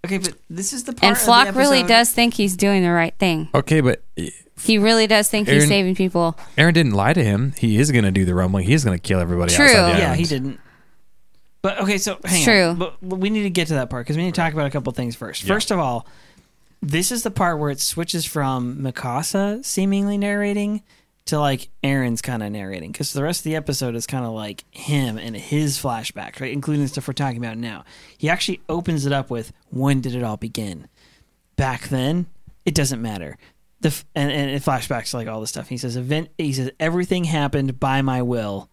[0.06, 1.04] okay, but this is the part.
[1.04, 3.50] and of the Floch really does think he's doing the right thing.
[3.54, 4.02] Okay, but
[4.64, 6.38] He really does think he's saving people.
[6.58, 7.54] Eren didn't lie to him.
[7.58, 8.66] He is going to do the rumbling.
[8.66, 9.66] He's going to kill everybody True.
[9.66, 10.60] outside the Yeah, he didn't.
[11.64, 12.64] But okay, so hang true.
[12.70, 12.78] on.
[12.78, 14.66] But, but we need to get to that part because we need to talk about
[14.66, 15.44] a couple things first.
[15.44, 15.54] Yeah.
[15.54, 16.08] First of all,
[16.82, 20.82] this is the part where it switches from Mikasa seemingly narrating
[21.32, 24.32] to like Eren's kind of narrating because the rest of the episode is kind of
[24.32, 26.54] like him and his flashbacks, right?
[26.54, 27.84] Including the stuff we're talking about now.
[28.18, 30.88] He actually opens it up with when did it all begin?
[31.56, 32.28] Back then,
[32.66, 33.38] it doesn't matter.
[33.82, 35.68] The f- and, and it flashbacks to like all this stuff.
[35.68, 36.30] He says event.
[36.38, 38.70] He says everything happened by my will.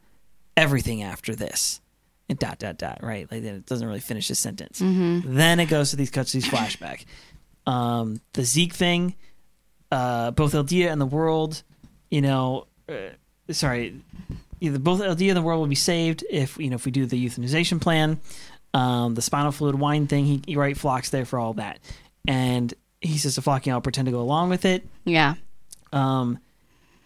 [0.57, 1.81] Everything after this
[2.29, 4.81] and dot dot dot right like then it doesn't really finish his sentence
[5.25, 7.07] then it goes to these cuts to these flashback
[7.67, 9.15] um the zeke thing
[9.91, 11.63] uh both eldia and the world
[12.11, 12.95] you know uh,
[13.51, 13.95] sorry
[14.61, 17.07] either both eldia and the world will be saved if you know if we do
[17.07, 18.19] the euthanization plan
[18.75, 21.79] um the spinal fluid wine thing he, he right Floch's there for all that
[22.27, 25.35] and he says to Floch you know i'll pretend to go along with it Yeah.
[25.93, 26.39] um,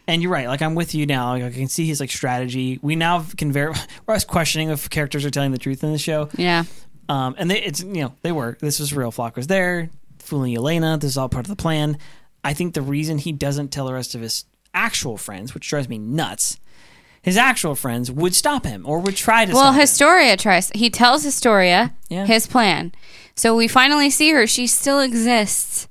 [0.09, 0.48] and you're right.
[0.48, 1.28] Like I'm with you now.
[1.30, 2.80] Like I can see his like strategy.
[2.82, 3.80] We now can verify.
[4.09, 6.28] I was questioning if characters are telling the truth in the show.
[6.36, 6.64] Yeah.
[7.09, 8.59] Um, and they, it's you know they were.
[8.61, 9.12] This was real.
[9.12, 10.98] Floch was there, fooling Yelena.
[11.00, 11.98] This is all part of the plan.
[12.42, 14.44] I think the reason he doesn't tell the rest of his
[14.75, 16.59] actual friends, which drives me nuts,
[17.23, 19.53] his actual friends would stop him or would try to.
[19.53, 19.81] Well, stop him.
[19.81, 20.71] Historia tries.
[20.71, 22.26] He tells Historia Yeah.
[22.26, 22.92] his plan.
[23.37, 24.46] So we finally see her.
[24.46, 25.88] She still exists.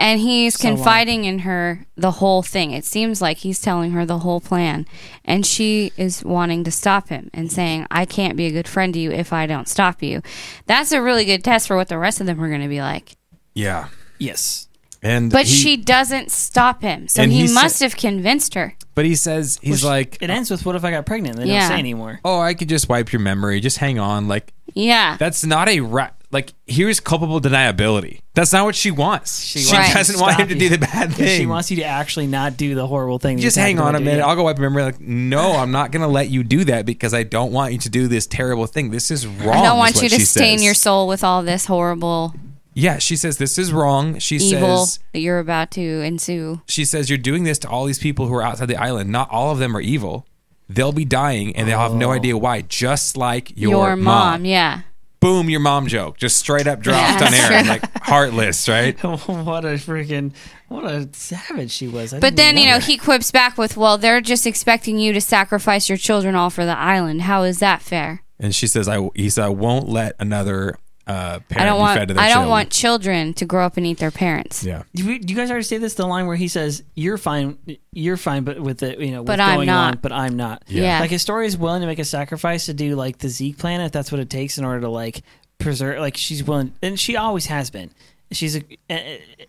[0.00, 0.76] And he's So long.
[0.76, 2.70] confiding in her the whole thing.
[2.70, 4.86] It seems like he's telling her the whole plan.
[5.24, 8.94] And she is wanting to stop him and saying, I can't be a good friend
[8.94, 10.22] to you if I don't stop you.
[10.66, 12.80] That's a really good test for what the rest of them are going to be
[12.80, 13.16] like.
[13.54, 13.88] Yeah.
[14.18, 14.67] yes.
[15.02, 17.06] And But he- she doesn't stop him.
[17.08, 18.74] So And he he sa- must have convinced her.
[18.96, 21.46] But he says he's Which- like, It ends with "What if I got pregnant?" They
[21.46, 21.60] Yeah.
[21.60, 22.18] don't say anymore.
[22.24, 23.60] "Oh, I could just wipe your memory.
[23.60, 25.16] Just hang on." Like Yeah.
[25.18, 28.20] that's not a ra- like here's culpable deniability.
[28.34, 29.40] That's not what she wants.
[29.44, 30.60] She, She wants doesn't want him stop to you.
[30.60, 31.38] do the bad thing.
[31.40, 33.38] She wants you to actually not do the horrible thing.
[33.38, 34.22] just hang on a minute.
[34.24, 34.82] I'll go wipe your memory.
[34.82, 37.78] Like, no, I'm not going to let you do that because I don't want you
[37.78, 38.90] to do this terrible thing.
[38.90, 39.56] This is wrong.
[39.56, 40.64] I don't want you to stain says.
[40.64, 42.34] your soul with all this horrible
[42.78, 44.20] yeah, she says this is wrong.
[44.20, 46.62] She evil says that you're about to ensue.
[46.66, 49.10] she says you're doing this to all these people who are outside the island.
[49.10, 50.26] Not all of them are evil.
[50.68, 52.38] They'll be dying and they'll have no idea oh.
[52.38, 52.60] why.
[52.60, 54.04] Just like your, Your, mom.
[54.04, 54.82] mom, yeah.
[55.18, 56.18] Boom, your mom joke.
[56.18, 58.96] Just straight up dropped Yeah, on air, Like heartless, right?
[59.02, 60.32] what a freaking
[60.68, 62.14] what a savage she was.
[62.14, 62.84] I But didn't then, you know, that.
[62.84, 66.64] he quips back with, well, they're just expecting you to sacrifice your children all for
[66.64, 67.22] the island.
[67.22, 68.22] How is that fair?
[68.38, 71.80] And she says, "I." He said, "I won't let another uh, parent I don't be
[71.80, 74.10] want fed to their I don't children." want children to grow up and eat their
[74.10, 74.62] parents.
[74.62, 74.82] Yeah.
[74.94, 75.94] Do you, do you guys already say this?
[75.94, 77.58] The line where he says, "You're fine,
[77.92, 79.94] you're fine," but with the you know, But what's I'm going not.
[79.94, 80.62] on, but I'm not.
[80.68, 81.00] Yeah.
[81.00, 83.90] Like Historia is willing to make a sacrifice to do like the Zeke plan if
[83.90, 85.22] that's what it takes in order to like
[85.58, 85.98] preserve.
[86.00, 87.90] Like she's willing, and she always has been.
[88.30, 88.62] She's a.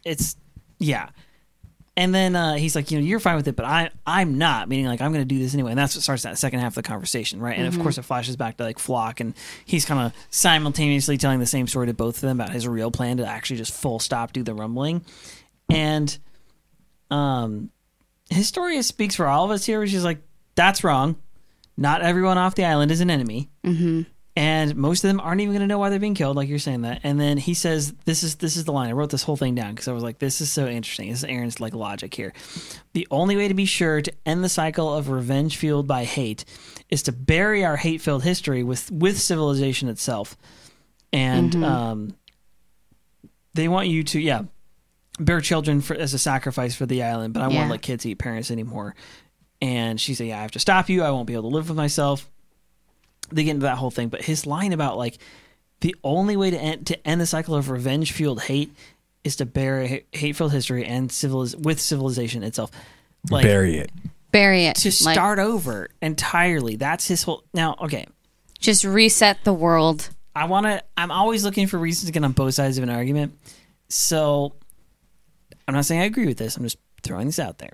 [0.05, 0.37] It's
[0.79, 1.09] yeah.
[1.99, 4.69] And then uh, he's like, you know, you're fine with it, but I, I'm not.
[4.69, 5.71] Meaning, like, I'm going to do this anyway.
[5.71, 7.57] And that's what starts that second half of the conversation, right?
[7.57, 9.33] And of course, it flashes back to like Floch, and
[9.65, 12.89] he's kind of simultaneously telling the same story to both of them about his real
[12.89, 15.03] plan to actually just full stop do the rumbling.
[15.69, 16.17] And
[17.11, 17.69] um,
[18.29, 20.19] Historia speaks for all of us here, which is like,
[20.55, 21.17] that's wrong.
[21.75, 23.49] Not everyone off the island is an enemy.
[23.65, 24.03] Mm-hmm.
[24.35, 26.59] And most of them aren't even going to know why they're being killed, like you're
[26.59, 27.01] saying that.
[27.03, 29.53] And then he says, "This is this is the line." I wrote this whole thing
[29.53, 32.31] down because I was like, "This is so interesting." This is Eren's like logic here.
[32.93, 36.45] The only way to be sure to end the cycle of revenge fueled by hate
[36.89, 40.37] is to bury our hate-filled history with with civilization itself.
[41.11, 42.15] And um,
[43.55, 44.43] they want you to, yeah,
[45.19, 47.59] bear children for, as a sacrifice for the island, but I Yeah.
[47.61, 48.95] won't let kids eat parents anymore.
[49.61, 51.03] And she said, "Yeah, I have to stop you.
[51.03, 52.29] I won't be able to live with myself."
[53.31, 55.17] They get into that whole thing, but his line about like
[55.81, 58.73] the only way to end to end the cycle of revenge fueled hate
[59.23, 62.71] is to bury hate-filled history and civiliz- with civilization itself.
[63.29, 63.91] Like Bury it.
[64.31, 64.75] Bury it.
[64.77, 66.75] to Like, start over entirely.
[66.75, 67.43] That's his whole.
[67.53, 68.05] Now, okay,
[68.59, 70.09] just reset the world.
[70.35, 70.83] I want to.
[70.97, 73.37] I'm always looking for reasons to get on both sides of an argument.
[73.89, 74.53] So,
[75.67, 76.55] I'm not saying I agree with this.
[76.55, 77.71] I'm just throwing this out there.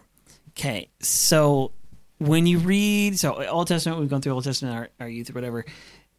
[0.52, 1.72] Okay, so
[2.18, 5.34] when you read, so Old Testament, we've gone through Old Testament, our, our youth or
[5.34, 5.66] whatever.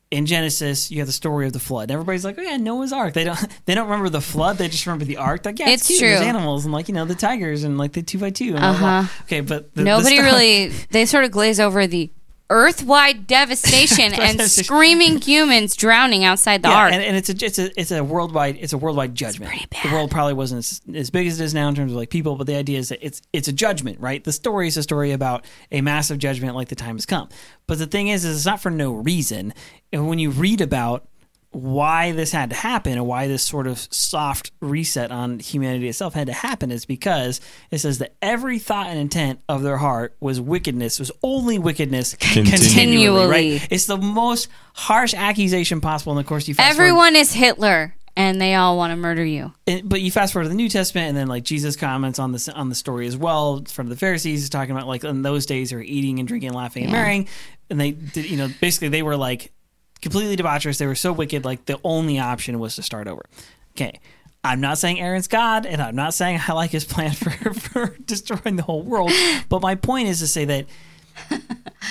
[0.08, 1.90] In Genesis, you have the story of the flood.
[1.90, 4.56] Everybody's like, "Oh yeah, Noah's Ark." They don't, they don't remember the flood.
[4.56, 5.44] They just remember the ark.
[5.44, 5.98] Like, yeah, it's, It's cute.
[5.98, 6.08] true.
[6.10, 8.50] There's animals and like you know the tigers and like the two by two.
[8.50, 8.98] And blah, blah, blah.
[9.00, 9.22] Uh-huh.
[9.24, 12.08] Okay, but the, the Nobody stuff- really they sort of glaze over the
[12.50, 16.92] earth-wide devastation and screaming humans drowning outside the yeah, ark.
[16.92, 19.52] and, and it's a it's a it's a worldwide it's a worldwide judgment.
[19.82, 22.10] The world probably wasn't as, as big as it is now in terms of like
[22.10, 24.22] people, but the idea is that it's it's a judgment, right?
[24.22, 27.28] The story is a story about a massive judgment, like the time has come.
[27.66, 29.52] But the thing is, is it's not for no reason.
[29.92, 31.08] And when you read about
[31.52, 36.12] why this had to happen and why this sort of soft reset on humanity itself
[36.12, 37.40] had to happen is because
[37.70, 42.14] it says that every thought and intent of their heart was wickedness, was only wickedness
[42.20, 43.68] continually, right?
[43.70, 46.12] It's the most harsh accusation possible.
[46.12, 49.24] And of course, you fast forward- Everyone is Hitler and they all want to murder
[49.24, 49.52] you.
[49.66, 52.32] and- but you fast forward to the New Testament, and then like Jesus comments on
[52.32, 55.46] this on the story as well from the Pharisees, he's talking about like in those
[55.46, 56.98] days they were eating and drinking, and laughing and Yeah.
[56.98, 57.28] marrying,
[57.70, 59.52] and they did you know basically they were like
[60.00, 60.78] completely debaucherous.
[60.78, 63.24] They were so wicked, like the only option was to start over.
[63.72, 64.00] Okay.
[64.44, 67.96] I'm not saying Eren's God, and I'm not saying I like his plan for, for
[68.04, 69.10] destroying the whole world.
[69.48, 70.66] But my point is to say that,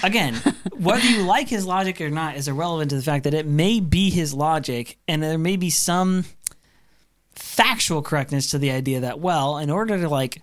[0.04, 0.36] again,
[0.78, 3.82] whether you like his logic or not is irrelevant to the fact that it may
[3.82, 6.24] be his logic, and there may be some
[7.34, 10.42] factual correctness to the idea that well in order to like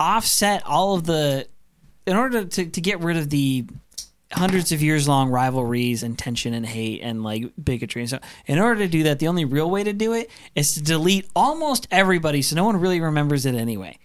[0.00, 1.46] offset all of the
[2.06, 3.66] in order to, to get rid of the
[4.34, 8.58] hundreds of years long rivalries and tension and hate and like bigotry and so in
[8.58, 11.86] order to do that the only real way to do it is to delete almost
[11.90, 13.98] everybody so no one really remembers it anyway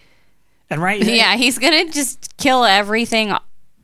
[0.70, 3.34] and right Yeah, he's going to just kill everything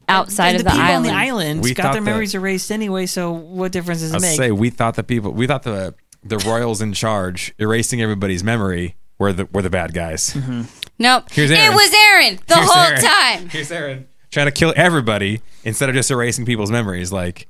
[0.08, 0.98] outside and of the, the, people island.
[0.98, 4.14] on the island We got thought their that- memories erased anyway so what difference does
[4.14, 7.54] I it make say we thought the people we thought the the royals in charge
[7.60, 10.32] erasing everybody's memory were the were the bad guys.
[10.34, 10.64] Mm-hmm.
[11.00, 11.26] Nope.
[11.32, 11.68] Here's Eren.
[11.68, 13.02] it was Eren the Here's whole Eren.
[13.40, 13.50] time.
[13.50, 14.06] Here's Eren
[14.36, 17.12] trying to kill everybody instead of just erasing people's memories.
[17.12, 17.48] Like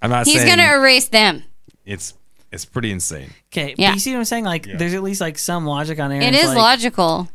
[0.00, 1.42] I'm not saying He's saying going to erase them.
[1.84, 2.14] it's
[2.52, 3.30] it's pretty insane.
[3.52, 3.90] okay Yeah.
[3.90, 6.24] but you see what i'm saying like there's at least like some logic on Eren's
[6.26, 7.28] It is like, logical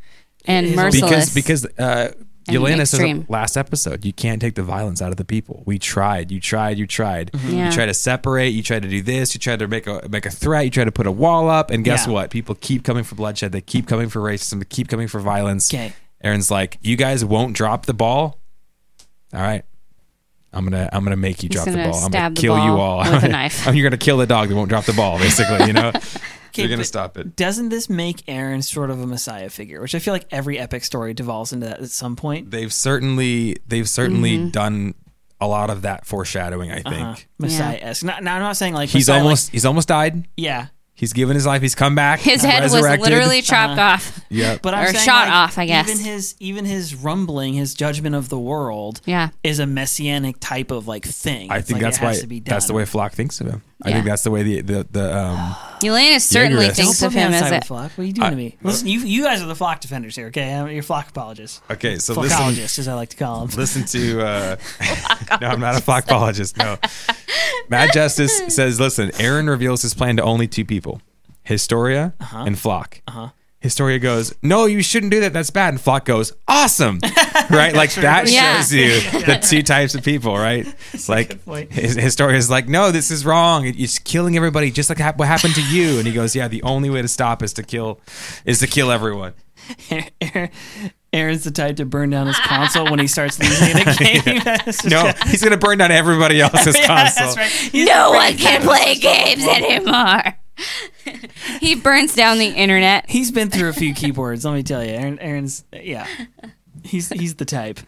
[0.45, 1.33] and It is merciless.
[1.33, 2.13] Because because uh
[2.47, 5.61] And Yelena says last episode, you can't take the violence out of the people.
[5.67, 7.29] We tried, you tried, you tried.
[7.33, 7.65] Yeah.
[7.67, 10.25] You try to separate, you try to do this, you try to make a make
[10.25, 12.13] a threat, you try to put a wall up, and guess Yeah.
[12.13, 12.31] what?
[12.31, 15.71] People keep coming for bloodshed, they keep coming for racism, they keep coming for violence.
[15.71, 15.91] Okay.
[16.23, 18.38] Eren's like, You guys won't drop the ball?
[19.33, 19.63] All right.
[20.51, 22.03] I'm gonna I'm gonna make you He's drop the gonna ball.
[22.05, 23.65] I'm stab gonna the kill you ball all with a knife.
[23.67, 25.91] You're gonna kill the dog that won't drop the ball, basically, you know?
[26.49, 27.35] Okay, You're gonna but stop it.
[27.35, 29.79] Doesn't this make Eren sort of a messiah figure?
[29.81, 32.49] Which I feel like every epic story devolves into that at some point.
[32.49, 34.49] They've certainly they've certainly Mm-hmm.
[34.49, 34.95] done
[35.39, 36.95] a lot of that foreshadowing, I think.
[37.07, 38.03] Uh, Messiah esque.
[38.03, 40.27] Now, now, I'm not saying like He's Messiah, like- almost he's almost died.
[40.35, 40.67] yeah.
[40.95, 41.61] He's given his life.
[41.61, 42.19] He's come back.
[42.19, 43.03] His head was resurrected.
[43.09, 44.18] literally chopped off.
[44.31, 44.61] Yep.
[44.61, 45.89] But I'm Or saying, shot like, off, I guess.
[45.89, 49.29] Even his even his rumbling, his judgment of the world, Yeah.
[49.43, 51.49] is a messianic type of like thing.
[51.51, 53.63] I think like, that's why has to be that's the way Floch thinks of him.
[53.81, 55.37] I think that's the way the the, the um
[55.81, 56.75] Yelena certainly Jaegerists.
[56.75, 57.89] thinks of him as side a Floch.
[57.97, 58.57] What are you doing I- to me?
[58.61, 60.53] Listen, you you guys are the Floch defenders here, okay?
[60.53, 61.61] I'm your Floch apologists.
[61.71, 63.57] Okay, so listen Flockologists, as I like to call them.
[63.57, 64.55] listen to uh
[65.41, 66.57] No, I'm not a flockologist.
[66.57, 66.77] No.
[67.69, 71.01] Matt Justice says, listen, Eren reveals his plan to only two people.
[71.43, 73.01] Historia and Floch.
[73.07, 73.29] Uh-huh.
[73.61, 75.33] Historia goes, "No, you shouldn't do that.
[75.33, 76.99] That's bad." And Floch goes, "Awesome."
[77.49, 77.73] right?
[77.75, 78.57] Like that Yeah.
[78.57, 80.65] shows you the two types of people, right?
[81.09, 83.65] like good his, Historia is like, "No, this is wrong.
[83.65, 86.89] It's killing everybody just like what happened to you." And he goes, "Yeah, the only
[86.89, 87.99] way to stop is to kill
[88.45, 89.33] is to kill everyone."
[91.11, 94.41] Eren's the type to burn down his console when he starts losing a game.
[94.43, 97.35] That's just No, kinda- he's going to burn down everybody else's yeah, console.
[97.35, 97.69] right.
[97.73, 100.21] No one can play games anymore.
[101.59, 103.09] He burns down the internet.
[103.09, 104.45] He's been through a few keyboards.
[104.45, 106.07] Let me tell you, Eren, Eren's yeah,
[106.83, 107.79] he's he's the type.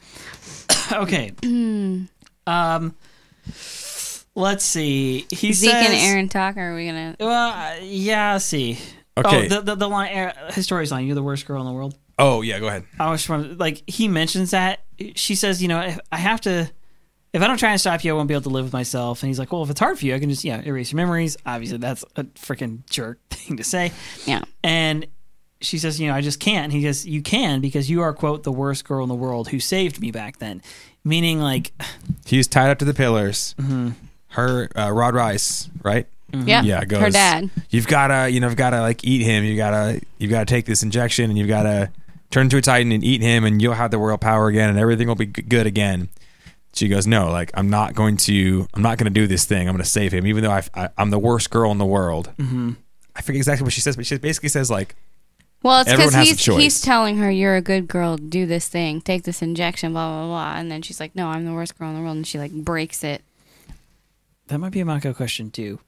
[0.91, 1.31] okay,
[2.47, 2.95] um,
[4.35, 5.25] let's see.
[5.29, 6.57] He Zeke says, and Eren talk.
[6.57, 7.15] Or are we gonna?
[7.19, 8.33] Well, uh, yeah.
[8.33, 8.77] Let's see.
[9.17, 9.45] Okay.
[9.45, 11.05] Oh, the the, the line, Eren, Historia's line.
[11.05, 11.95] You're the worst girl in the world.
[12.19, 12.85] Oh, yeah, go ahead.
[12.99, 14.81] I was trying like he mentions that
[15.15, 16.69] she says, you know, I have to,
[17.33, 19.23] if I don't try and stop you, I won't be able to live with myself.
[19.23, 20.97] And he's like, well, if it's hard for you, I can just yeah erase your
[20.97, 21.37] memories.
[21.45, 23.91] Obviously, that's a freaking jerk thing to say.
[24.25, 24.41] Yeah.
[24.63, 25.07] And
[25.61, 26.65] she says, you know, I just can't.
[26.65, 29.49] And he goes, you can because you are quote the worst girl in the world
[29.49, 30.61] who saved me back then,
[31.03, 31.71] meaning like
[32.25, 33.55] He's tied up to the pillars.
[33.59, 33.91] Mm-hmm.
[34.29, 36.07] Her uh, Rod Reiss, right?
[36.33, 36.63] Yeah.
[36.63, 37.01] Yeah, goes.
[37.01, 37.49] Her dad.
[37.69, 39.43] You've gotta, you know, you've gotta like eat him.
[39.43, 41.91] You gotta, you've gotta take this injection, and you've gotta
[42.29, 44.79] turn into a titan and eat him, and you'll have the world power again, and
[44.79, 46.07] everything will be g- good again.
[46.73, 49.67] She goes, no, like I'm not going to, I'm not going to do this thing.
[49.67, 51.85] I'm going to save him, even though I, I, I'm the worst girl in the
[51.85, 52.31] world.
[52.37, 52.71] Mm-hmm.
[53.15, 54.95] I forget exactly what she says, but she basically says like,
[55.63, 56.61] Well, it's because Everyone has a he's choice.
[56.61, 58.15] he's telling her you're a good girl.
[58.15, 59.01] Do this thing.
[59.01, 59.91] Take this injection.
[59.91, 60.53] Blah blah blah.
[60.59, 62.15] And then she's like, No, I'm the worst girl in the world.
[62.15, 63.21] And she like breaks it.
[64.47, 65.79] that might be a Mako question too.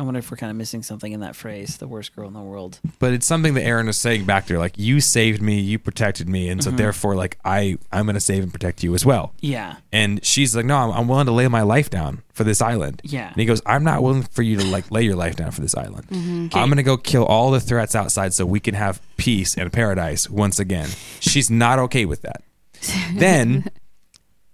[0.00, 2.32] I wonder if we're kind of missing something in that phrase, the worst girl in
[2.32, 2.80] the world.
[2.98, 6.26] but it's something that Eren is saying back there, like you saved me, you protected
[6.26, 9.34] me, and so therefore, like I, I'm going to save and protect you as well.
[9.40, 9.76] Yeah.
[9.92, 13.02] And she's like, no, I'm, I'm willing to lay my life down for this island.
[13.04, 13.28] Yeah.
[13.28, 15.60] And he goes, I'm not willing for you to like lay your life down for
[15.60, 16.06] this island.
[16.10, 19.70] I'm going to go kill all the threats outside so we can have peace and
[19.70, 20.88] paradise once again.
[21.20, 22.42] She's not okay with that.
[23.12, 23.68] then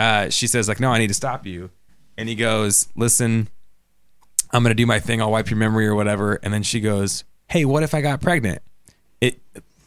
[0.01, 1.71] uh, she says like, no, I need to stop you.
[2.19, 3.49] And he goes, listen,
[4.57, 5.21] I'm going to do my thing.
[5.21, 6.35] I'll wipe your memory or whatever.
[6.43, 8.63] And then she goes, hey, what if I got pregnant?
[9.21, 9.39] It,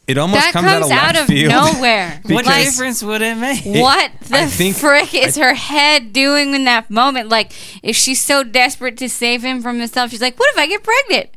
[0.06, 1.50] it almost that comes, comes, out of, left of field.
[1.52, 2.20] nowhere.
[2.28, 3.64] What like, difference would it make?
[3.64, 7.28] what the I think- frick is her head doing in that moment?
[7.28, 7.52] Like,
[7.82, 10.82] if she's so desperate to save him from himself, she's like, "What if I get
[10.84, 11.30] pregnant?"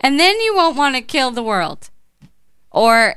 [0.00, 1.90] And then you won't want to kill the world.
[2.70, 3.14] Or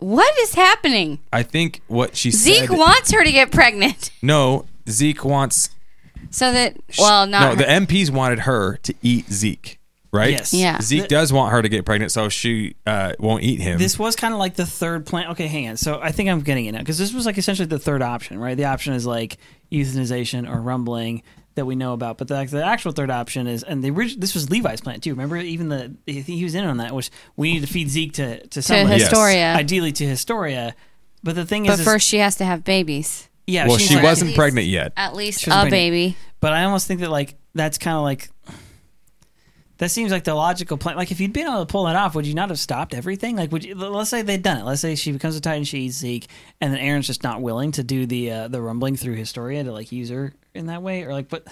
[0.00, 1.20] what is happening?
[1.32, 2.78] I think what she Zeke said.
[2.78, 5.70] wants her to get pregnant no, Zeke wants
[6.34, 7.56] so that well, not no, her.
[7.56, 9.78] the MPs wanted her to eat Zeke,
[10.12, 10.32] right?
[10.32, 10.52] Yes.
[10.52, 10.80] Yeah.
[10.80, 13.78] Zeke The- does want her to get pregnant, so she uh, won't eat him.
[13.78, 15.30] This was kind of like the third plan.
[15.30, 15.76] Okay, hang on.
[15.76, 18.38] So I think I'm getting it now because this was like essentially the third option,
[18.38, 18.56] right?
[18.56, 19.38] The option is like
[19.72, 21.22] euthanization or rumbling
[21.56, 24.34] that we know about, but the, the actual third option is, and the orig- this
[24.34, 25.10] was Levi's plan too.
[25.10, 26.92] Remember, even the I think he was in on that.
[26.92, 29.08] Was we need to feed Zeke to to to somebody, Yes.
[29.10, 29.54] Historia.
[29.56, 30.74] ideally to Historia.
[31.22, 33.28] But the thing but is, is- first she has to have babies.
[33.46, 34.92] Yeah, well, she's she like- wasn't least- pregnant yet.
[34.96, 35.70] At least She was a pregnant.
[35.72, 36.16] baby.
[36.40, 38.28] But I almost think that like that's kind of like
[39.78, 40.96] that seems like the logical plan.
[40.96, 43.36] Like if you'd been able to pull that off, would you not have stopped everything?
[43.36, 43.74] Like would you?
[43.74, 44.64] Let's say they'd done it.
[44.64, 46.26] Let's say she becomes a Titan, she eats Zeke,
[46.60, 49.72] and then Eren's just not willing to do the uh, the rumbling through Historia to
[49.72, 51.46] like use her in that way, or like what?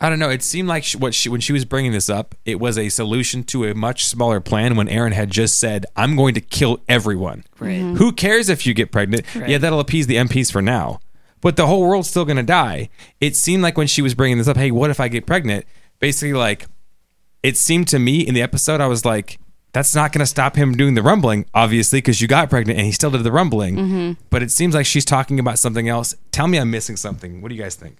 [0.00, 0.30] I don't know.
[0.30, 2.88] It seemed like she, what she when she was bringing this up, it was a
[2.88, 4.76] solution to a much smaller plan.
[4.76, 7.78] When Eren had just said, "I'm going to kill everyone." Right.
[7.80, 9.32] Who cares if you get pregnant?
[9.34, 9.48] Right.
[9.50, 11.00] Yeah, that'll appease the MPs for now,
[11.40, 12.88] but the whole world's still going to die.
[13.20, 15.64] It seemed like when she was bringing this up, "Hey, what if I get pregnant?"
[15.98, 16.66] Basically, like
[17.42, 19.38] it seemed to me in the episode, I was like,
[19.72, 22.86] "That's not going to stop him doing the rumbling, obviously, because you got pregnant and
[22.86, 24.12] he still did the rumbling." Mm-hmm.
[24.30, 26.14] But it seems like she's talking about something else.
[26.32, 27.40] Tell me, I'm missing something.
[27.40, 27.98] What do you guys think?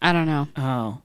[0.00, 0.48] I don't know.
[0.56, 1.02] Oh,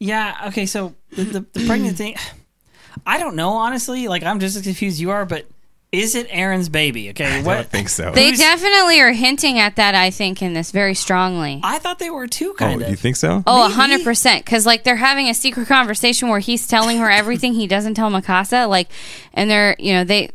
[0.00, 0.36] yeah.
[0.48, 2.16] Okay, so the, the, the pregnant thing,
[3.06, 4.08] I don't know honestly.
[4.08, 5.46] Like I'm just as confused as you are, but
[5.92, 7.10] is it Eren's baby?
[7.10, 7.54] Okay, I what?
[7.54, 8.10] don't think so.
[8.10, 9.94] They Who's- definitely are hinting at that.
[9.94, 11.60] I think in this very strongly.
[11.62, 12.88] I thought they were too oh, of.
[12.88, 13.42] you think so?
[13.46, 13.74] Oh, a Maybe.
[13.74, 14.44] hundred percent.
[14.44, 18.10] Because like they're having a secret conversation where he's telling her everything he doesn't tell
[18.10, 18.68] Mikasa.
[18.68, 18.88] Like,
[19.32, 20.30] and they're you know they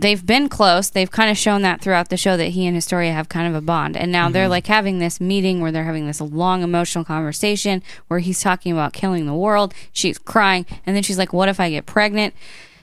[0.00, 0.90] they've been close.
[0.90, 3.54] They've kind of shown that throughout the show that he and Historia have kind of
[3.54, 3.96] a bond.
[3.96, 4.50] And now they're mm-hmm.
[4.50, 8.92] like having this meeting where they're having this long emotional conversation where he's talking about
[8.92, 9.74] killing the world.
[9.92, 12.34] She's crying, and then she's like, "What if I get pregnant?"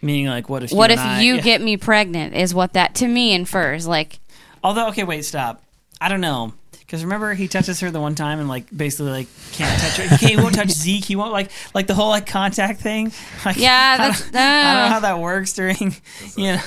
[0.03, 1.41] Meaning, like, what if what you if and I- you yeah.
[1.41, 2.35] get me pregnant?
[2.35, 3.87] Is what that to me infers.
[3.87, 4.19] Like,
[4.63, 5.63] Although, okay, wait, stop.
[6.01, 6.53] I don't know.
[6.71, 10.03] Because remember, he touches her the one time and like basically like can't touch her.
[10.03, 11.03] He, can't, he won't touch Zeke.
[11.05, 13.11] He won't like like the whole like contact thing.
[13.45, 14.89] Like, Yeah, I don't, I don't know uh.
[14.89, 15.95] how that works during.
[16.37, 16.61] You know.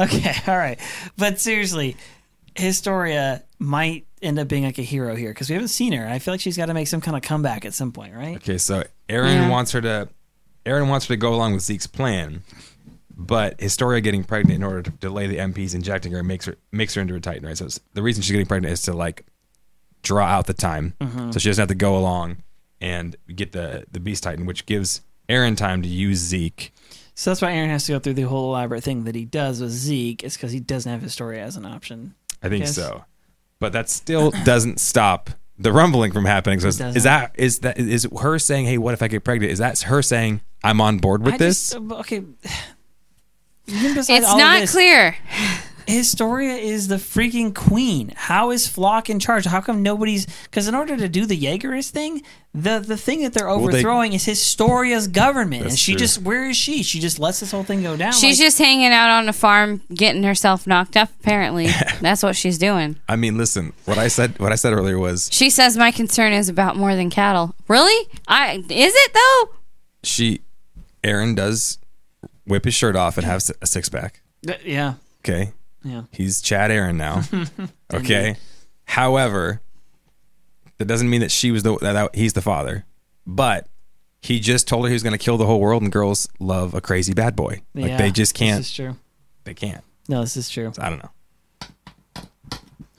[0.00, 0.78] Okay, all right.
[1.16, 1.96] But seriously,
[2.56, 6.06] Historia might end up being like a hero here because we haven't seen her.
[6.06, 8.36] I feel like she's got to make some kind of comeback at some point, right?
[8.36, 9.48] Okay, so Eren Yeah.
[9.48, 10.08] wants her to
[10.66, 12.42] Eren wants her to go along with Zeke's plan,
[13.26, 16.94] but Historia getting pregnant in order to delay the MPs injecting her makes her makes
[16.94, 17.56] her into a Titan, right?
[17.58, 19.26] So the reason she's getting pregnant is to like
[20.02, 21.30] draw out the time, Mm-hmm.
[21.32, 22.38] so she doesn't have to go along
[22.80, 26.72] and get the the Beast Titan, which gives Eren time to use Zeke.
[27.14, 29.60] So that's why Eren has to go through the whole elaborate thing that he does
[29.60, 30.24] with Zeke.
[30.24, 32.14] It's because he doesn't have Historia as an option.
[32.42, 32.74] I think Yes.
[32.74, 33.04] so,
[33.58, 35.28] but that still doesn't stop
[35.58, 36.58] the rumbling from happening.
[36.60, 39.52] So is, is that is that is her saying, "Hey, what if I get pregnant?"
[39.52, 41.72] Is that her saying, "I'm on board with I this"?
[41.72, 42.22] just- uh, okay.
[43.72, 45.16] Even besides it's all not this, clear.
[45.86, 48.12] Historia is the freaking queen.
[48.14, 49.44] How is Floch in charge?
[49.46, 50.26] How come nobody's?
[50.44, 52.22] Because in order to do the Jaegerist thing,
[52.54, 55.98] the the thing that they're they- overthrowing is Historia's government, and she true.
[55.98, 56.84] just where is she?
[56.84, 58.12] She just lets this whole thing go down.
[58.12, 61.08] She's like- just hanging out on the farm, getting herself knocked up.
[61.20, 61.66] Apparently,
[62.00, 62.94] that's what she's doing.
[63.08, 66.32] I mean, listen, what I said what I said earlier was She says my concern
[66.32, 67.56] is about more than cattle.
[67.66, 68.08] Really?
[68.28, 69.54] I is it though?
[70.04, 70.42] she
[71.02, 71.78] Eren does
[72.50, 74.20] whip his shirt off and have a six pack.
[74.64, 75.52] Yeah, Okay.
[75.84, 76.02] yeah.
[76.12, 77.22] He's Chad Eren now.
[77.94, 78.36] okay.
[78.84, 79.60] However,
[80.78, 82.84] that doesn't mean that she was the that, that he's the father.
[83.26, 83.66] But
[84.22, 86.74] he just told her he was going to kill the whole world and girls love
[86.74, 87.62] a crazy bad boy.
[87.74, 88.96] Like Yeah, they just can't This is true.
[89.44, 89.84] they can't.
[90.08, 90.72] No, this is true.
[90.78, 91.10] I don't know.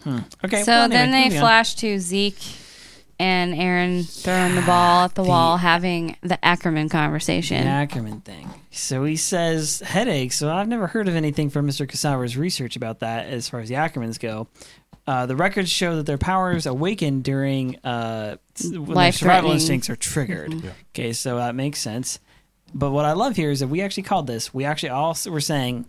[0.03, 0.19] Hmm.
[0.44, 0.64] Okay.
[0.64, 1.41] So well, anyway, then they moving on.
[1.44, 2.40] flash to Zeke
[3.22, 7.64] and Eren throwing the ball at the, wall, having the Ackerman conversation.
[7.64, 8.49] The Ackerman thing.
[8.72, 10.38] So he says headaches.
[10.38, 11.88] So I've never heard of anything from Mr.
[11.88, 14.48] Ksaver's research about that as far as the Ackermans go.
[15.06, 19.95] Uh, the records show that their powers awaken during uh, when their survival instincts are
[19.95, 20.53] triggered.
[20.95, 22.19] Okay, so that makes sense.
[22.73, 24.52] But what I love here is that we actually called this.
[24.52, 25.85] We actually all were saying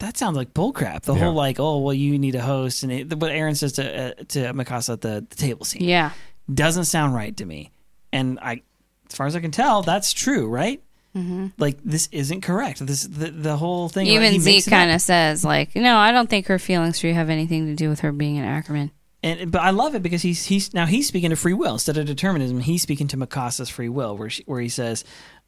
[0.00, 1.02] that sounds like bullcrap.
[1.02, 1.24] The Yeah.
[1.24, 4.14] whole like, oh well, you need a host, and it, what Eren says to uh,
[4.28, 6.12] to Mikasa at the, the table scene Yeah.
[6.52, 7.70] doesn't sound right to me.
[8.12, 8.62] And I,
[9.10, 10.82] as far as I can tell, that's true, right?
[11.16, 11.48] Mm-hmm.
[11.58, 12.84] Like this isn't correct.
[12.86, 14.06] This the the whole thing.
[14.06, 17.14] Even he Zeke kind of says, like, no, I don't think her feelings for you
[17.14, 18.90] have anything to do with her being an Ackerman.
[19.22, 21.96] And but I love it because he's he's now he's speaking to free will instead
[21.96, 22.60] of determinism.
[22.60, 25.02] He's speaking to Mikasa's free will, where she, where he says,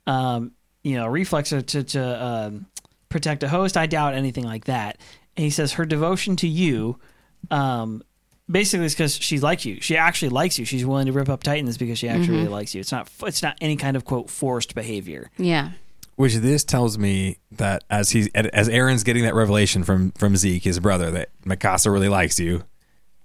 [0.09, 0.53] um,
[0.83, 2.67] you know, reflex to to, to um,
[3.11, 3.77] protect a host.
[3.77, 4.97] I doubt anything like that.
[5.37, 6.99] And he says her devotion to you,
[7.51, 8.03] um,
[8.51, 9.81] basically, is because she likes you.
[9.81, 10.65] She actually likes you.
[10.65, 12.81] She's willing to rip up Titans because she actually really likes you.
[12.81, 15.31] It's not it's not any kind of quote forced behavior.
[15.37, 15.73] Yeah.
[16.17, 20.65] Which this tells me that as he's as Eren's getting that revelation from from Zeke,
[20.65, 22.65] his brother, that Mikasa really likes you.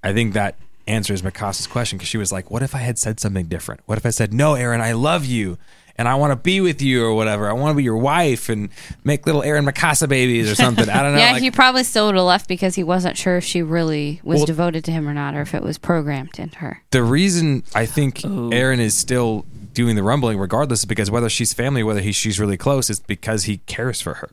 [0.03, 0.57] I think that
[0.87, 3.81] answers Mikasa's question because she was like, "What if I had said something different?
[3.85, 5.57] What if I said, no, Eren, I love you."
[5.97, 7.49] And I want to be with you, or whatever.
[7.49, 8.69] I want to be your wife and
[9.05, 10.89] make little Eren Mikasa babies or something.
[10.89, 11.19] I don't know.
[11.19, 14.19] yeah, like- he probably still would have left because he wasn't sure if she really
[14.23, 16.81] was Well- devoted to him or not, or if it was programmed in her.
[16.91, 21.53] the reason I think Eren is still doing the rumbling, regardless, is because whether she's
[21.53, 24.29] family, whether he, she's really close, is because he cares for her.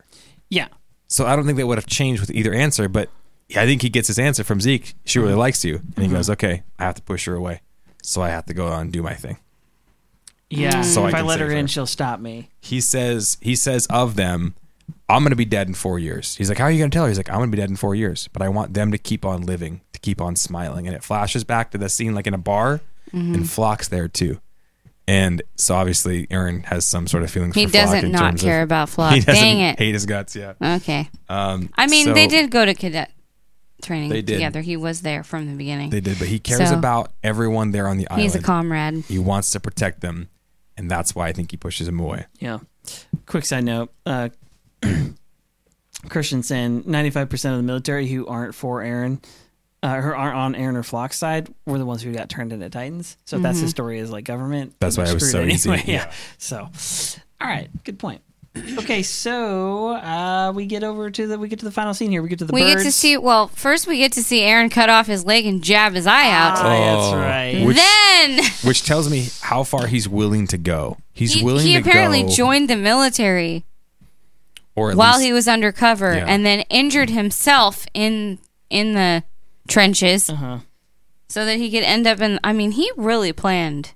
[0.48, 0.68] Yeah,
[1.09, 3.09] So I don't think that would have changed with either answer, but
[3.56, 4.94] I think he gets his answer from Zeke.
[5.05, 5.40] She really mm-hmm.
[5.40, 6.14] likes you, and he mm-hmm.
[6.14, 7.60] goes, "Okay, I have to push her away,
[8.02, 9.39] so I have to go on and do my thing."
[10.52, 10.82] Yeah.
[10.82, 11.68] So if I, can let her save in, her.
[11.68, 12.48] she'll stop me.
[12.60, 14.54] He says, he says of them,
[15.08, 16.94] "I'm going to be dead in four years." He's like, "How are you going to
[16.94, 18.74] tell her?" He's like, "I'm going to be dead in four years, but I want
[18.74, 21.88] them to keep on living, to keep on smiling." And it flashes back to the
[21.88, 22.80] scene like in a bar,
[23.12, 24.40] and Floch's there too.
[25.08, 27.56] And so obviously Eren has some sort of feelings.
[27.56, 29.12] He for Floch He doesn't in not terms of- care about Floch.
[29.14, 29.78] He doesn't Dang it.
[29.78, 30.36] hate his guts.
[30.36, 30.52] Yeah.
[30.62, 31.08] Okay.
[31.28, 33.10] Um, I mean, so- they did go to cadet
[33.82, 34.34] training They did.
[34.34, 34.60] together.
[34.60, 35.90] He was there from the beginning.
[35.90, 38.22] They did, but he cares So- about everyone there on the island.
[38.22, 39.04] He's a comrade.
[39.08, 40.28] He wants to protect them,
[40.77, 42.27] and that's why I think he pushes him away.
[42.39, 42.59] Yeah.
[43.27, 44.28] Quick side note: uh,
[46.09, 49.23] Christian saying ninety-five percent of the military who aren't for Eren,
[49.82, 52.69] uh, who aren't on Eren or Floch's side, were the ones who got turned into
[52.69, 53.16] Titans.
[53.24, 54.74] So if that's the story is like government.
[54.81, 55.82] That's why it was screwed so easy.
[55.93, 56.11] Yeah.
[56.39, 56.69] So,
[57.40, 58.23] all right, good point.
[58.78, 62.22] Okay, so uh, we get over to the we get to the final scene here.
[62.22, 62.74] We get to the We birds.
[62.76, 63.16] get to see.
[63.16, 66.30] Well, first we get to see Eren cut off his leg and jab his eye
[66.30, 66.58] out.
[66.58, 67.66] Ah, Oh, that's right.
[67.66, 70.98] which- then Which tells me how far he's willing to go.
[71.14, 73.64] He's he, willing he to apparently go, joined the military
[74.74, 76.24] or while least, he was undercover, Yeah.
[76.28, 78.38] and then injured himself in
[78.68, 79.22] in the
[79.68, 80.58] trenches, Uh-huh.
[81.28, 82.38] so that he could end up in.
[82.44, 83.92] I mean, he really planned.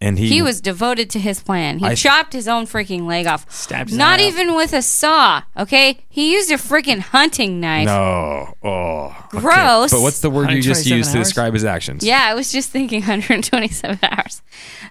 [0.00, 1.80] And he, He was devoted to his plan.
[1.80, 3.50] He I- chopped his own freaking leg off.
[3.50, 4.28] Stabbed his Not eye out.
[4.28, 5.98] even with a saw, okay?
[6.08, 7.86] He used a freaking hunting knife.
[7.86, 8.54] no.
[8.62, 9.38] Oh, okay.
[9.40, 9.90] Gross.
[9.90, 12.04] But what's the word you just 127 used to describe his actions?
[12.04, 14.42] Yeah, I was just thinking 127 hours.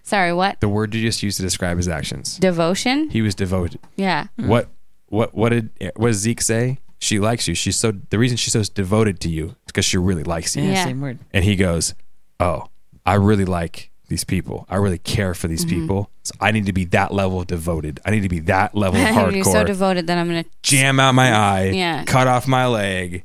[0.03, 0.59] Sorry, what?
[0.61, 2.37] The word you just used to describe his actions.
[2.37, 3.09] Devotion?
[3.09, 3.79] He was devoted.
[3.95, 4.27] Yeah.
[4.37, 4.47] Hmm.
[4.47, 4.69] What
[5.09, 6.79] what what did what does Zeke say?
[6.99, 7.53] She likes you.
[7.55, 10.63] She's so the reason she's so devoted to you is because she really likes you.
[10.63, 10.83] Yeah, Yeah.
[10.85, 11.19] same word.
[11.33, 11.93] And he goes,
[12.39, 12.67] "Oh,
[13.05, 14.65] I really like these people.
[14.69, 15.81] I really care for these Mm-hmm.
[15.81, 16.09] people.
[16.23, 17.99] So I need to be that level of devoted.
[18.05, 19.51] I need to be that level of You're hardcore.
[19.51, 20.49] so devoted that I'm going to.
[20.61, 21.71] Jam out my eye.
[21.73, 22.03] Yeah.
[22.05, 23.23] Cut off my leg.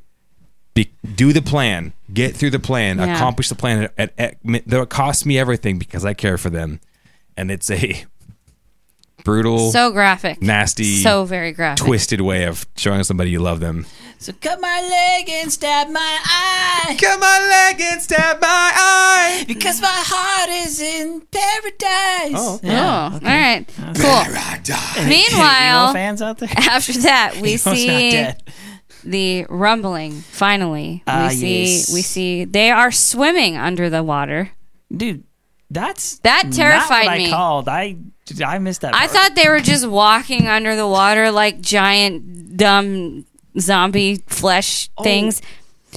[0.73, 1.93] Be, do the plan.
[2.13, 2.97] Get through the plan.
[2.97, 3.15] Yeah.
[3.15, 3.89] Accomplish the plan.
[3.97, 6.79] At, at, at, it costs me everything because I care for them.
[7.37, 8.05] And it's a
[9.23, 10.41] brutal, So graphic.
[10.41, 11.85] nasty, So very graphic.
[11.85, 13.85] twisted way of showing somebody you love them.
[14.19, 17.39] So cut my leg and stab my eye Cut my
[17.71, 19.43] leg and stab my eye.
[19.47, 22.33] because my heart is in paradise.
[22.39, 22.59] Oh.
[22.63, 23.65] Oh, all right.
[23.97, 25.03] Cool.
[25.03, 26.49] Emo Meanwhile, fans out there.
[26.55, 28.29] after that, we Emo's see
[29.03, 30.13] the rumbling.
[30.13, 31.93] Finally, Ah, we see yes.
[31.93, 34.51] we see they are swimming under the water.
[34.95, 35.23] dude.
[35.69, 37.29] That's That terrified not what me.
[37.31, 37.67] Called.
[37.67, 37.97] I
[38.45, 38.95] I miss that.
[38.95, 39.11] I part.
[39.11, 43.25] thought they were just walking under the water like giant dumb
[43.59, 45.03] zombie flesh Oh.
[45.03, 45.41] things.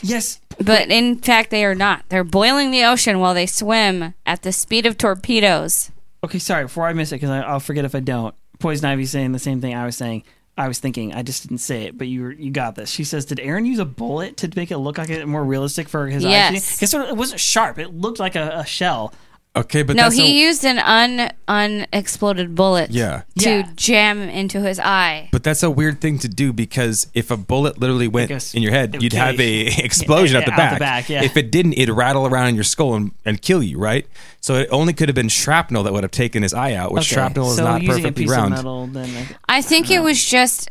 [0.03, 0.41] yes.
[0.59, 2.05] But in fact, they are not.
[2.09, 5.91] They're boiling the ocean while they swim at the speed of torpedoes.
[6.25, 6.65] Okay, sorry.
[6.65, 8.35] Before I miss it, because I'll forget if I don't.
[8.59, 10.23] Poison Ivy saying the same thing I was saying.
[10.59, 11.13] I was thinking.
[11.13, 12.89] I just didn't say it, but you were, you got this.
[12.89, 15.87] She says, "Did Eren use a bullet to make it look like it more realistic
[15.91, 16.55] for his Yes.
[16.55, 17.79] eyes?" Because it wasn't sharp.
[17.79, 19.13] It looked like a, a shell.
[19.57, 23.23] Okay, but No, that's he a, used an un unexploded bullet yeah.
[23.39, 23.71] to Yeah.
[23.75, 25.31] jam into his eye.
[25.33, 28.63] But that's a weird thing to do because if a bullet literally went guess in
[28.63, 29.67] your head, would you'd kill have you.
[29.69, 30.73] a explosion at the Yeah, back.
[30.73, 31.23] out the back, yeah.
[31.23, 34.07] If it didn't, it'd rattle around in your skull and, and kill you, right?
[34.41, 37.11] So it only could have been shrapnel that would have taken his eye out, which
[37.11, 38.53] Okay, shrapnel is so not using perfectly a piece round.
[38.55, 40.69] Of metal, then like, I think it was just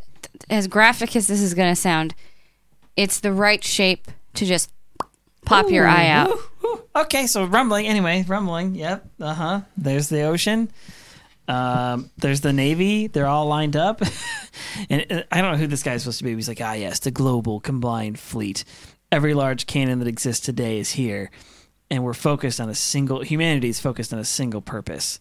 [0.50, 2.14] as graphic as this is going to sound.
[2.96, 4.70] It's the right shape to just
[5.46, 6.30] pop your eye out.
[6.30, 6.82] Woo, woo.
[6.96, 7.88] Okay, so rumbling.
[7.88, 8.76] Anyway, rumbling.
[8.76, 9.10] Yep.
[9.20, 9.62] Uh huh.
[9.78, 10.72] There's the ocean.
[11.48, 13.08] Um, there's the navy.
[13.08, 14.02] They're all lined up.
[14.90, 16.34] and uh, I don't know who this guy's supposed to be.
[16.34, 18.64] He's like, ah, yes, the global combined fleet.
[19.12, 21.30] Every large cannon that exists today is here,
[21.92, 23.22] and we're focused on a single.
[23.22, 25.20] Humanity is focused on a single purpose.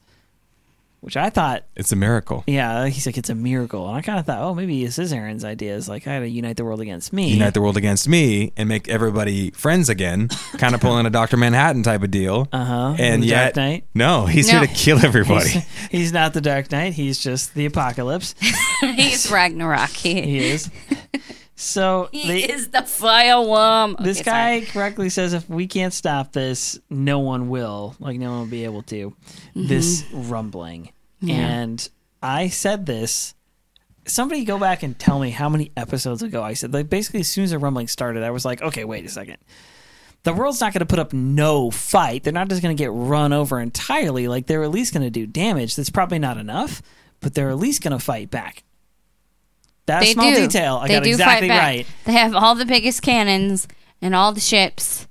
[1.05, 2.45] Which I thought, It's a miracle.
[2.47, 3.87] yeah, he's like, it's a miracle.
[3.87, 5.75] And I kind of thought, oh, maybe this is Eren's idea.
[5.77, 7.29] Is like, I gotta unite the world against me.
[7.29, 11.37] Unite the world against me and make everybody friends again, kind of pulling a Doctor
[11.37, 12.49] Manhattan type of deal.
[12.53, 12.97] Uh huh.
[12.99, 13.85] And the yet, Dark Knight.
[13.95, 14.61] no, he's No.
[14.61, 15.51] here to kill everybody.
[15.51, 16.95] He's, he's not the Dark Knight.
[16.95, 18.35] He's just the apocalypse.
[18.81, 19.91] He's Ragnarok.
[19.91, 20.71] He, He is.
[21.57, 23.97] So he they, is the fire worm.
[24.01, 24.61] this Okay, sorry.
[24.61, 27.95] guy correctly says if we can't stop this, no one will.
[28.01, 29.15] Like no one will be able to.
[29.55, 30.91] This rumbling.
[31.29, 31.37] Yeah.
[31.37, 31.89] And
[32.23, 33.35] I said this.
[34.07, 37.29] Somebody go back and tell me how many episodes ago I said like basically as
[37.29, 39.39] soon as the rumbling started, I was like, okay, wait a second.
[40.25, 42.23] The world's not going to put up no fight.
[42.25, 44.27] They're not just going to get run over entirely.
[44.29, 45.77] Like they're at least going to do damage.
[45.77, 46.83] That's probably not enough,
[47.21, 48.63] but they're at least going to fight back.
[49.87, 50.37] That They small do.
[50.37, 51.63] detail, I they got do exactly fight back.
[51.63, 51.87] right.
[52.07, 53.69] They have all the biggest cannons
[54.01, 55.07] and all the ships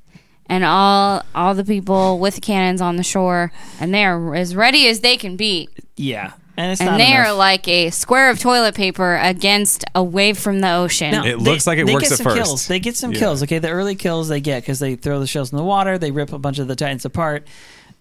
[0.47, 4.87] and all all the people with cannons on the shore, and they are as ready
[4.87, 5.69] as they can be.
[5.95, 10.03] Yeah, and it's And not they are like a square of toilet paper against a
[10.03, 11.11] wave from the ocean.
[11.11, 12.35] No, It looks like it works get at first.
[12.37, 12.67] Kills.
[12.67, 13.19] They get some Yeah.
[13.19, 13.43] kills.
[13.43, 15.97] Okay, the early kills they get because they throw the shells in the water.
[15.97, 17.47] They rip a bunch of the titans apart.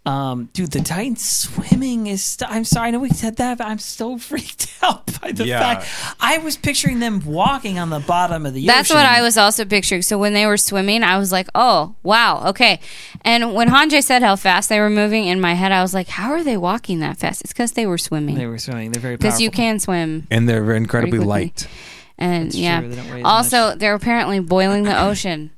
[0.05, 2.24] Um, dude, the titans swimming is.
[2.24, 5.47] St- I'm sorry, I know we said that, but I'm so freaked out by the
[5.47, 5.61] Yeah.
[5.61, 8.66] fact I was picturing them walking on the bottom of the ocean.
[8.66, 8.97] That's ocean.
[8.97, 10.03] what I was also picturing.
[10.03, 12.81] So when they were swimming, I was like, "Oh, wow, okay."
[13.24, 16.09] And when Hanji said how fast they were moving, in my head, I was like,
[16.09, 18.35] "How are they walking that fast?" It's because they were swimming.
[18.35, 18.91] They were swimming.
[18.91, 19.29] They're very powerful.
[19.29, 21.69] Because you can swim, and they're incredibly light.
[22.19, 22.81] and That's yeah.
[22.81, 25.51] true, they don't weigh as Also, they're apparently boiling the ocean And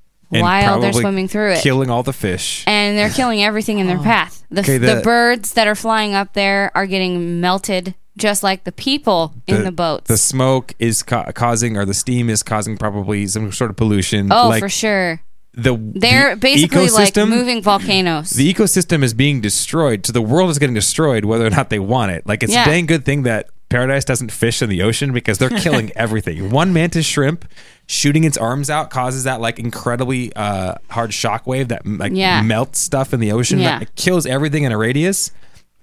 [0.43, 1.62] while they're swimming through it.
[1.62, 2.65] Killing all the fish.
[2.66, 4.02] and they're killing everything in their oh.
[4.02, 4.44] path.
[4.51, 8.65] The, Okay, the the- birds that are flying up there are getting melted, just like
[8.65, 10.09] the people in the boats.
[10.09, 14.31] The smoke is ca- causing, or the steam is causing probably some sort of pollution.
[14.32, 15.20] oh, like for sure.
[15.56, 18.31] The They're the basically like ecosystem- moving volcanoes.
[18.31, 21.78] The ecosystem is being destroyed, so the world is getting destroyed, whether or not they
[21.78, 22.27] want it.
[22.27, 22.62] Like it's Yeah.
[22.65, 26.51] a dang good thing that Paradise doesn't fish in the ocean because they're killing everything.
[26.51, 27.44] One mantis shrimp
[27.86, 32.40] shooting its arms out causes that like incredibly uh, hard shockwave that like Yeah.
[32.43, 33.59] melts stuff in the ocean.
[33.59, 33.78] Yeah.
[33.81, 35.31] That kills everything in a radius.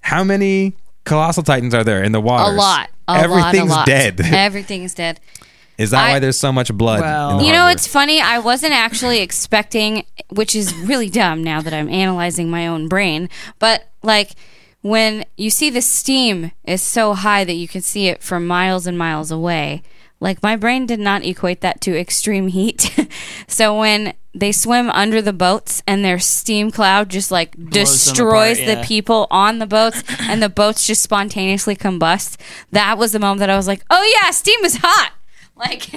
[0.00, 0.74] How many
[1.04, 2.52] colossal titans are there in the water?
[2.52, 2.90] a lot.
[3.08, 3.86] A Everything's lot, a lot.
[3.86, 4.20] dead.
[4.24, 5.20] Everything's dead.
[5.78, 7.00] is that I- why there's so much blood?
[7.00, 7.72] Well- in the You know, harbor?
[7.76, 8.20] it's funny.
[8.20, 13.28] I wasn't actually expecting, which is really dumb now that I'm analyzing my own brain.
[13.60, 14.32] But like
[14.82, 18.86] when you see the steam is so high that you can see it from miles
[18.88, 19.82] and miles away.
[20.22, 22.96] Like my brain did not equate that to extreme heat.
[23.48, 28.58] so when they swim under the boats and their steam cloud just like them destroys
[28.58, 28.86] apart, the yeah.
[28.86, 32.40] people on the boats and the boats just spontaneously combust.
[32.70, 35.12] That was the moment that I was like, "Oh yeah, steam is hot."
[35.54, 35.90] Like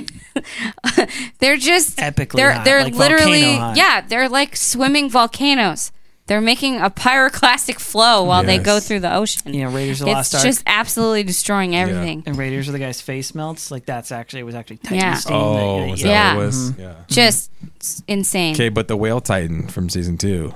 [1.39, 5.91] they're just Epically They're hot, they're like literally yeah, they're like swimming volcanoes.
[6.27, 9.53] They're making a pyroclastic flow while they go through the ocean.
[9.53, 10.43] You know, Raiders of the it's Lost Ark.
[10.43, 12.23] just absolutely destroying everything.
[12.25, 13.69] and Raiders of the guy's face melts.
[13.69, 15.13] Like that's actually it was actually Titan Yeah.
[15.13, 15.35] steam.
[15.35, 16.07] Oh, that, is yeah.
[16.07, 16.35] that Yeah.
[16.35, 16.71] what it was?
[16.71, 16.81] Mm-hmm.
[16.81, 16.95] Yeah.
[17.09, 18.55] Just s- insane.
[18.55, 20.55] Okay, but the whale titan from season two.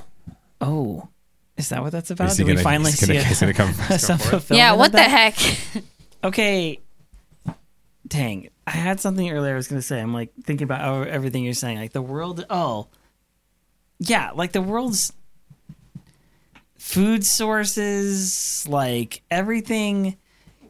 [0.59, 1.07] Oh,
[1.55, 2.31] is that what that's about?
[2.31, 3.55] Is he Did we gonna- finally he's gonna- see he's gonna it?
[3.55, 4.29] come- come some forth?
[4.31, 5.35] fulfillment Yeah, what the that?
[5.35, 5.83] heck?
[6.23, 6.79] Okay.
[8.07, 9.99] Dang, I had something earlier I was going to say.
[10.01, 11.77] I'm like thinking about how- everything you're saying.
[11.77, 12.43] Like the world.
[12.49, 12.87] Oh,
[13.99, 15.13] yeah, like the world's
[16.79, 20.17] food sources, like everything.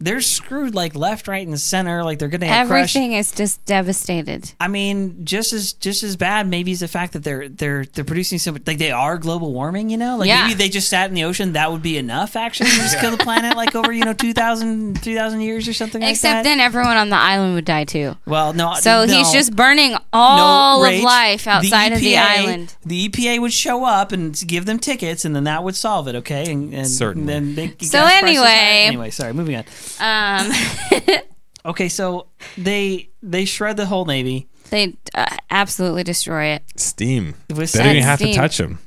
[0.01, 2.03] They're screwed like left, right, and center.
[2.03, 2.95] Like they're going to get crushed.
[2.95, 4.53] Everything is just devastated.
[4.59, 8.05] I mean, just as just as bad maybe is the fact that they're they're they're
[8.05, 10.17] producing so much like they are global warming, you know?
[10.17, 10.43] Like Yeah.
[10.43, 13.11] maybe they just sat in the ocean, that would be enough actually to just kill
[13.11, 16.43] the planet like over, you know, 2000 3000 years or something like Except that.
[16.43, 18.15] then everyone on the island would die too.
[18.25, 18.75] well, no.
[18.75, 22.75] So he's just burning all No, of life outside of the island.
[22.85, 26.15] The EPA would show up and give them tickets, and then that would solve it.
[26.15, 27.27] Okay, and, and Certainly.
[27.33, 29.65] then make So gas prices anyway- anyway, sorry, moving on.
[29.99, 30.51] Um,
[31.65, 34.47] Okay, so they they shred the whole navy.
[34.69, 36.63] they uh, absolutely destroy it.
[36.77, 37.35] Steam.
[37.49, 38.33] With They sad don't even have steam.
[38.33, 38.79] to touch them.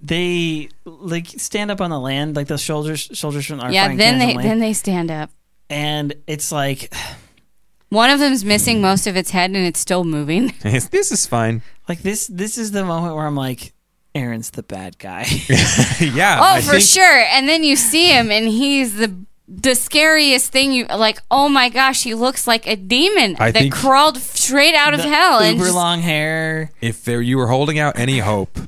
[0.00, 4.18] They like stand up on the land, like the soldiers soldiers from our yeah, then
[4.18, 5.30] they then they stand up.
[5.68, 6.92] and it's like
[7.88, 10.52] One of them's missing most of its head and it's still moving.
[10.62, 11.62] this is fine.
[11.88, 13.72] like this this is the moment where I'm like,
[14.14, 15.26] Eren's the bad guy.
[16.00, 16.38] yeah.
[16.40, 17.18] Oh, I for think- sure.
[17.32, 19.14] And then you see him, and he's the
[19.54, 20.72] the scariest thing.
[20.72, 21.18] You like.
[21.30, 25.02] Oh my gosh, he looks like a demon I that think- crawled straight out of
[25.02, 25.38] The hell.
[25.40, 26.70] And uber just- long hair.
[26.80, 28.58] If there you were holding out any hope,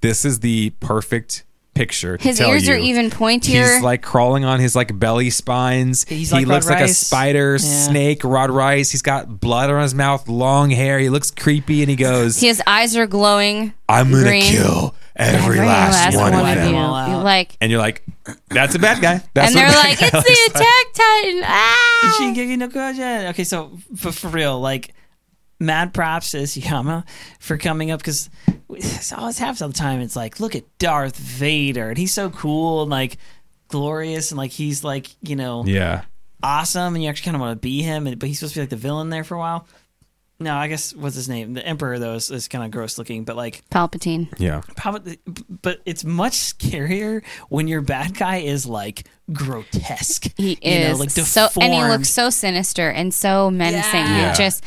[0.00, 1.44] this is the perfect
[1.74, 2.18] picture.
[2.18, 2.74] To his tell ears you.
[2.74, 3.74] are even pointier.
[3.74, 6.04] He's like crawling on his like belly spines.
[6.08, 6.98] He's he like looks Rod like a Reiss.
[6.98, 7.86] spider, Yeah.
[7.86, 8.90] snake, Rod Reiss.
[8.90, 10.98] He's got blood on his mouth, long hair.
[10.98, 13.72] He looks creepy, and he goes, his eyes are glowing.
[13.88, 14.42] "I'm gonna green.
[14.42, 16.74] kill every, last, one, of them." them.
[16.74, 17.24] You out.
[17.24, 18.02] like, And you're like,
[18.48, 20.62] "That's a bad guy." That's and they're a bad like, guy it's looks the like."
[20.62, 21.42] attack titan.
[21.44, 22.18] Ah!
[22.20, 23.30] Shingeki no Kyojin.
[23.30, 24.94] Okay, so for, for real, like,
[25.60, 27.04] mad props to Isayama
[27.38, 28.28] for coming up because
[28.70, 30.00] it always happens all the time.
[30.00, 33.16] It's like, look at Darth Vader, and he's so cool and like
[33.68, 36.02] glorious, and like he's like you know Yeah,
[36.42, 38.60] awesome, and you actually kind of want to be him, and, but he's supposed to
[38.60, 39.66] be like the villain there for a while.
[40.42, 41.54] No, I guess what's his name?
[41.54, 44.28] The Emperor though is, is kind of gross looking, but like Palpatine.
[44.38, 44.62] yeah.
[44.76, 45.18] probably,
[45.62, 50.32] but it's much scarier when your bad guy is like grotesque.
[50.36, 54.00] He you know, is like so, and he looks so sinister and so menacing.
[54.00, 54.18] Yeah.
[54.18, 54.34] Yeah.
[54.34, 54.64] Just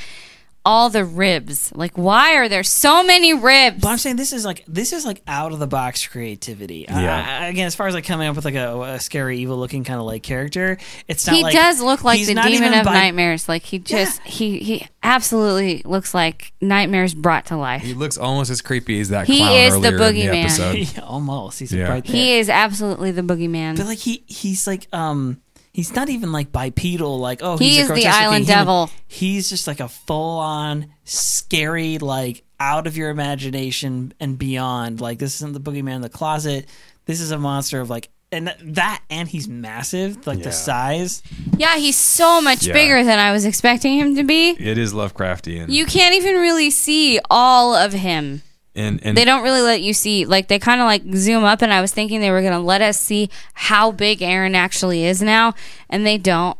[0.65, 1.71] all the ribs.
[1.75, 3.81] Like, why are there so many ribs?
[3.81, 6.85] But I'm saying this is like this is like out of the box creativity.
[6.89, 7.39] Yeah.
[7.41, 9.83] I- again, as far as like coming up with like a, a scary, evil looking
[9.83, 10.77] kind of like character,
[11.07, 12.93] it's not like he like does look like he's the not demon even of by-
[12.93, 13.47] nightmares.
[13.47, 17.81] Like he just he he absolutely looks like nightmares brought to life.
[17.83, 20.43] He looks almost as creepy as that He clown is the earlier in the boogeyman.
[20.43, 20.97] episode.
[20.97, 21.59] Yeah, almost.
[21.59, 21.89] He's Yeah.
[21.89, 22.15] right there.
[22.15, 23.77] He is absolutely the boogeyman.
[23.77, 25.41] but like he he's like um
[25.76, 27.19] he's not even like bipedal.
[27.19, 28.57] Like oh He he's a is the island human.
[28.60, 28.89] devil.
[29.07, 35.02] He's just like a full on scary like out of your imagination and beyond.
[35.02, 36.68] Like this isn't the boogeyman in the closet.
[37.06, 38.10] This is a monster of like.
[38.31, 40.45] And that, and he's massive, like Yeah.
[40.45, 41.22] the size.
[41.57, 42.73] yeah, he's so much Yeah.
[42.73, 44.49] bigger than I was expecting him to be.
[44.60, 45.69] It is Lovecraftian.
[45.69, 48.41] You can't even really see all of him.
[48.76, 50.26] And and They don't really let you see.
[50.26, 52.81] Like they kind of like zoom up, and I was thinking they were gonna let
[52.81, 55.53] us see how big Eren actually is now,
[55.89, 56.57] and they don't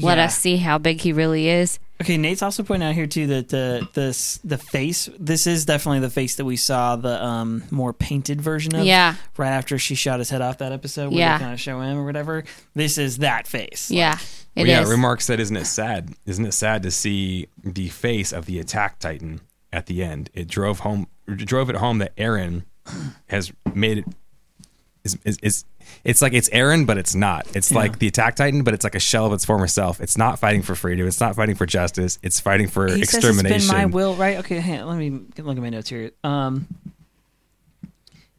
[0.00, 1.80] let us see how big he really is.
[2.00, 5.08] Okay, Nate's also pointing out here too that the the the face.
[5.18, 8.84] This is definitely the face that we saw the um more painted version of.
[8.86, 9.16] Yeah.
[9.36, 11.38] Right after she shot his head off that episode, where Yeah.
[11.38, 12.44] they kind of show him or whatever.
[12.76, 13.90] This is that face.
[13.90, 14.16] Yeah,
[14.54, 14.88] it Well, yeah, is.
[14.90, 16.10] Remark said, "Isn't it sad?
[16.24, 19.40] Isn't it sad to see the face of the attack titan
[19.72, 20.30] at the end?
[20.34, 22.62] It drove home, drove it home that Eren
[23.28, 24.04] has made it.
[25.04, 25.64] Is, is, is
[26.04, 27.46] it's like it's Eren, but it's not.
[27.56, 30.00] It's like the attack titan, but it's like a shell of its former self.
[30.00, 31.06] It's not fighting for freedom.
[31.06, 32.18] It's not fighting for justice.
[32.22, 33.56] It's fighting for He says extermination.
[33.56, 34.38] it's been my will, right?
[34.38, 36.10] Okay, hang on, let me look at my notes here.
[36.24, 36.66] Um,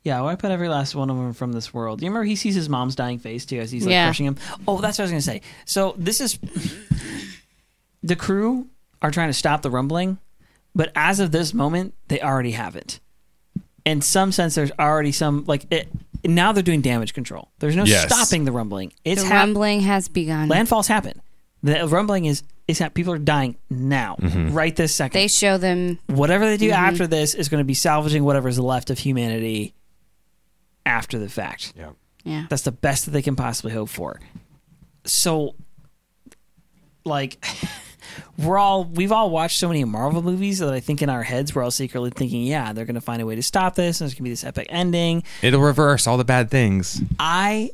[0.04, 2.02] yeah, well, I put every last one of them from this world.
[2.02, 4.06] You remember he sees his mom's dying face too as he's like Yeah.
[4.06, 4.38] crushing him?
[4.68, 5.42] Oh, that's what I was gonna say.
[5.66, 6.38] So this is
[8.04, 8.68] the crew
[9.02, 10.18] are trying to stop the rumbling,
[10.76, 13.00] but as of this moment, they already have it.
[13.86, 15.88] In some sense, there's already some like it.
[16.26, 17.50] now they're doing damage control.
[17.60, 18.06] There's no Yes.
[18.14, 18.92] stopping the rumbling.
[19.06, 20.50] It's the hap- rumbling has begun.
[20.50, 21.22] landfalls happen.
[21.64, 24.54] The rumbling is is that people are dying now, Mm-hmm.
[24.54, 25.20] right this second.
[25.20, 26.74] they show them whatever they do Mhm.
[26.74, 29.74] after this is going to be salvaging whatever's left of humanity
[30.86, 31.74] after the fact.
[31.76, 31.90] Yeah.
[32.24, 32.46] yeah.
[32.48, 34.20] That's the best that they can possibly hope for.
[35.06, 35.56] So,
[37.06, 37.44] like,
[38.44, 41.54] we're all we've all watched so many Marvel movies that I think in our heads
[41.54, 44.06] we're all secretly thinking, yeah, they're going to find a way to stop this, and
[44.06, 45.24] there's going to be this epic ending.
[45.42, 47.02] It'll reverse all the bad things.
[47.20, 47.72] I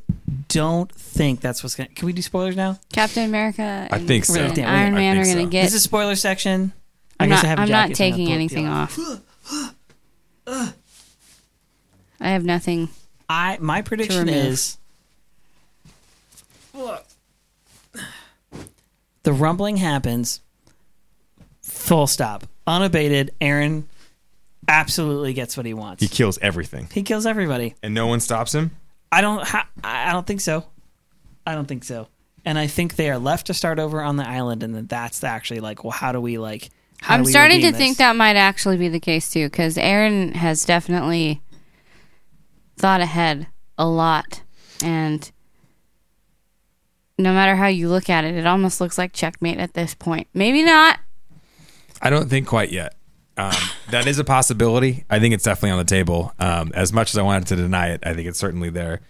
[0.48, 1.90] don't think that's what's going.
[1.90, 1.96] to...
[1.96, 2.80] Can we do spoilers now?
[2.92, 3.88] Captain America.
[3.92, 4.40] I think so.
[4.40, 5.50] and Damn, Iron I Man are think going so.
[5.50, 5.64] to get.
[5.64, 6.74] This is spoiler section.
[7.20, 7.46] I'm I guess not.
[7.46, 9.00] I have a I'm not jacket, I'm taking anything off.
[10.48, 12.90] I have nothing.
[13.30, 14.78] I my prediction is
[19.24, 20.42] the rumbling happens.
[21.86, 23.32] Full stop, unabated.
[23.40, 23.84] Eren
[24.68, 26.02] absolutely gets what he wants.
[26.02, 27.76] He kills everything, He kills everybody.
[27.84, 28.72] and no one stops him.
[29.12, 29.45] I don't.
[29.48, 30.66] Ha- I I don't think so.
[31.45, 32.07] I don't think so.
[32.44, 35.24] And I think they are left to start over on the island, and then that's
[35.24, 36.70] actually like, well, how do we like?
[37.02, 39.76] How I'm we starting to redeem think that might actually be the case too, because
[39.78, 41.41] Eren has definitely
[42.78, 43.48] thought ahead
[43.78, 44.41] a lot,
[44.84, 45.32] and
[47.18, 50.28] no matter how you look at it, it almost looks like checkmate at this point.
[50.34, 50.99] Maybe not.
[52.06, 52.95] I don't think quite yet.
[53.38, 53.53] Um,
[53.90, 55.03] that is a possibility.
[55.10, 56.34] I think it's definitely on the table.
[56.40, 59.02] Um, as much as I wanted to deny it, I think it's certainly there.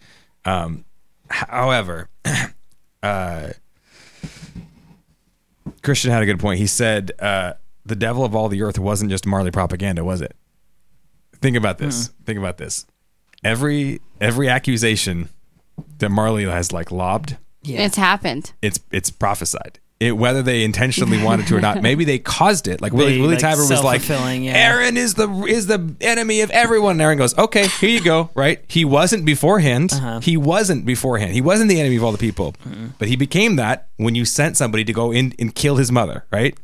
[0.45, 0.85] Um,
[1.30, 2.09] however,
[3.03, 3.49] uh,
[5.84, 6.59] Christian had a good point.
[6.59, 7.53] He said uh,
[7.85, 10.35] the devil of all the earth wasn't just Marley propaganda, was it?
[11.41, 12.09] Think about this.
[12.26, 12.85] Think about this.
[13.43, 15.30] Every every accusation
[15.99, 17.81] that Marley has like lobbed, Yeah.
[17.81, 18.53] It's happened.
[18.61, 19.80] it's it's prophesied.
[19.97, 22.81] It, whether they intentionally wanted to or not, maybe they caused it.
[22.81, 24.73] Like Willy, They, Willy like, Tybur was like, yeah.
[24.73, 28.30] "Eren is the is the enemy of everyone." And Eren goes, "Okay, here you go."
[28.35, 28.61] Right?
[28.67, 29.93] He wasn't beforehand.
[29.93, 30.19] Uh-huh.
[30.19, 31.31] He wasn't beforehand.
[31.31, 32.55] He wasn't the enemy of all the people,
[32.99, 36.26] but he became that when you sent somebody to go in and kill his mother.
[36.30, 36.57] Right?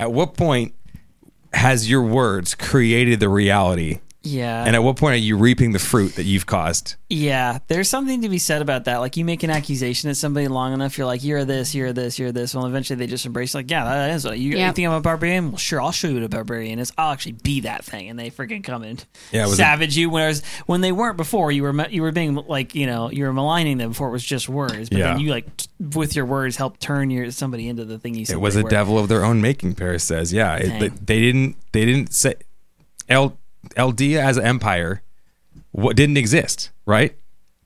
[0.00, 0.72] At what point
[1.52, 3.98] has your words created the reality?
[4.28, 4.64] Yeah.
[4.64, 6.94] And at what point are you reaping the fruit that you've caused?
[7.10, 8.98] Yeah, there's something to be said about that.
[8.98, 12.18] Like you make an accusation at somebody long enough, you're like, you're this, you're this,
[12.18, 12.54] you're this.
[12.54, 14.24] Well, eventually they just embrace, like, yeah, that is.
[14.24, 15.50] What, you, you think I'm a barbarian?
[15.52, 16.92] Well, sure, I'll show you what a barbarian is.
[16.98, 19.02] I'll actually be that thing, and they freaking come and
[19.32, 20.10] Yeah, it was a- savage you.
[20.10, 23.32] Whereas when they weren't before, you were you were being like, you know, you were
[23.32, 24.90] maligning them before it was just words.
[24.90, 25.04] But Yeah.
[25.14, 28.24] then you like t- with your words help turn your somebody into the thing you
[28.26, 28.34] said.
[28.34, 28.68] It was a were.
[28.70, 29.74] devil of their own making.
[29.76, 31.56] Paris says, "Yeah, it, they, they didn't.
[31.72, 32.34] They didn't say
[33.08, 33.38] El
[33.76, 35.02] Eldia as an empire.
[35.72, 37.14] What didn't exist, right?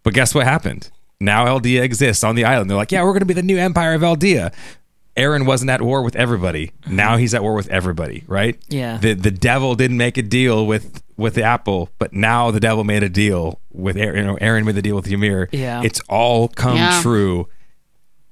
[0.02, 0.90] But guess what happened?
[1.20, 2.68] Now Eldia exists on the island.
[2.68, 4.52] They're like, yeah, we're going to be the new empire of Eldia.
[5.16, 6.68] Eren wasn't at war with everybody.
[6.82, 6.96] Mm-hmm.
[6.96, 8.58] Now he's at war with everybody, right?
[8.68, 8.96] Yeah.
[8.96, 12.82] The the devil didn't make a deal with with the apple, but now the devil
[12.82, 14.16] made a deal with Eren.
[14.16, 15.50] You know, Eren made the deal with Ymir.
[15.52, 15.82] Yeah.
[15.84, 17.00] It's all come Yeah.
[17.02, 17.46] true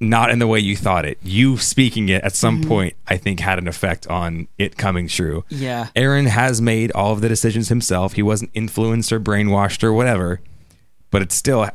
[0.01, 1.19] not in the way you thought it.
[1.23, 5.45] You speaking it at some point, I think, had an effect on it coming true.
[5.51, 5.89] Yeah.
[5.95, 8.15] Eren has made all of the decisions himself.
[8.15, 10.41] He wasn't influenced or brainwashed or whatever,
[11.11, 11.69] but it's still,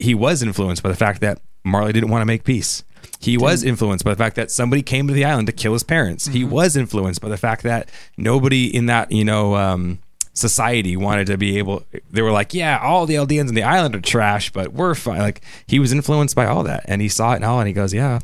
[0.00, 2.82] he was influenced by the fact that Marley didn't want to make peace.
[3.20, 5.82] He was influenced by the fact that somebody came to the island to kill his
[5.84, 6.26] parents.
[6.26, 10.00] He was influenced by the fact that nobody in that, you know, um,
[10.40, 13.94] society wanted to be able they were like yeah all the Eldians in the island
[13.94, 17.34] are trash but we're fine like he was influenced by all that and he saw
[17.34, 18.18] it now and he goes yeah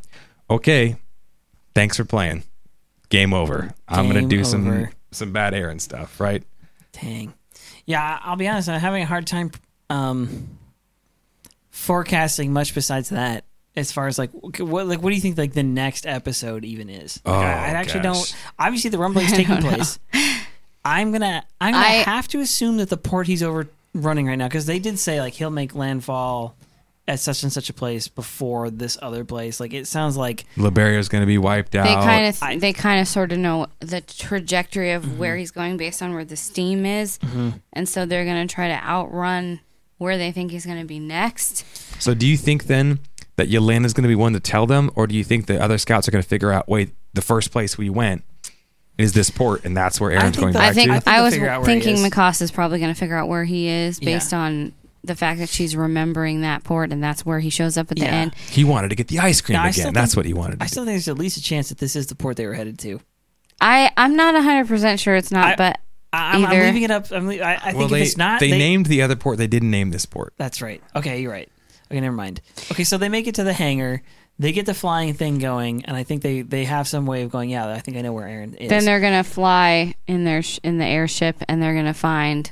[0.51, 0.97] okay
[1.75, 2.43] thanks for playing
[3.11, 4.91] game over i'm gonna do some over.
[5.13, 6.43] some bad Eren stuff right
[7.01, 7.35] Dang.
[7.85, 8.69] Yeah, I'll be honest.
[8.71, 9.51] I'm having a hard time
[9.91, 10.59] um,
[11.71, 13.45] forecasting much besides that.
[13.77, 16.89] As far as like what like what do you think like the next episode even
[16.89, 17.21] is?
[17.27, 18.31] Like, Oh, I, I actually gosh.
[18.33, 18.37] don't.
[18.59, 19.99] Obviously, the rumbling's taking place.
[20.87, 24.37] I'm gonna I'm gonna I- have to assume that the port he's over running right
[24.37, 26.55] now because they did say like he'll make landfall
[27.09, 29.61] at such and such a place before this other place.
[29.61, 32.59] Like it sounds like Liberio's gonna be wiped out They kind of I- Mm-hmm.
[32.61, 36.25] they kind of sort of know the trajectory of where he's going based on where
[36.25, 37.19] the steam is,
[37.73, 39.61] and so they're gonna try to outrun
[39.99, 41.65] where they think he's gonna be next.
[42.03, 42.99] so do you think then
[43.37, 46.07] that Yolanda's gonna be one to tell them or do you think the other scouts
[46.09, 48.23] are gonna figure out wait the first place we went
[48.99, 51.19] is this port and that's where Eren's think going that- back I think to I
[51.19, 52.11] I, was figure out where he thinking is.
[52.13, 54.07] Mikasa is probably going to figure out where he is Yeah.
[54.17, 54.73] based on
[55.05, 58.05] the fact that she's remembering that port, and that's where he shows up at the
[58.05, 58.11] Yeah.
[58.15, 58.35] end.
[58.51, 60.33] he wanted to get the ice cream No, I still again that's think- what he
[60.35, 62.37] wanted to I still think there's at least a chance that this is the port
[62.37, 63.01] they were headed to.
[63.61, 65.79] I I'm not hundred percent sure it's not, I- but
[66.13, 66.65] I, I'm, I'm Either.
[66.65, 67.11] leaving it up.
[67.11, 69.37] I'm, le- I, I think well, if it's not, they, named the other port.
[69.39, 70.33] They didn't name this port.
[70.39, 70.81] That's right.
[70.95, 71.49] Okay, you're right.
[71.91, 72.41] Okay, never mind.
[72.73, 74.03] Okay, so they make it to the hangar.
[74.39, 77.31] They get the flying thing going, and I think they they have some way of
[77.31, 77.49] going.
[77.51, 78.69] Yeah, I think I know where Eren is.
[78.69, 82.51] then they're gonna fly in their sh- in the airship, and they're gonna find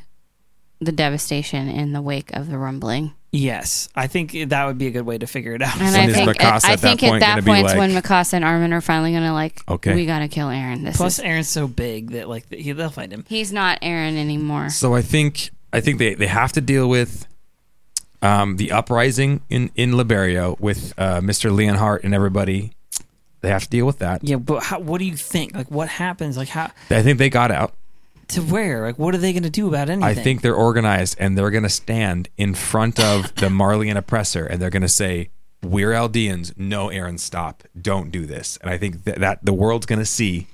[0.80, 3.12] the devastation in the wake of the rumbling.
[3.32, 5.78] Yes, I think that would be a good way to figure it out.
[5.80, 7.90] And So I think Mikasa I at that think point at that point like- when
[7.90, 9.94] Mikasa and Armin are finally gonna like, Okay.
[9.94, 10.84] we gotta kill Eren.
[10.84, 13.24] This Plus, is Eren's so big that like he, they'll find him.
[13.28, 14.70] he's not Eren anymore.
[14.70, 17.26] So I think I think they, they have to deal with
[18.24, 21.54] um, the uprising in in Liberio with uh, Mr.
[21.54, 22.72] Leonhardt and everybody.
[23.42, 24.24] They have to deal with that.
[24.24, 25.54] Yeah, but how, what do you think?
[25.54, 26.38] Like, what happens?
[26.38, 27.74] Like, how I think they got out.
[28.28, 28.80] to where?
[28.86, 30.02] Like, what are they going to do about anything?
[30.02, 34.46] I think they're organized and they're going to stand in front of the Marleyan oppressor
[34.46, 35.28] and they're going to say,
[35.62, 36.56] "We're Eldians.
[36.56, 37.64] No, Eren, stop.
[37.78, 40.46] Don't do this." And I think that, that the world's going to see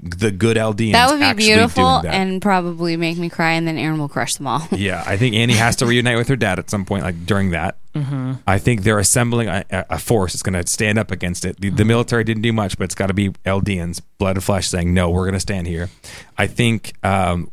[0.00, 0.92] the good Eldians.
[0.92, 4.46] That would be beautiful and probably make me cry, and then Eren will crush them
[4.46, 4.62] all.
[4.76, 7.50] Yeah, I think Annie has to reunite with her dad at some point, like during
[7.50, 7.78] that.
[7.94, 8.34] Mm-hmm.
[8.46, 11.60] I think they're assembling a, a force that's going to stand up against it.
[11.60, 11.88] The, the Mm-hmm.
[11.88, 15.10] military didn't do much, but it's got to be Eldians, blood and flesh, saying no,
[15.10, 15.88] we're going to stand here.
[16.36, 17.50] I think um,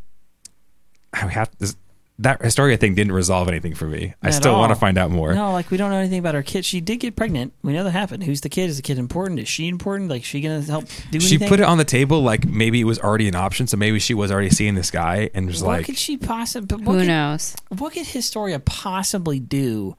[1.14, 1.76] I have this,
[2.20, 4.14] that Historia thing didn't resolve anything for me.
[4.24, 5.34] I still want to find out more.
[5.34, 6.64] No, like we don't know anything about her kid.
[6.64, 7.54] She did get pregnant.
[7.62, 8.24] We know that happened.
[8.24, 8.70] Who's the kid?
[8.70, 9.40] Is the kid important?
[9.40, 10.10] Is she important?
[10.10, 11.50] Like, she gonna help do She anything?
[11.50, 14.14] put it on the table like maybe it was already an option, so maybe she
[14.14, 16.78] was already seeing this guy and was What like, could she possibly?
[16.84, 17.56] Who could, knows?
[17.78, 19.98] what could Historia possibly do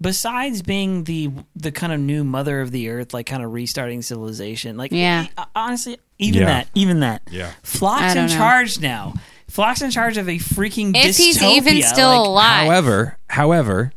[0.00, 4.00] besides being the the kind of new mother of the earth, like kind of restarting
[4.02, 4.76] civilization?
[4.78, 5.26] Like, Yeah.
[5.54, 6.46] honestly, even Yeah.
[6.46, 7.22] that, even that.
[7.30, 7.50] Yeah.
[7.62, 8.32] Floch's in know.
[8.34, 9.14] charge now.
[9.50, 11.56] Floch's in charge of a freaking If he's dystopia.
[11.56, 12.66] even still like, alive.
[12.66, 13.92] However, however,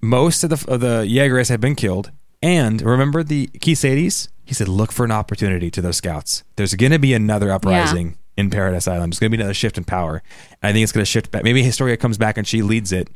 [0.00, 2.10] most of the of the Jaegers have been killed.
[2.42, 4.28] And remember the Kisades?
[4.44, 6.44] He said, look for an opportunity to those scouts.
[6.56, 9.12] There's going to be another uprising in Paradise Island.
[9.12, 10.22] There's going to be another shift in power.
[10.62, 11.42] And I think it's going to shift back.
[11.42, 13.08] Maybe Historia comes back and she leads it,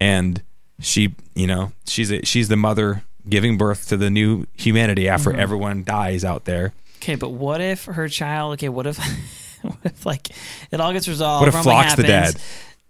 [0.00, 0.42] and
[0.80, 5.30] she, you know, she's a, she's the mother giving birth to the new humanity after
[5.30, 5.40] Mm-hmm.
[5.40, 6.72] everyone dies out there.
[6.96, 8.54] Okay, but what if her child?
[8.54, 9.08] Okay, what if, what
[9.84, 10.30] if like
[10.70, 11.42] it all gets resolved?
[11.42, 12.34] What if rumbling Floch's the happens.
[12.34, 12.42] dad?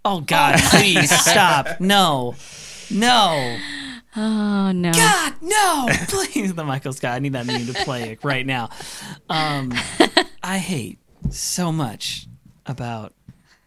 [0.03, 1.79] Oh God, please stop!
[1.79, 2.35] No,
[2.91, 3.57] no,
[4.17, 4.91] Oh no!
[4.93, 5.87] God, no!
[6.07, 7.15] Please, the Michael Scott.
[7.15, 8.69] I need that meme to play like, right now.
[9.29, 9.73] Um,
[10.41, 10.99] I hate
[11.31, 12.27] so much
[12.65, 13.13] about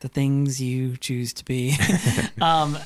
[0.00, 1.76] the things you choose to be.
[2.40, 2.78] um,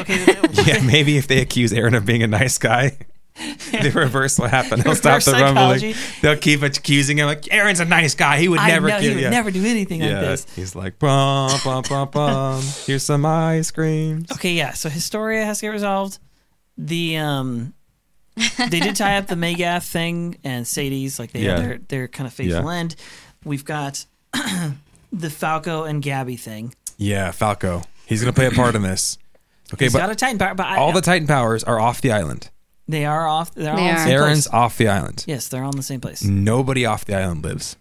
[0.00, 0.26] okay,
[0.66, 2.98] Yeah, maybe if they accuse Eren of being a nice guy,
[3.70, 4.80] the reverse will happen.
[4.80, 5.94] He'll stop the rumbling.
[6.22, 8.38] They'll keep accusing him like Eren's a nice guy.
[8.38, 9.30] He would I never know kill he would you.
[9.30, 10.46] never do anything like this.
[10.56, 12.62] he's like bum bum bum bum.
[12.86, 14.24] Here's some ice cream.
[14.32, 14.72] Okay, yeah.
[14.72, 16.18] So Historia has to get resolved.
[16.78, 17.74] The um,
[18.70, 21.56] they did tie up the Magath thing and Shadis like they Yeah.
[21.60, 22.78] their their kind of faithful Yeah.
[22.78, 22.96] end.
[23.44, 24.06] We've got
[25.12, 26.74] the Falco and Gabi thing.
[26.96, 27.82] Yeah, Falco.
[28.06, 29.18] He's gonna play a part in this.
[29.74, 32.00] Okay, He's but got a Titan power, but I, all the Titan powers are off
[32.00, 32.50] the island.
[32.88, 33.52] They are off.
[33.54, 34.04] They're all They in the are.
[34.06, 34.54] same Eren's place.
[34.54, 35.24] off the island.
[35.26, 36.22] Yes, they're all in the same place.
[36.22, 37.76] Nobody off the island lives.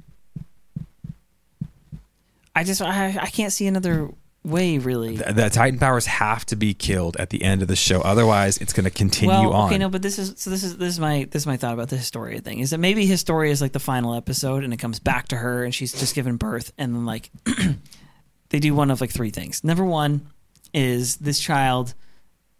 [2.55, 4.09] I just I, I can't see another
[4.43, 5.17] way really.
[5.17, 8.01] The, the Titan powers have to be killed at the end of the show.
[8.01, 9.67] Otherwise, it's gonna continue well, on.
[9.69, 10.49] okay, no, but this is so.
[10.49, 12.59] This is this is my this is my thought about the Historia thing.
[12.59, 15.63] Is that maybe Historia is like the final episode, and it comes back to her,
[15.65, 17.29] and she's just given birth, and then like
[18.49, 19.63] they do one of like three things.
[19.63, 20.27] Number one
[20.73, 21.93] is this child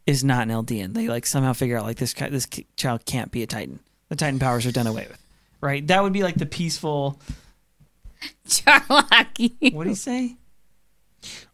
[0.05, 0.93] is not an Eldian.
[0.93, 3.79] They like somehow figure out like this this child can't be a Titan.
[4.09, 5.21] The Titan powers are done away with.
[5.61, 5.85] Right?
[5.87, 7.19] That would be like the peaceful.
[8.47, 9.73] Charlaki.
[9.73, 10.35] What do you say?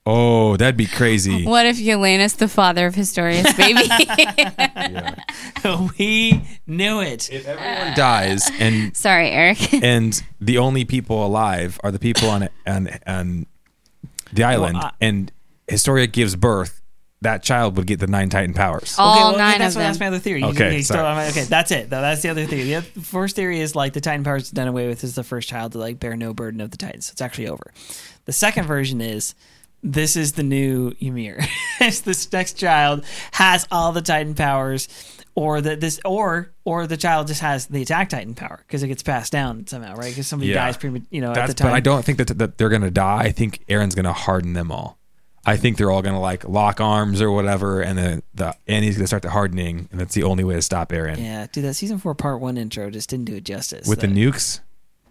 [0.06, 1.46] oh, that'd be crazy.
[1.52, 3.88] What if Yelena's the father of Historia's baby?
[5.98, 7.32] we knew it.
[7.32, 9.74] if everyone dies and Sorry, Eric.
[9.74, 13.46] and the only people alive are the people on on on
[14.34, 15.32] the island, Well, I- and
[15.68, 16.81] Historia gives birth.
[17.22, 18.96] That child would get the nine Titan powers.
[18.98, 20.40] All okay, well, nine that's, of what- that's my other theory.
[20.42, 20.98] You- Okay, you sorry.
[21.00, 21.90] still- I'm- okay, that's it.
[21.92, 22.02] though.
[22.02, 22.64] That's the other theory.
[22.64, 25.48] The other- first theory is like the Titan powers done away with is the first
[25.48, 27.12] child to like bear no burden of the Titans.
[27.12, 27.72] It's actually over.
[28.26, 29.36] The second version is
[29.84, 31.40] this is the new Ymir.
[31.80, 34.88] This next child has all the Titan powers,
[35.34, 38.88] or that this or or the child just has the attack Titan power because it
[38.88, 40.10] gets passed down somehow, right?
[40.10, 40.66] Because somebody Yeah.
[40.66, 41.70] dies prema- you know at That's, the time.
[41.72, 43.22] but I don't think that, that they're gonna die.
[43.24, 45.00] I think Eren's gonna harden them all.
[45.46, 49.08] I think they're all gonna like lock arms or whatever, and then the Annie's gonna
[49.08, 51.18] start the hardening, and that's the only way to stop Eren.
[51.18, 53.88] Yeah, dude, that season four part one intro just didn't do it justice.
[53.88, 54.60] With the nukes,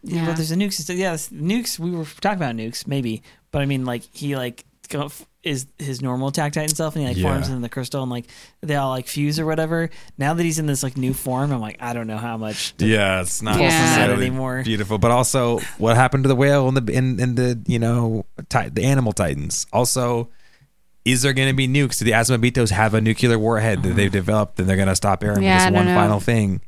[0.02, 0.27] Yeah, Yeah.
[0.28, 0.97] well, there's a nukes.
[0.97, 1.78] Yeah, this- nukes.
[1.78, 5.11] We were talking about nukes, maybe, but I mean, like he like go-
[5.42, 7.30] is his normal attack titan self, and he like Yeah.
[7.30, 8.26] forms in the crystal, and like
[8.60, 9.88] they all like fuse or whatever.
[10.18, 12.74] Now that he's in this like new form, I'm like, I don't know how much.
[12.78, 14.62] Yeah, it's not pull from that necessarily anymore.
[14.64, 14.98] beautiful.
[14.98, 18.68] But also, what happened to the whale in the in, in the you know ti-
[18.68, 19.66] the animal titans?
[19.72, 20.28] Also,
[21.06, 21.98] is there going to be nukes?
[21.98, 24.12] Do the Azumabitos have a nuclear warhead that they've mm-hmm.
[24.12, 25.94] developed, and they're going to stop Eren Yeah, with this one know.
[25.94, 26.60] final thing?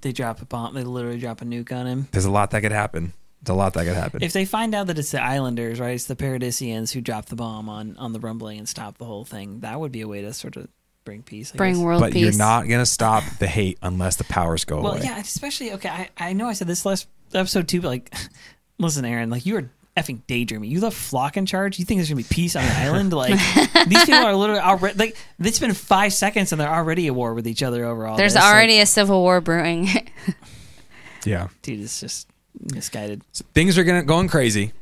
[0.00, 0.74] They drop a bomb.
[0.74, 2.08] They literally drop a nuke on him.
[2.12, 3.12] There's a lot that could happen.
[3.42, 4.22] It's a lot that could happen.
[4.22, 5.94] If they find out that it's the Islanders, right?
[5.94, 9.24] It's the Paradisians who dropped the bomb on on the rumbling and stopped the whole
[9.24, 9.60] thing.
[9.60, 10.68] That would be a way to sort of
[11.04, 11.52] bring peace.
[11.54, 11.82] I Bring guess.
[11.84, 12.22] world but peace.
[12.22, 15.02] you're not gonna stop the hate unless the powers go Well, away.
[15.04, 15.88] yeah, especially okay.
[15.88, 18.12] I, I know I said this last episode too, but like,
[18.78, 20.68] listen, Eren, like you are effing daydreaming.
[20.68, 21.78] You left Floch in charge.
[21.78, 23.12] You think there's gonna be peace on the island?
[23.12, 23.38] Like
[23.86, 27.34] these people are literally already like it's been five seconds and they're already at war
[27.34, 28.16] with each other overall.
[28.16, 28.42] There's this.
[28.42, 29.86] Like, already a civil war brewing.
[31.24, 31.48] yeah.
[31.62, 31.80] dude.
[31.80, 32.28] It's just
[32.74, 33.22] misguided.
[33.54, 34.72] things are gonna going crazy.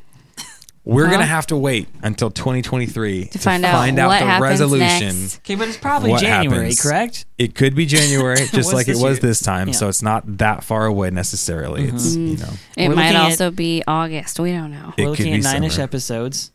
[0.86, 5.20] We're Well- gonna have to wait until 2023 to, find out what the happens resolution.
[5.22, 5.38] next.
[5.38, 6.82] Okay, but it's probably What January, happens?
[6.82, 7.24] correct?
[7.38, 9.28] It could be January, just was like it this was year.
[9.30, 9.68] this time.
[9.68, 9.74] Yeah.
[9.74, 11.84] So it's not that far away necessarily.
[11.84, 12.26] It's mm-hmm.
[12.26, 14.38] you know, it We're might looking at- also be August.
[14.38, 14.92] We don't know.
[14.98, 15.84] It We're could looking be at nine-ish summer.
[15.84, 16.50] episodes.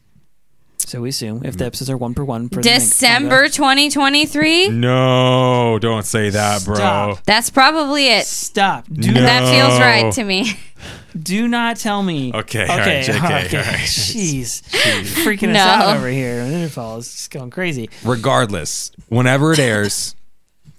[0.79, 1.67] So we assume if the mm.
[1.67, 4.69] episodes are one per one for the next December 2023?
[4.69, 6.75] no, don't say that, bro.
[6.75, 7.23] Stop.
[7.25, 8.25] That's probably it.
[8.25, 8.85] Stop.
[8.91, 9.21] Do No.
[9.21, 10.57] That feels right to me.
[11.21, 12.31] Do not tell me.
[12.33, 12.71] Okay, Okay.
[12.71, 13.15] all right, JK,
[13.45, 13.57] okay.
[13.57, 13.79] all right.
[13.79, 14.61] Jeez.
[15.23, 15.59] Freaking us No.
[15.59, 16.41] out over here.
[16.41, 17.89] Interfall is just going crazy.
[18.03, 20.15] Regardless, whenever it airs,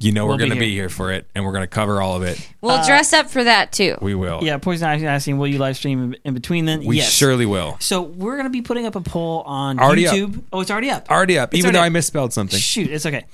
[0.00, 0.60] you know We'll we're be gonna here.
[0.64, 2.48] be here for it, and we're gonna cover all of it.
[2.60, 3.96] We'll uh, dress up for that too.
[4.00, 4.40] We will.
[4.42, 6.84] Yeah, Poison Ivy asking, will you live stream in- in between then?
[6.84, 7.10] we yes.
[7.12, 7.76] surely will.
[7.80, 10.14] So we're going to be putting up a poll on Already up.
[10.16, 10.42] YouTube.
[10.52, 11.10] Oh, it's already up.
[11.10, 12.58] Already up, It's even though I misspelled something.
[12.58, 13.24] Shoot, it's okay.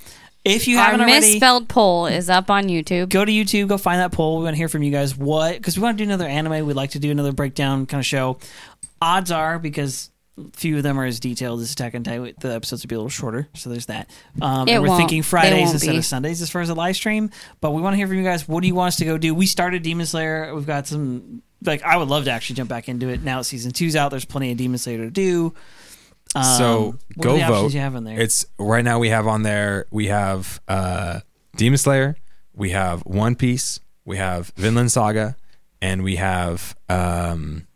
[0.44, 3.08] If you Our haven't already, misspelled poll is up on YouTube.
[3.08, 4.38] go to YouTube, go find that poll.
[4.38, 5.16] We want to hear from you guys.
[5.16, 5.56] What?
[5.56, 6.64] Because we want to do another anime.
[6.66, 8.38] We'd like to do another breakdown kind of show.
[9.02, 10.10] Odds are because
[10.52, 12.32] few of them are as detailed as Attack on Titan.
[12.40, 14.10] The episodes would be a little shorter, so there's that.
[14.42, 15.98] Um, It and we're won't- thinking Fridays won't instead be.
[15.98, 17.30] of Sundays as far as the live stream.
[17.60, 18.46] But we want to hear from you guys.
[18.46, 19.34] What do you want us to go do?
[19.34, 20.54] We started Demon Slayer.
[20.54, 21.42] We've got some.
[21.64, 23.38] Like I would love to actually jump back into it now.
[23.38, 24.10] that Season two's out.
[24.10, 25.54] There's plenty of Demon Slayer to do.
[26.34, 27.72] Um, So what go are the vote.
[27.74, 28.20] You have in there.
[28.20, 29.86] It's right now we have on there.
[29.90, 31.20] We have uh,
[31.56, 32.16] Demon Slayer.
[32.54, 33.80] We have One Piece.
[34.04, 35.34] We have Vinland Saga,
[35.80, 37.66] and we have um,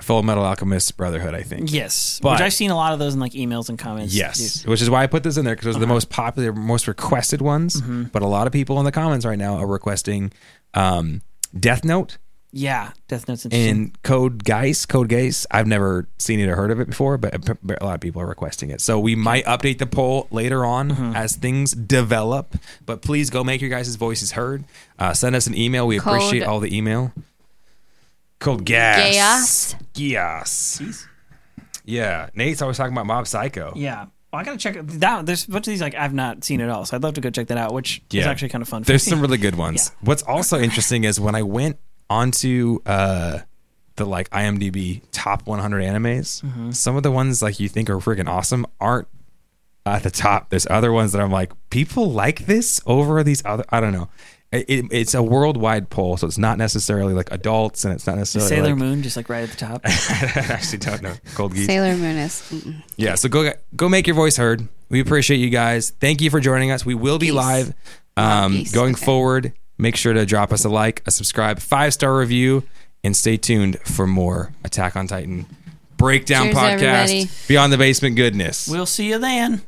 [0.00, 1.34] Full Metal Alchemist Brotherhood.
[1.34, 1.72] I think.
[1.72, 4.14] yes, But- which I've seen a lot of those in like emails and comments.
[4.14, 5.94] Yes, which is why I put this in there because those are the Uh-huh.
[5.94, 7.80] most popular, most requested ones.
[7.80, 8.04] Mm-hmm.
[8.12, 10.32] But a lot of people in the comments right now are requesting
[10.74, 11.22] um,
[11.58, 12.18] Death Note
[12.52, 13.70] Yeah, Death Note's interesting.
[13.70, 14.86] and Code Geass.
[14.88, 15.44] Code Geass.
[15.50, 18.22] I've never seen it or heard of it before, but a a lot of people
[18.22, 18.80] are requesting it.
[18.80, 21.16] So we might update the poll later on Mm-hmm.
[21.16, 22.56] as things develop.
[22.86, 24.64] But please go make your guys' voices heard.
[24.98, 25.86] Uh, send us an email.
[25.86, 27.12] We Code- appreciate all the email.
[28.38, 29.74] Code Gas.
[29.94, 30.82] Gas.
[30.82, 31.06] Gas.
[31.84, 33.72] Yeah, Nate's always talking about Mob Psycho.
[33.76, 34.06] yeah.
[34.30, 35.24] Well, I gotta check it- that.
[35.24, 37.22] There's a bunch of these like I've not seen at all, so I'd love to
[37.22, 37.72] go check that out.
[37.72, 38.82] Which is actually kind of fun.
[38.82, 39.90] There's some really good ones.
[39.90, 40.06] Yeah.
[40.06, 41.78] What's also interesting is when I went
[42.10, 43.38] onto uh,
[43.96, 46.72] the like IMDb top 100 animes, Mm-hmm.
[46.72, 49.08] some of the ones like you think are freaking awesome aren't
[49.86, 50.50] at the top.
[50.50, 53.64] There's other ones that I'm like, people like this over these other.
[53.70, 54.10] I don't know.
[54.50, 58.16] It, it- it's a worldwide poll, so it's not necessarily like adults, and it's not
[58.16, 59.82] necessarily Sailor like, Moon, just like right at the top.
[59.84, 59.90] I
[60.48, 61.14] actually don't know.
[61.34, 61.66] Cold geese.
[61.66, 62.40] Sailor Moon is.
[62.50, 62.82] mm-mm.
[62.96, 64.66] Yeah, so go go make your voice heard.
[64.88, 65.90] We appreciate you guys.
[65.90, 66.86] Thank you for joining us.
[66.86, 67.34] We will be Peace.
[67.34, 67.74] live
[68.16, 68.72] um, Peace.
[68.72, 69.04] going Okay.
[69.04, 69.52] forward.
[69.76, 72.64] Make sure to drop us a like, a subscribe, five star review,
[73.04, 75.44] and stay tuned for more Attack on Titan
[75.98, 77.30] breakdown Cheers, podcast everybody.
[77.48, 78.66] beyond the basement goodness.
[78.68, 79.60] we'll see you then.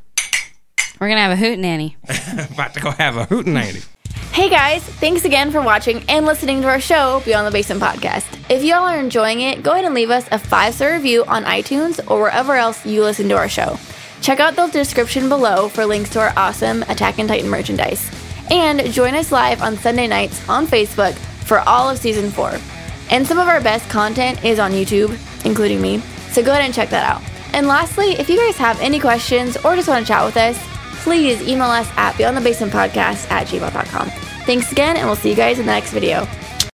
[0.99, 1.97] We're gonna have a hoot nanny.
[2.53, 3.87] about to go have a hootenanny.
[4.33, 8.25] Hey guys, thanks again for watching and listening to our show, Beyond the Basement Podcast.
[8.49, 11.45] If y'all are enjoying it, go ahead and leave us a five star review on
[11.45, 13.77] iTunes or wherever else you listen to our show.
[14.23, 18.09] Check out the description below for links to our awesome Attack and Titan merchandise.
[18.51, 21.15] And join us live on Sunday nights on Facebook
[21.45, 22.57] for all of season four.
[23.11, 25.99] And some of our best content is on YouTube, including me,
[26.31, 27.23] so go ahead and check that out.
[27.53, 30.57] And lastly, if you guys have any questions or just want to chat with us,
[31.03, 34.11] please email us at beyondthebasementpodcast at gmail.com.
[34.47, 36.27] Thanks again, and we'll see you guys in the next video.